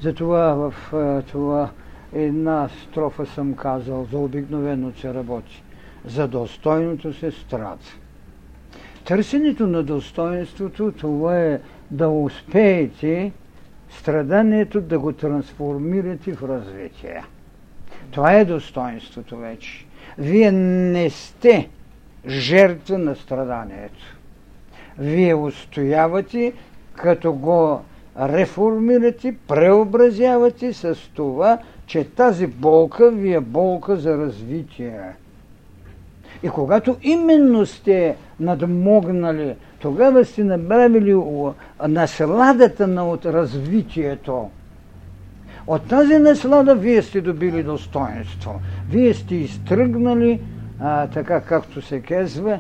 затова 0.02 0.54
в 0.54 0.74
това 1.32 1.70
една 2.14 2.70
строфа 2.70 3.26
съм 3.26 3.54
казал, 3.54 4.08
за 4.12 4.18
обикновено 4.18 4.92
се 4.94 5.14
работи. 5.14 5.64
За 6.06 6.28
достойното 6.28 7.14
се 7.14 7.32
страда. 7.32 7.78
Търсенето 9.06 9.68
на 9.68 9.84
достоинството, 9.84 10.92
това 10.92 11.40
е 11.40 11.60
да 11.92 12.10
успеете 12.10 13.32
страданието 13.90 14.82
да 14.82 15.00
го 15.00 15.14
трансформирате 15.14 16.34
в 16.34 16.44
развитие. 16.44 17.24
Това 18.14 18.34
е 18.34 18.46
достоинството 18.46 19.38
вече. 19.38 19.86
Вие 20.18 20.52
не 20.52 21.10
сте 21.10 21.70
жертва 22.28 22.98
на 22.98 23.16
страданието. 23.16 24.18
Вие 25.00 25.36
устоявате, 25.36 26.54
като 26.96 27.34
го 27.34 27.82
реформирате, 28.20 29.36
преобразявате 29.48 30.74
с 30.74 30.98
това, 31.14 31.58
че 31.86 32.04
тази 32.04 32.48
болка 32.48 33.12
ви 33.12 33.34
е 33.34 33.40
болка 33.40 33.96
за 33.96 34.18
развитие. 34.18 35.00
И 36.44 36.50
когато 36.50 36.98
именно 37.02 37.66
сте 37.66 38.16
надмогнали, 38.40 39.56
тогава 39.80 40.26
сте 40.26 40.44
направили 40.44 41.16
насладата 41.88 42.88
на 42.88 43.10
от 43.10 43.26
развитието. 43.26 44.50
От 45.68 45.88
тази 45.88 46.18
наслада 46.18 46.76
вие 46.76 47.02
сте 47.02 47.22
добили 47.22 47.64
достоинство. 47.64 48.62
Вие 48.90 49.14
сте 49.14 49.36
изтръгнали, 49.36 50.42
а, 50.80 51.08
така 51.08 51.42
както 51.42 51.82
се 51.82 52.00
казва, 52.00 52.60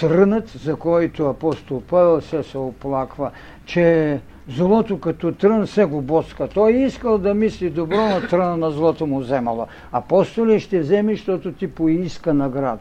трънът, 0.00 0.48
за 0.48 0.76
който 0.76 1.26
апостол 1.26 1.80
Павел 1.80 2.20
се 2.20 2.42
се 2.42 2.58
оплаква, 2.58 3.30
че 3.66 4.20
злото 4.48 5.00
като 5.00 5.32
трън 5.32 5.66
се 5.66 5.84
го 5.84 6.02
боска. 6.02 6.48
Той 6.48 6.72
е 6.72 6.84
искал 6.84 7.18
да 7.18 7.34
мисли 7.34 7.70
добро, 7.70 8.08
но 8.08 8.28
тръна 8.28 8.56
на 8.56 8.70
злото 8.70 9.06
му 9.06 9.20
вземало. 9.20 9.66
Апостоли 9.92 10.60
ще 10.60 10.80
вземе, 10.80 11.14
защото 11.14 11.52
ти 11.52 11.66
поиска 11.66 12.34
наград. 12.34 12.80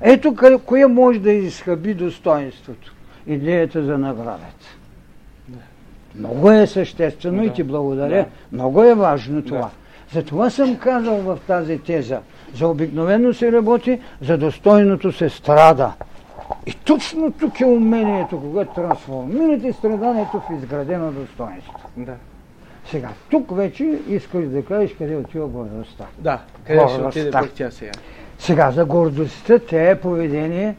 Ето 0.00 0.60
кое 0.66 0.86
може 0.86 1.18
да 1.18 1.32
изхъби 1.32 1.94
достоинството. 1.94 2.94
Идеята 3.26 3.84
за 3.84 3.98
наградата. 3.98 4.75
Много 6.18 6.50
е 6.50 6.66
съществено 6.66 7.38
да. 7.38 7.46
и 7.46 7.52
ти 7.52 7.62
благодаря. 7.62 8.22
Да. 8.22 8.26
Много 8.52 8.82
е 8.82 8.94
важно 8.94 9.42
това. 9.42 9.58
Да. 9.58 9.70
Затова 10.12 10.50
съм 10.50 10.76
казал 10.76 11.16
в 11.16 11.38
тази 11.46 11.78
теза. 11.78 12.20
За 12.54 12.68
обикновено 12.68 13.34
се 13.34 13.52
работи, 13.52 14.00
за 14.20 14.38
достойното 14.38 15.12
се 15.12 15.28
страда. 15.28 15.92
И 16.66 16.72
точно 16.72 17.32
тук 17.32 17.60
е 17.60 17.64
умението, 17.64 18.40
когато 18.40 18.74
трансформирате 18.74 19.72
страданието 19.72 20.40
в 20.40 20.54
изградено 20.58 21.12
достоинство. 21.12 21.90
Да. 21.96 22.14
Сега, 22.90 23.08
тук 23.30 23.56
вече 23.56 23.98
искаш 24.08 24.44
да 24.44 24.64
кажеш 24.64 24.94
къде 24.98 25.16
отива 25.16 25.46
гордостта. 25.46 26.04
Да, 26.18 26.40
къде 26.66 26.88
ще 26.88 27.02
отиде 27.02 27.30
пък 27.30 27.52
тя 27.52 27.70
сега. 27.70 27.92
Сега, 28.38 28.70
за 28.70 28.84
гордостта, 28.84 29.58
те 29.58 29.90
е 29.90 30.00
поведение, 30.00 30.74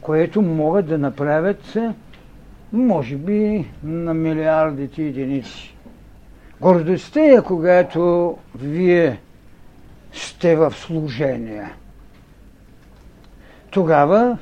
което 0.00 0.42
могат 0.42 0.86
да 0.86 0.98
направят, 0.98 1.76
може 2.72 3.16
би, 3.16 3.66
на 3.84 4.14
милиардите 4.14 5.02
единици. 5.02 5.74
Гордостта 6.60 7.20
е 7.20 7.42
когато 7.42 8.36
вие 8.54 9.18
сте 10.12 10.56
в 10.56 10.72
служение. 10.72 11.64
Тогава 13.70 14.38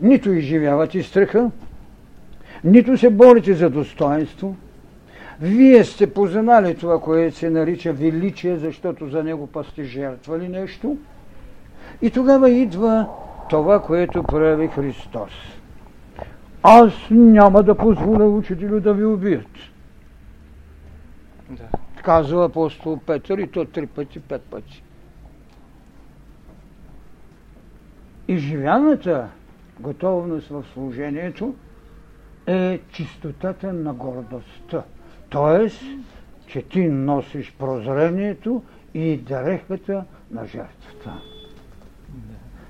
нито 0.00 0.32
изживявате 0.32 1.02
страха, 1.02 1.50
нито 2.64 2.98
се 2.98 3.10
борите 3.10 3.54
за 3.54 3.70
достоинство. 3.70 4.56
Вие 5.40 5.84
сте 5.84 6.14
познали 6.14 6.76
това, 6.76 7.00
което 7.00 7.36
се 7.36 7.50
нарича 7.50 7.92
величие, 7.92 8.56
защото 8.56 9.08
за 9.08 9.24
него 9.24 9.46
па 9.46 9.64
сте 9.64 9.84
жертвали 9.84 10.48
нещо. 10.48 10.96
И 12.02 12.10
тогава 12.10 12.50
идва 12.50 13.08
това, 13.50 13.82
което 13.82 14.22
прави 14.22 14.68
Христос. 14.68 15.30
Аз 16.66 16.92
няма 17.10 17.62
да 17.62 17.74
позволя 17.74 18.24
учителю 18.24 18.80
да 18.80 18.94
ви 18.94 19.04
убият. 19.04 19.46
Да. 21.50 21.64
Казва 22.02 22.44
апостол 22.44 23.00
Петър 23.06 23.38
и 23.38 23.50
то 23.50 23.64
три 23.64 23.86
пъти, 23.86 24.20
пет 24.20 24.42
пъти. 24.42 24.82
Изживяната 28.28 29.28
готовност 29.80 30.48
в 30.48 30.64
служението 30.72 31.54
е 32.46 32.80
чистотата 32.92 33.72
на 33.72 33.94
гордостта. 33.94 34.82
Тоест, 35.28 35.82
че 36.46 36.62
ти 36.62 36.88
носиш 36.88 37.54
прозрението 37.58 38.62
и 38.94 39.16
дрехата 39.16 40.04
на 40.30 40.46
жертвата. 40.46 41.12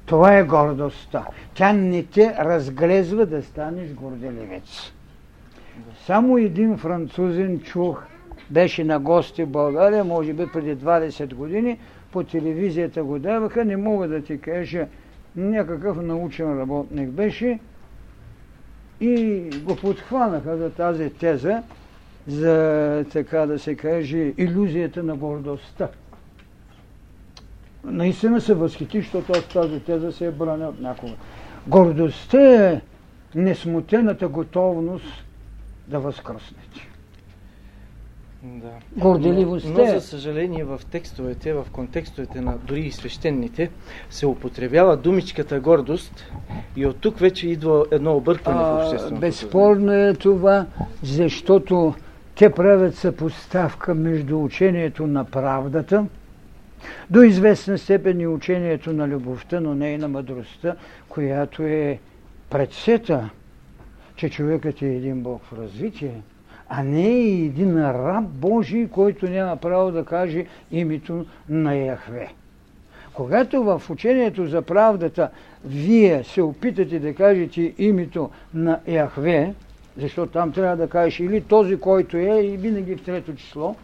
Това 0.07 0.39
е 0.39 0.45
гордостта. 0.45 1.27
Тя 1.55 1.73
не 1.73 2.03
те 2.03 2.35
разглезва 2.39 3.27
да 3.27 3.43
станеш 3.43 3.93
горделивец. 3.93 4.93
Само 6.07 6.39
един 6.39 6.77
французин 6.77 7.61
чух, 7.61 8.03
беше 8.51 8.85
на 8.85 8.99
гости 8.99 9.45
в 9.45 9.49
България, 9.49 10.05
може 10.05 10.33
би 10.33 10.47
преди 10.53 10.77
20 10.77 11.35
години, 11.35 11.79
по 12.13 12.23
телевизията 12.25 13.05
го 13.05 13.19
даваха, 13.19 13.65
не 13.65 13.77
мога 13.77 14.09
да 14.09 14.23
ти 14.23 14.41
кажа, 14.41 14.87
някакъв 15.37 16.03
научен 16.03 16.61
работник 16.61 17.09
беше 17.09 17.59
и 19.01 19.43
го 19.65 19.77
подхванаха 19.77 20.57
за 20.57 20.71
тази 20.71 21.11
теза, 21.11 21.63
за 22.27 23.05
така 23.13 23.47
да 23.47 23.59
се 23.59 23.75
каже, 23.75 24.33
иллюзията 24.39 25.03
на 25.03 25.17
гордостта. 25.17 25.89
Наистина 27.85 28.41
се 28.41 28.55
възхити, 28.55 29.01
защото 29.01 29.33
аз 29.33 29.45
тази 29.45 29.81
теза 29.81 30.13
се 30.13 30.27
е 30.27 30.31
браня 30.31 30.69
от 30.69 30.81
някога. 30.81 31.13
Гордостта 31.67 32.67
е 32.67 32.81
несмутената 33.35 34.29
готовност 34.29 35.25
да 35.89 36.01
възкръснете. 36.01 36.89
Да. 38.43 38.71
Горделивостта 38.97 39.71
Но, 39.71 39.77
но 39.79 39.85
е. 39.85 39.95
за 39.95 40.01
съжаление 40.01 40.65
в 40.65 40.81
текстовете, 40.91 41.53
в 41.53 41.67
контекстовете 41.73 42.41
на 42.41 42.59
дори 42.59 42.81
и 42.81 42.93
свещените, 42.93 43.71
се 44.11 44.27
употребява 44.27 44.97
думичката 44.97 45.61
гордост 45.61 46.25
и 46.77 46.87
от 46.87 46.97
тук 46.97 47.19
вече 47.19 47.49
идва 47.49 47.85
едно 47.91 48.17
объркване 48.17 48.59
в 48.59 48.63
А, 48.63 48.85
общественото. 48.85 49.21
безспорно 49.21 49.93
е 49.93 50.15
това, 50.15 50.67
защото 51.03 51.95
те 52.37 52.51
правят 52.51 52.95
съпоставка 52.95 53.95
между 53.95 54.43
учението 54.43 55.07
на 55.07 55.25
правдата, 55.25 56.07
до 57.11 57.23
известна 57.23 57.79
степен 57.79 58.21
и 58.21 58.27
учението 58.27 58.93
на 58.93 59.09
любовта, 59.09 59.61
но 59.61 59.75
не 59.75 59.93
и 59.93 59.99
на 59.99 60.09
мъдростта, 60.09 60.77
която 61.09 61.63
е 61.63 61.99
предсета, 62.51 63.31
че 64.17 64.31
човекът 64.31 64.83
е 64.83 64.87
един 64.87 65.21
Бог 65.21 65.43
в 65.45 65.59
развитие, 65.59 66.23
а 66.69 66.83
не 66.83 67.09
е 67.09 67.45
един 67.45 67.85
раб 67.85 68.25
Божий, 68.25 68.89
който 68.89 69.27
няма 69.27 69.57
право 69.57 69.93
да 69.93 70.05
каже 70.05 70.47
името 70.71 71.27
на 71.49 71.75
Яхве. 71.75 72.29
Когато 73.13 73.63
в 73.63 73.83
учението 73.91 74.47
за 74.47 74.63
правдата 74.63 75.31
вие 75.65 76.25
се 76.25 76.43
опитате 76.43 76.99
да 76.99 77.15
кажете 77.15 77.75
името 77.79 78.31
на 78.55 78.81
Яхве, 78.87 79.55
защото 79.97 80.33
там 80.33 80.53
трябва 80.53 80.77
да 80.77 80.89
кажеш 80.89 81.21
или 81.21 81.41
този, 81.41 81.77
който 81.77 82.17
е, 82.17 82.41
и 82.43 82.57
винаги 82.57 82.97
в 82.97 83.05
трето 83.05 83.35
число, 83.35 83.77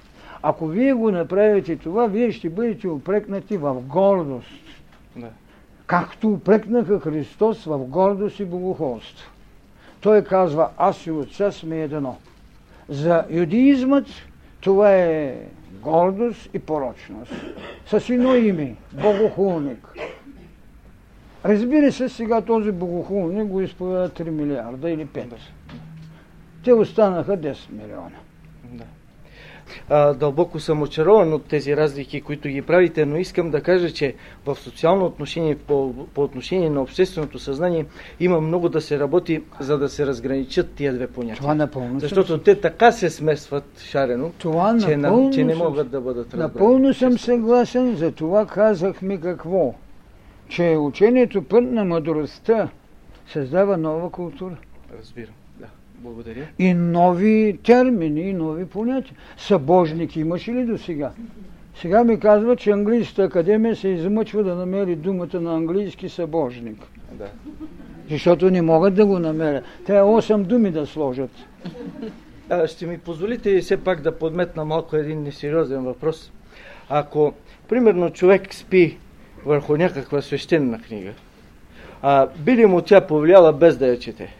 ако 0.42 0.66
вие 0.66 0.92
го 0.92 1.10
направите 1.10 1.76
това, 1.76 2.06
вие 2.06 2.32
ще 2.32 2.50
бъдете 2.50 2.88
опрекнати 2.88 3.56
в 3.56 3.74
гордост. 3.74 4.82
Да. 5.16 5.28
Както 5.86 6.28
упрекнаха 6.28 7.00
Христос 7.00 7.64
в 7.64 7.78
гордост 7.78 8.40
и 8.40 8.44
богохулство. 8.44 9.30
Той 10.00 10.24
казва, 10.24 10.68
аз 10.78 11.06
и 11.06 11.10
отца 11.10 11.52
сме 11.52 11.82
едно. 11.82 12.16
За 12.88 13.24
юдеизмът 13.30 14.06
това 14.60 14.94
е 14.94 15.36
гордост 15.82 16.50
и 16.54 16.58
порочност. 16.58 17.32
С 17.86 18.10
едно 18.10 18.34
име– 18.34 18.74
богохулник. 18.92 19.88
Разбира 21.44 21.92
се, 21.92 22.08
сега 22.08 22.40
този 22.40 22.72
богохулник 22.72 23.46
го 23.46 23.60
изповяда 23.60 24.08
3 24.08 24.30
милиарда 24.30 24.90
или 24.90 25.06
5. 25.06 25.26
Те 26.64 26.72
останаха 26.72 27.38
10 27.38 27.72
милиона. 27.72 28.10
А, 29.88 30.14
дълбоко 30.14 30.60
съм 30.60 30.82
очарован 30.82 31.32
от 31.32 31.44
тези 31.44 31.76
разлики, 31.76 32.20
които 32.20 32.48
ги 32.48 32.62
правите, 32.62 33.06
но 33.06 33.16
искам 33.16 33.50
да 33.50 33.60
кажа, 33.60 33.90
че 33.90 34.14
в 34.46 34.56
социално 34.56 35.04
отношение, 35.06 35.56
по, 35.56 35.94
по 36.14 36.22
отношение 36.22 36.70
на 36.70 36.82
общественото 36.82 37.38
съзнание, 37.38 37.86
има 38.20 38.40
много 38.40 38.68
да 38.68 38.80
се 38.80 38.98
работи, 38.98 39.42
за 39.60 39.78
да 39.78 39.88
се 39.88 40.06
разграничат 40.06 40.72
тия 40.72 40.94
две 40.94 41.06
понятия. 41.06 41.36
Това 41.36 41.54
напълно 41.54 42.00
Защото 42.00 42.28
съм, 42.28 42.40
те 42.44 42.60
така 42.60 42.92
се 42.92 43.10
смесват 43.10 43.80
шарено, 43.80 44.30
това 44.38 44.76
че, 44.80 44.96
на, 44.96 45.30
че 45.30 45.44
не 45.44 45.54
съм- 45.54 45.62
могат 45.62 45.90
да 45.90 46.00
бъдат 46.00 46.26
разбрани. 46.34 46.42
Напълно 46.42 46.94
съм 46.94 47.18
съгласен, 47.18 47.96
за 47.96 48.12
това 48.12 48.46
казахме 48.46 49.20
какво? 49.20 49.74
Че 50.48 50.76
учението 50.80 51.42
път 51.42 51.64
на 51.64 51.84
мъдростта 51.84 52.68
създава 53.32 53.76
нова 53.76 54.10
култура. 54.10 54.56
Разбирам. 54.98 55.34
Благодаря. 56.00 56.46
И 56.58 56.74
нови 56.74 57.58
термини, 57.64 58.20
и 58.20 58.32
нови 58.32 58.66
понятия. 58.66 59.16
Събожник 59.36 60.16
имаше 60.16 60.52
ли 60.52 60.64
до 60.64 60.78
сега? 60.78 61.10
Сега 61.80 62.04
ми 62.04 62.20
казва, 62.20 62.56
че 62.56 62.70
английската 62.70 63.22
академия 63.22 63.76
се 63.76 63.88
измъчва 63.88 64.44
да 64.44 64.54
намери 64.54 64.96
думата 64.96 65.40
на 65.40 65.54
английски 65.54 66.08
събожник. 66.08 66.78
Да. 67.12 67.28
Защото 68.10 68.50
не 68.50 68.62
могат 68.62 68.94
да 68.94 69.06
го 69.06 69.18
намерят. 69.18 69.64
Трябва 69.86 70.22
8 70.22 70.42
думи 70.42 70.70
да 70.70 70.86
сложат. 70.86 71.30
А, 72.50 72.66
ще 72.66 72.86
ми 72.86 72.98
позволите 72.98 73.60
все 73.60 73.76
пак 73.76 74.00
да 74.00 74.18
подметна 74.18 74.64
малко 74.64 74.96
един 74.96 75.22
несериозен 75.22 75.84
въпрос. 75.84 76.32
Ако, 76.88 77.32
примерно, 77.68 78.10
човек 78.10 78.54
спи 78.54 78.98
върху 79.46 79.76
някаква 79.76 80.22
свещена 80.22 80.82
книга, 80.82 81.10
а 82.02 82.28
би 82.38 82.56
ли 82.56 82.66
му 82.66 82.82
тя 82.82 83.00
повлияла 83.00 83.52
без 83.52 83.76
да 83.76 83.86
я 83.86 83.98
чете? 83.98 84.39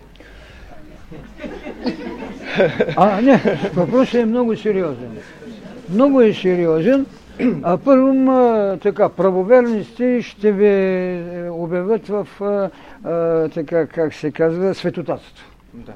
А, 2.96 3.20
не, 3.20 3.42
въпросът 3.74 4.14
е 4.14 4.24
много 4.24 4.56
сериозен. 4.56 5.18
Много 5.90 6.20
е 6.20 6.34
сериозен. 6.34 7.06
А 7.62 7.76
първо, 7.76 8.78
така, 8.82 9.08
правоверниците 9.08 10.22
ще 10.22 10.52
ви 10.52 10.66
е, 10.66 11.50
обявят 11.50 12.08
в, 12.08 12.28
а, 12.40 12.70
а, 13.08 13.48
така, 13.48 13.86
как 13.86 14.14
се 14.14 14.30
казва, 14.30 14.74
светотатство. 14.74 15.46
Да. 15.74 15.92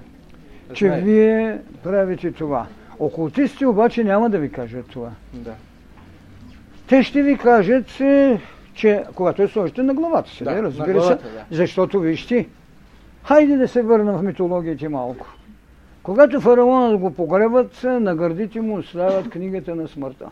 Че 0.72 0.86
Знае. 0.86 1.00
вие 1.00 1.58
правите 1.82 2.32
това. 2.32 2.66
Окултисти 2.98 3.66
обаче 3.66 4.04
няма 4.04 4.30
да 4.30 4.38
ви 4.38 4.50
кажат 4.50 4.86
това. 4.88 5.10
Да. 5.32 5.52
Те 6.86 7.02
ще 7.02 7.22
ви 7.22 7.36
кажат, 7.38 8.00
е, 8.00 8.40
че 8.74 9.04
когато 9.14 9.42
я 9.42 9.48
сложите 9.48 9.82
на 9.82 9.94
главата 9.94 10.30
си, 10.30 10.44
Да, 10.44 10.62
разбира 10.62 11.02
се, 11.02 11.08
да. 11.08 11.18
защото 11.50 12.00
вижте, 12.00 12.46
хайде 13.24 13.56
да 13.56 13.68
се 13.68 13.82
върнем 13.82 14.14
в 14.14 14.22
митологията 14.22 14.90
малко. 14.90 15.26
Когато 16.02 16.40
фараонът 16.40 17.00
го 17.00 17.14
погребат, 17.14 17.82
на 17.82 18.16
гърдите 18.16 18.60
му 18.60 18.76
оставят 18.76 19.30
книгата 19.30 19.74
на 19.74 19.88
смъртта. 19.88 20.28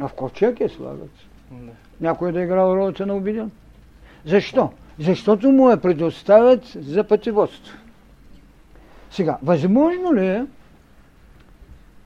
А 0.00 0.08
в 0.08 0.12
ковчег 0.12 0.60
я 0.60 0.68
слагат. 0.68 1.10
Някой 2.00 2.32
да 2.32 2.40
е 2.40 2.44
играл 2.44 2.76
ролята 2.76 3.06
на 3.06 3.16
обиден. 3.16 3.50
Защо? 4.24 4.70
Защото 4.98 5.50
му 5.50 5.70
я 5.70 5.76
предоставят 5.76 6.64
за 6.66 7.04
пътеводство. 7.04 7.76
Сега, 9.10 9.38
възможно 9.42 10.14
ли 10.14 10.26
е, 10.26 10.46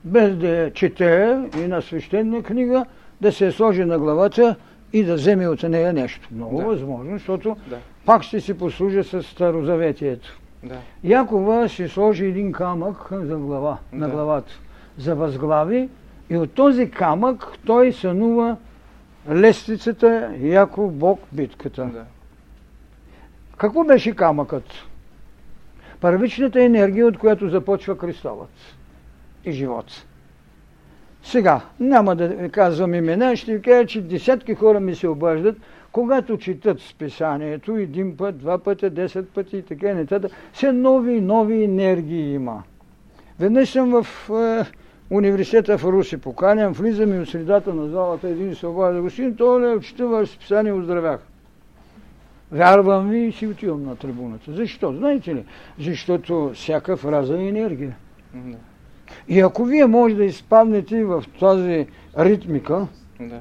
без 0.03 0.35
да 0.35 0.71
чете 0.73 1.41
и 1.57 1.67
на 1.67 1.81
свещена 1.81 2.43
книга, 2.43 2.85
да 3.21 3.31
се 3.31 3.51
сложи 3.51 3.85
на 3.85 3.99
главата 3.99 4.55
и 4.93 5.03
да 5.03 5.13
вземе 5.13 5.47
от 5.47 5.63
нея 5.63 5.93
нещо? 5.93 6.27
Много 6.31 6.57
Да. 6.57 6.65
възможно, 6.65 7.11
защото 7.13 7.57
Да. 7.69 7.77
пак 8.05 8.23
ще 8.23 8.41
си 8.41 8.53
послужа 8.57 9.03
с 9.03 9.23
старозаветието. 9.23 10.39
Да. 10.63 10.77
Якова 11.03 11.67
ще 11.67 11.87
сложи 11.87 12.25
един 12.25 12.51
камък 12.51 12.97
за 13.11 13.37
глава, 13.37 13.77
на 13.91 14.07
Да. 14.07 14.13
главата, 14.13 14.51
за 14.97 15.15
възглави 15.15 15.89
и 16.29 16.37
от 16.37 16.51
този 16.51 16.91
камък 16.91 17.47
той 17.65 17.91
сънува 17.93 18.57
лестицата 19.29 20.31
Яков 20.39 20.93
Бог 20.93 21.19
битката. 21.31 21.85
Да. 21.85 22.05
Какво 23.57 23.83
беше 23.83 24.15
камъкът? 24.15 24.63
Първичната 26.01 26.63
енергия, 26.63 27.07
от 27.07 27.17
която 27.17 27.49
започва 27.49 27.97
кристалът 27.97 28.49
и 29.45 29.51
живот. 29.51 30.05
Сега, 31.27 31.61
няма 31.79 32.15
да 32.15 32.49
казвам 32.49 32.93
имена, 32.93 33.35
ще 33.35 33.55
ви 33.55 33.61
кажа, 33.61 33.85
че 33.85 34.01
десятки 34.01 34.55
хора 34.55 34.79
ми 34.79 34.95
се 34.95 35.07
обаждат, 35.07 35.57
когато 35.91 36.37
четат 36.37 36.79
списанието 36.79 37.77
един 37.77 38.17
път, 38.17 38.37
два 38.37 38.57
пъти, 38.57 38.89
десет 38.89 39.29
пъти 39.29 39.57
и 39.57 39.61
така 39.61 39.93
нататък, 39.93 40.31
все 40.53 40.71
нови 40.71 41.13
и 41.13 41.21
нови 41.21 41.63
енергии 41.63 42.33
има. 42.33 42.63
Веднъж 43.39 43.69
съм 43.69 44.03
в 44.03 44.29
е, 44.29 44.65
университета 45.15 45.77
в 45.77 45.85
Руси, 45.85 46.17
поканям, 46.17 46.73
влизам 46.73 47.13
и 47.13 47.19
от 47.19 47.29
средата 47.29 47.73
на 47.73 47.87
залата, 47.87 48.27
един 48.27 48.55
се 48.55 48.67
обажда, 48.67 49.01
господин 49.01 49.35
Толе, 49.35 49.81
чета 49.81 50.07
ваше 50.07 50.31
списание, 50.31 50.73
оздравях. 50.73 51.19
Вярвам 52.51 53.09
ви 53.09 53.19
и 53.19 53.31
си 53.31 53.47
отивам 53.47 53.85
на 53.85 53.95
трибуната. 53.95 54.51
Защо? 54.51 54.93
Знаете 54.93 55.35
ли? 55.35 55.45
Защото 55.79 56.51
всяка 56.53 56.97
фраза 56.97 57.39
е 57.39 57.47
енергия. 57.47 57.95
И 59.27 59.39
ако 59.39 59.65
вие 59.65 59.85
може 59.85 60.15
да 60.15 60.25
изпаднете 60.25 61.03
в 61.03 61.23
тази 61.39 61.87
ритмика, 62.19 62.87
да. 63.19 63.39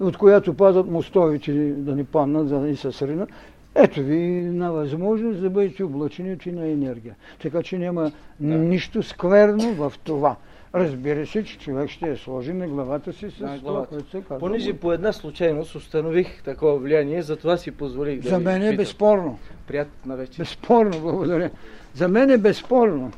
от 0.00 0.16
която 0.16 0.54
падат 0.54 0.90
мостовите 0.90 1.52
да 1.72 1.96
ни 1.96 2.04
паднат, 2.04 2.48
за 2.48 2.60
да 2.60 2.66
ни 2.66 2.76
се 2.76 2.92
сринат, 2.92 3.28
ето 3.74 4.02
ви 4.02 4.18
на 4.42 4.72
възможност 4.72 5.40
да 5.40 5.50
бъдете 5.50 5.82
облъчени 5.82 6.32
от 6.32 6.46
на 6.46 6.66
енергия. 6.66 7.14
Така 7.42 7.62
че 7.62 7.78
няма 7.78 8.02
да. 8.40 8.54
нищо 8.54 9.02
скверно 9.02 9.74
в 9.74 9.92
това. 10.04 10.36
Разбира 10.74 11.26
се, 11.26 11.44
че 11.44 11.58
човек 11.58 11.90
ще 11.90 12.10
е 12.10 12.16
сложи 12.16 12.52
на 12.52 12.68
главата 12.68 13.12
си 13.12 13.30
с 13.30 13.38
да, 13.38 13.58
това, 13.58 13.86
което 13.86 14.10
се 14.10 14.20
казва. 14.20 14.38
Понеже 14.38 14.72
по 14.72 14.92
една 14.92 15.12
случайност 15.12 15.74
установих 15.74 16.42
такова 16.42 16.78
влияние, 16.78 17.22
затова 17.22 17.56
си 17.56 17.70
позволих 17.70 18.20
да 18.20 18.28
За 18.28 18.38
мен 18.38 18.62
е 18.62 18.76
безспорно. 18.76 19.38
Приятна 19.66 20.16
вечер. 20.16 20.38
Безспорно, 20.38 21.00
благодаря. 21.00 21.50
За 21.94 22.08
мен 22.08 22.30
е 22.30 22.38
безспорно. 22.38 23.12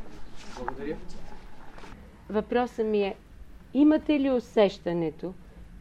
Благодаря. 0.59 0.97
Въпросът 2.31 2.87
ми 2.87 3.03
е, 3.03 3.15
имате 3.75 4.21
ли 4.21 4.31
усещането, 4.31 5.33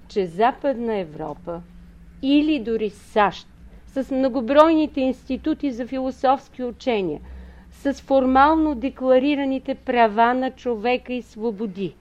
че 0.07 0.25
Западна 0.25 0.95
Европа 0.95 1.61
или 2.21 2.59
дори 2.59 2.89
САЩ 2.89 3.47
с 3.87 4.11
многобройните 4.11 5.01
институти 5.01 5.71
за 5.71 5.87
философски 5.87 6.63
учения, 6.63 7.19
с 7.71 7.93
формално 7.93 8.75
декларираните 8.75 9.75
права 9.75 10.33
на 10.33 10.51
човека 10.51 11.13
и 11.13 11.21
свободи, 11.21 11.95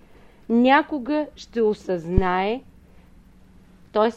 някога 0.48 1.26
ще 1.36 1.62
осъзнае, 1.62 2.60
т.е. 3.92 4.10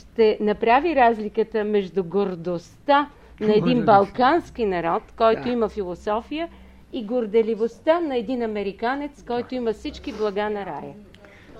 ще 0.00 0.38
направи 0.40 0.96
разликата 0.96 1.64
между 1.64 2.04
гордостта 2.04 3.10
на 3.40 3.54
един 3.56 3.84
балкански 3.84 4.64
народ, 4.64 5.02
който 5.16 5.42
да. 5.42 5.48
има 5.48 5.68
философия, 5.68 6.48
и 6.92 7.04
горделивостта 7.04 8.00
на 8.00 8.16
един 8.16 8.42
американец, 8.42 9.24
който 9.26 9.54
има 9.54 9.72
всички 9.72 10.12
блага 10.12 10.50
на 10.50 10.66
рая. 10.66 10.94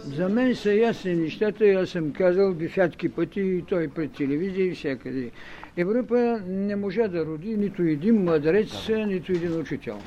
За 0.05 0.29
мен 0.29 0.55
са 0.55 0.75
ясни 0.75 1.15
нещата 1.15 1.67
и 1.67 1.75
аз 1.75 1.89
съм 1.89 2.13
казал 2.13 2.55
десятки 2.55 3.09
пъти 3.09 3.41
и 3.41 3.63
той 3.63 3.89
пред 3.89 4.13
телевизия 4.13 4.67
и 4.67 4.75
всякъде. 4.75 5.31
Европа 5.77 6.41
не 6.47 6.77
можа 6.77 7.09
да 7.09 7.27
роди 7.27 7.57
нито 7.57 7.83
един 7.83 8.25
мъдрец, 8.25 8.89
нито 8.89 9.33
един 9.33 9.61
учител. 9.61 9.99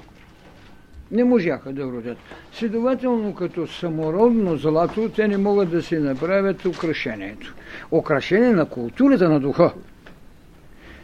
Не 1.12 1.24
можаха 1.24 1.74
да 1.74 1.84
родят. 1.84 2.18
Следователно, 2.54 3.36
като 3.36 3.68
самородно 3.68 4.58
злато, 4.58 5.10
те 5.10 5.28
не 5.28 5.38
могат 5.38 5.72
да 5.72 5.82
си 5.82 5.98
направят 5.98 6.66
украшението. 6.66 7.56
Украшение 7.92 8.52
на 8.52 8.66
културата 8.66 9.30
на 9.30 9.40
духа. 9.40 9.74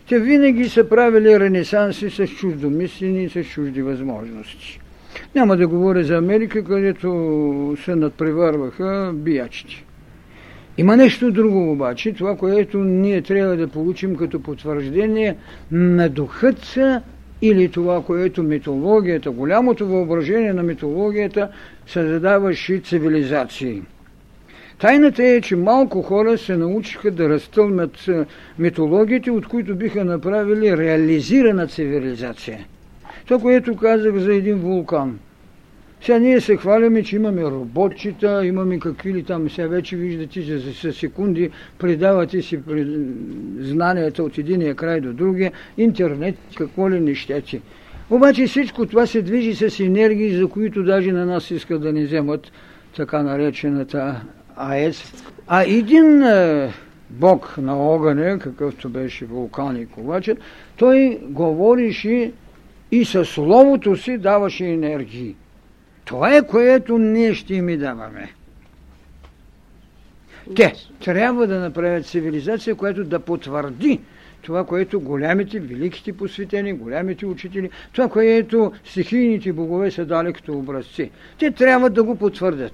Те 0.10 0.20
винаги 0.20 0.70
са 0.70 0.90
правили 0.90 1.40
ренесанси 1.40 2.10
с 2.10 2.28
чуждомислени 2.28 3.24
и 3.24 3.30
с 3.30 3.44
чужди 3.44 3.82
възможности. 3.82 4.80
Няма 5.36 5.58
да 5.58 5.68
говоря 5.68 6.04
за 6.04 6.18
Америка, 6.18 6.64
където 6.64 7.78
се 7.86 7.96
надпреварваха 7.96 9.12
биячите. 9.16 9.86
Има 10.78 10.98
нещо 10.98 11.32
друго 11.32 11.72
обаче, 11.72 12.14
това, 12.14 12.38
което 12.38 12.78
ние 12.78 13.22
трябва 13.22 13.58
да 13.58 13.68
получим 13.68 14.16
като 14.16 14.40
потвърждение 14.40 15.36
на 15.72 16.10
духът 16.10 16.78
или 17.42 17.70
това, 17.70 18.04
което 18.04 18.44
митологията, 18.44 19.32
голямото 19.32 19.88
въображение 19.88 20.54
на 20.54 20.64
митологията 20.64 21.50
създаваше 21.88 22.80
цивилизации– 22.80 23.82
Тайната 24.80 25.24
е, 25.24 25.42
че 25.42 25.56
малко 25.56 26.02
хора 26.02 26.38
се 26.38 26.58
научиха 26.58 27.12
да 27.12 27.30
разтълмят 27.30 28.10
митологиите, 28.60 29.32
от 29.32 29.48
които 29.48 29.76
биха 29.76 30.06
направили 30.06 30.78
реализирана 30.78 31.68
цивилизация. 31.68 32.66
Това, 33.26 33.40
което 33.40 33.76
казах 33.76 34.16
за 34.16 34.34
един 34.34 34.56
вулкан. 34.56 35.20
Сега 36.02 36.20
ние 36.20 36.42
се 36.42 36.58
хваляме, 36.58 37.04
че 37.04 37.16
имаме 37.16 37.44
роботчета, 37.44 38.46
имаме 38.46 38.80
какви 38.80 39.14
ли 39.14 39.24
там, 39.24 39.50
сега 39.50 39.68
вече 39.68 39.96
виждате, 39.96 40.46
че 40.46 40.58
за 40.58 40.94
секунди 40.94 41.50
предавате 41.80 42.42
си 42.42 42.60
знанията 43.60 44.24
от 44.24 44.38
единия 44.38 44.76
край 44.76 45.02
до 45.02 45.14
другия, 45.14 45.52
интернет, 45.78 46.36
какво 46.58 46.90
ли 46.90 47.00
нещати. 47.00 47.62
Обаче 48.10 48.48
всичко 48.48 48.86
това 48.86 49.06
се 49.06 49.22
движи 49.22 49.56
с 49.56 49.80
енергии, 49.80 50.38
за 50.38 50.48
които 50.48 50.84
даже 50.84 51.12
на 51.12 51.26
нас 51.26 51.52
искат 51.52 51.82
да 51.82 51.94
ни 51.94 52.06
вземат 52.06 52.52
така 52.96 53.24
наречената 53.24 54.22
АЕЦ. 54.56 55.14
А 55.48 55.64
един 55.64 56.24
е, 56.24 56.74
бог 57.10 57.58
на 57.58 57.78
огъня, 57.78 58.40
какъвто 58.40 58.90
беше 58.90 59.26
вулканик 59.26 59.98
обаче, 59.98 60.36
той 60.78 61.20
говорише 61.24 62.32
и 62.92 63.06
със 63.06 63.30
словото 63.30 63.96
си 63.96 64.18
даваше 64.18 64.66
енергии. 64.66 65.36
Това 66.06 66.36
е 66.36 66.48
което 66.48 66.98
ние 66.98 67.34
ще 67.34 67.62
ми 67.62 67.78
даваме. 67.78 68.32
Те 70.56 70.74
трябва 71.04 71.48
да 71.48 71.60
направят 71.60 72.06
цивилизация, 72.06 72.76
която 72.76 73.04
да 73.04 73.20
потвърди 73.20 74.00
това, 74.42 74.66
което 74.66 75.00
голямите, 75.00 75.60
великите 75.60 76.14
посветени, 76.14 76.74
голямите 76.74 77.26
учители, 77.26 77.70
това, 77.94 78.10
което 78.10 78.72
стихийните 78.84 79.54
богове 79.54 79.92
са 79.92 80.06
дали 80.06 80.34
като 80.34 80.58
образци. 80.58 81.12
Те 81.40 81.52
трябва 81.52 81.90
да 81.90 82.04
го 82.04 82.16
потвърдят. 82.16 82.74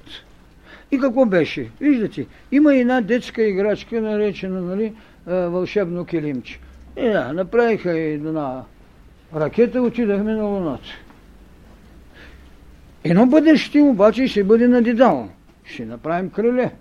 И 0.91 0.99
какво 0.99 1.25
беше? 1.25 1.69
Виждате, 1.81 2.27
има 2.51 2.75
една 2.75 3.01
детска 3.01 3.43
играчка, 3.43 4.01
наречена 4.01 4.61
нали, 4.61 4.93
вълшебно 5.27 6.05
келимче. 6.05 6.59
И 6.97 7.01
да, 7.01 7.33
направиха 7.33 7.91
една 7.91 8.63
ракета, 9.35 9.81
отидахме 9.81 10.33
на 10.33 10.43
Луната. 10.43 10.89
Едно 13.03 13.25
бъдеще 13.25 13.81
обаче 13.81 14.27
ще 14.27 14.43
бъде 14.43 14.67
надидало. 14.67 15.27
Ще 15.63 15.85
направим 15.85 16.29
криле. 16.29 16.71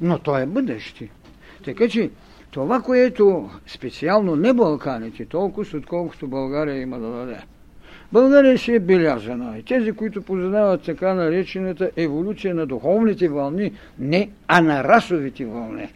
Но 0.00 0.18
то 0.18 0.38
е 0.38 0.46
бъдеще. 0.46 1.08
Така 1.64 1.88
че 1.88 2.10
това, 2.50 2.80
което 2.80 3.50
специално 3.66 4.36
не 4.36 4.52
Балканите, 4.52 5.26
толкова, 5.26 5.78
отколкото 5.78 6.28
България 6.28 6.80
има 6.80 6.98
да 6.98 7.10
даде. 7.10 7.38
България 8.12 8.58
си 8.58 8.74
е 8.74 8.80
белязана. 8.80 9.58
И 9.58 9.62
тези, 9.62 9.92
които 9.92 10.22
познават 10.22 10.82
така 10.82 11.14
наречената 11.14 11.90
еволюция 11.96 12.54
на 12.54 12.66
духовните 12.66 13.28
вълни, 13.28 13.72
не, 13.98 14.30
а 14.48 14.60
на 14.60 14.84
расовите 14.84 15.44
вълни. 15.44 15.88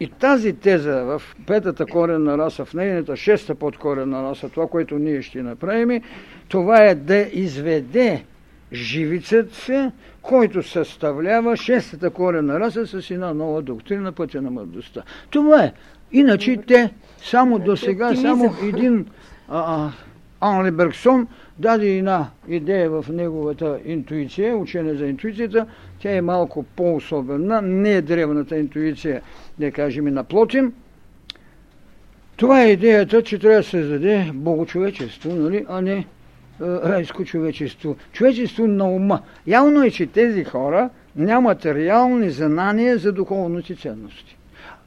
И 0.00 0.06
тази 0.06 0.52
теза 0.52 1.04
в 1.04 1.22
петата 1.46 1.86
коренна 1.86 2.38
раса, 2.38 2.64
в 2.64 2.74
нейната 2.74 3.16
шеста 3.16 3.54
подкоренна 3.54 4.22
раса, 4.22 4.48
това, 4.48 4.66
което 4.66 4.98
ние 4.98 5.22
ще 5.22 5.42
направим, 5.42 6.02
това 6.48 6.84
е 6.84 6.94
да 6.94 7.26
изведе 7.32 8.24
живицът 8.72 9.52
се, 9.52 9.90
който 10.22 10.62
съставлява 10.62 11.56
шестата 11.56 12.10
коренна 12.10 12.60
раса 12.60 12.86
с 12.86 13.10
една 13.10 13.34
нова 13.34 13.62
доктрина, 13.62 14.12
пътя 14.12 14.42
на 14.42 14.50
мъдростта. 14.50 15.02
Това 15.30 15.64
е. 15.64 15.72
Иначе 16.12 16.56
те 16.56 16.90
само 17.22 17.58
до 17.58 17.76
сега, 17.76 18.16
само 18.16 18.54
един 18.62 19.06
а, 19.48 19.58
а, 19.58 19.92
Анри 20.44 20.70
Бергсон 20.70 21.26
даде 21.58 21.88
една 21.88 22.30
идея 22.48 22.90
в 22.90 23.04
неговата 23.12 23.78
интуиция, 23.84 24.56
учение 24.56 24.94
за 24.94 25.06
интуицията. 25.06 25.66
Тя 25.98 26.10
е 26.10 26.20
малко 26.20 26.62
по-особена, 26.62 27.62
не 27.62 27.92
е 27.92 28.02
древната 28.02 28.58
интуиция, 28.58 29.22
да 29.58 29.70
кажем, 29.70 30.04
на 30.04 30.24
Плотин. 30.24 30.72
Това 32.36 32.62
е 32.62 32.70
идеята, 32.70 33.22
че 33.22 33.38
трябва 33.38 33.56
да 33.56 33.62
се 33.62 33.70
създаде 33.70 34.30
богочовечество, 34.34 35.34
нали, 35.34 35.64
а 35.68 35.80
не 35.80 36.06
райско 36.60 37.24
човечество. 37.24 37.96
Човечество 38.12 38.66
на 38.66 38.84
ума. 38.84 39.22
Явно 39.46 39.82
е, 39.82 39.90
че 39.90 40.06
тези 40.06 40.44
хора 40.44 40.90
нямат 41.16 41.66
реални 41.66 42.30
знания 42.30 42.98
за 42.98 43.12
духовните 43.12 43.76
ценности. 43.76 44.33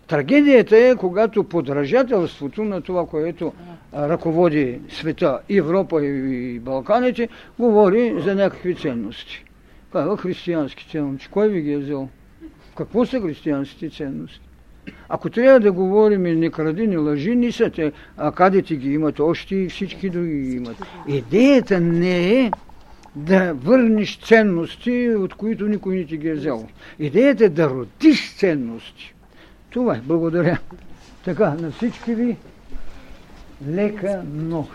Трагедията 0.07 0.77
е, 0.77 0.95
когато 0.95 1.43
подражателството 1.43 2.63
на 2.63 2.81
това, 2.81 3.05
което 3.05 3.53
ръководи 3.93 4.79
света, 4.89 5.39
Европа 5.49 6.05
и 6.05 6.59
Балканите, 6.59 7.29
говори 7.59 8.15
за 8.19 8.35
някакви 8.35 8.75
ценности. 8.75 9.45
Казва 9.91 10.17
християнски 10.17 10.87
ценности. 10.91 11.27
Кой 11.31 11.49
ви 11.49 11.61
ги 11.61 11.71
е 11.71 11.77
взел? 11.77 12.09
Какво 12.77 13.05
са 13.05 13.21
християнските 13.21 13.89
ценности? 13.89 14.41
Ако 15.09 15.29
трябва 15.29 15.59
да 15.59 15.71
говорим 15.71 16.23
не 16.23 16.49
кради, 16.49 16.87
не 16.87 16.97
лъжи, 16.97 17.35
не 17.35 17.51
са 17.51 17.69
те, 17.69 17.91
а 18.17 18.31
кадете 18.31 18.75
ги 18.75 18.93
имат 18.93 19.19
още 19.19 19.55
и 19.55 19.69
всички 19.69 20.09
други 20.09 20.41
ги 20.41 20.55
имат. 20.55 20.77
Идеята 21.07 21.79
не 21.79 22.41
е 22.41 22.51
да 23.15 23.53
върнеш 23.53 24.19
ценности, 24.19 25.09
от 25.17 25.33
които 25.33 25.67
никой 25.67 25.95
не 25.95 26.05
ти 26.05 26.17
ги 26.17 26.27
е 26.27 26.33
взел. 26.33 26.67
Идеята 26.99 27.45
е 27.45 27.49
да 27.49 27.69
родиш 27.69 28.35
ценности. 28.35 29.13
Е. 29.77 30.01
Благодаря. 30.03 30.59
Така, 31.25 31.49
на 31.49 31.71
всички 31.71 32.15
ви 32.15 32.37
лека 33.67 34.23
нощ. 34.33 34.69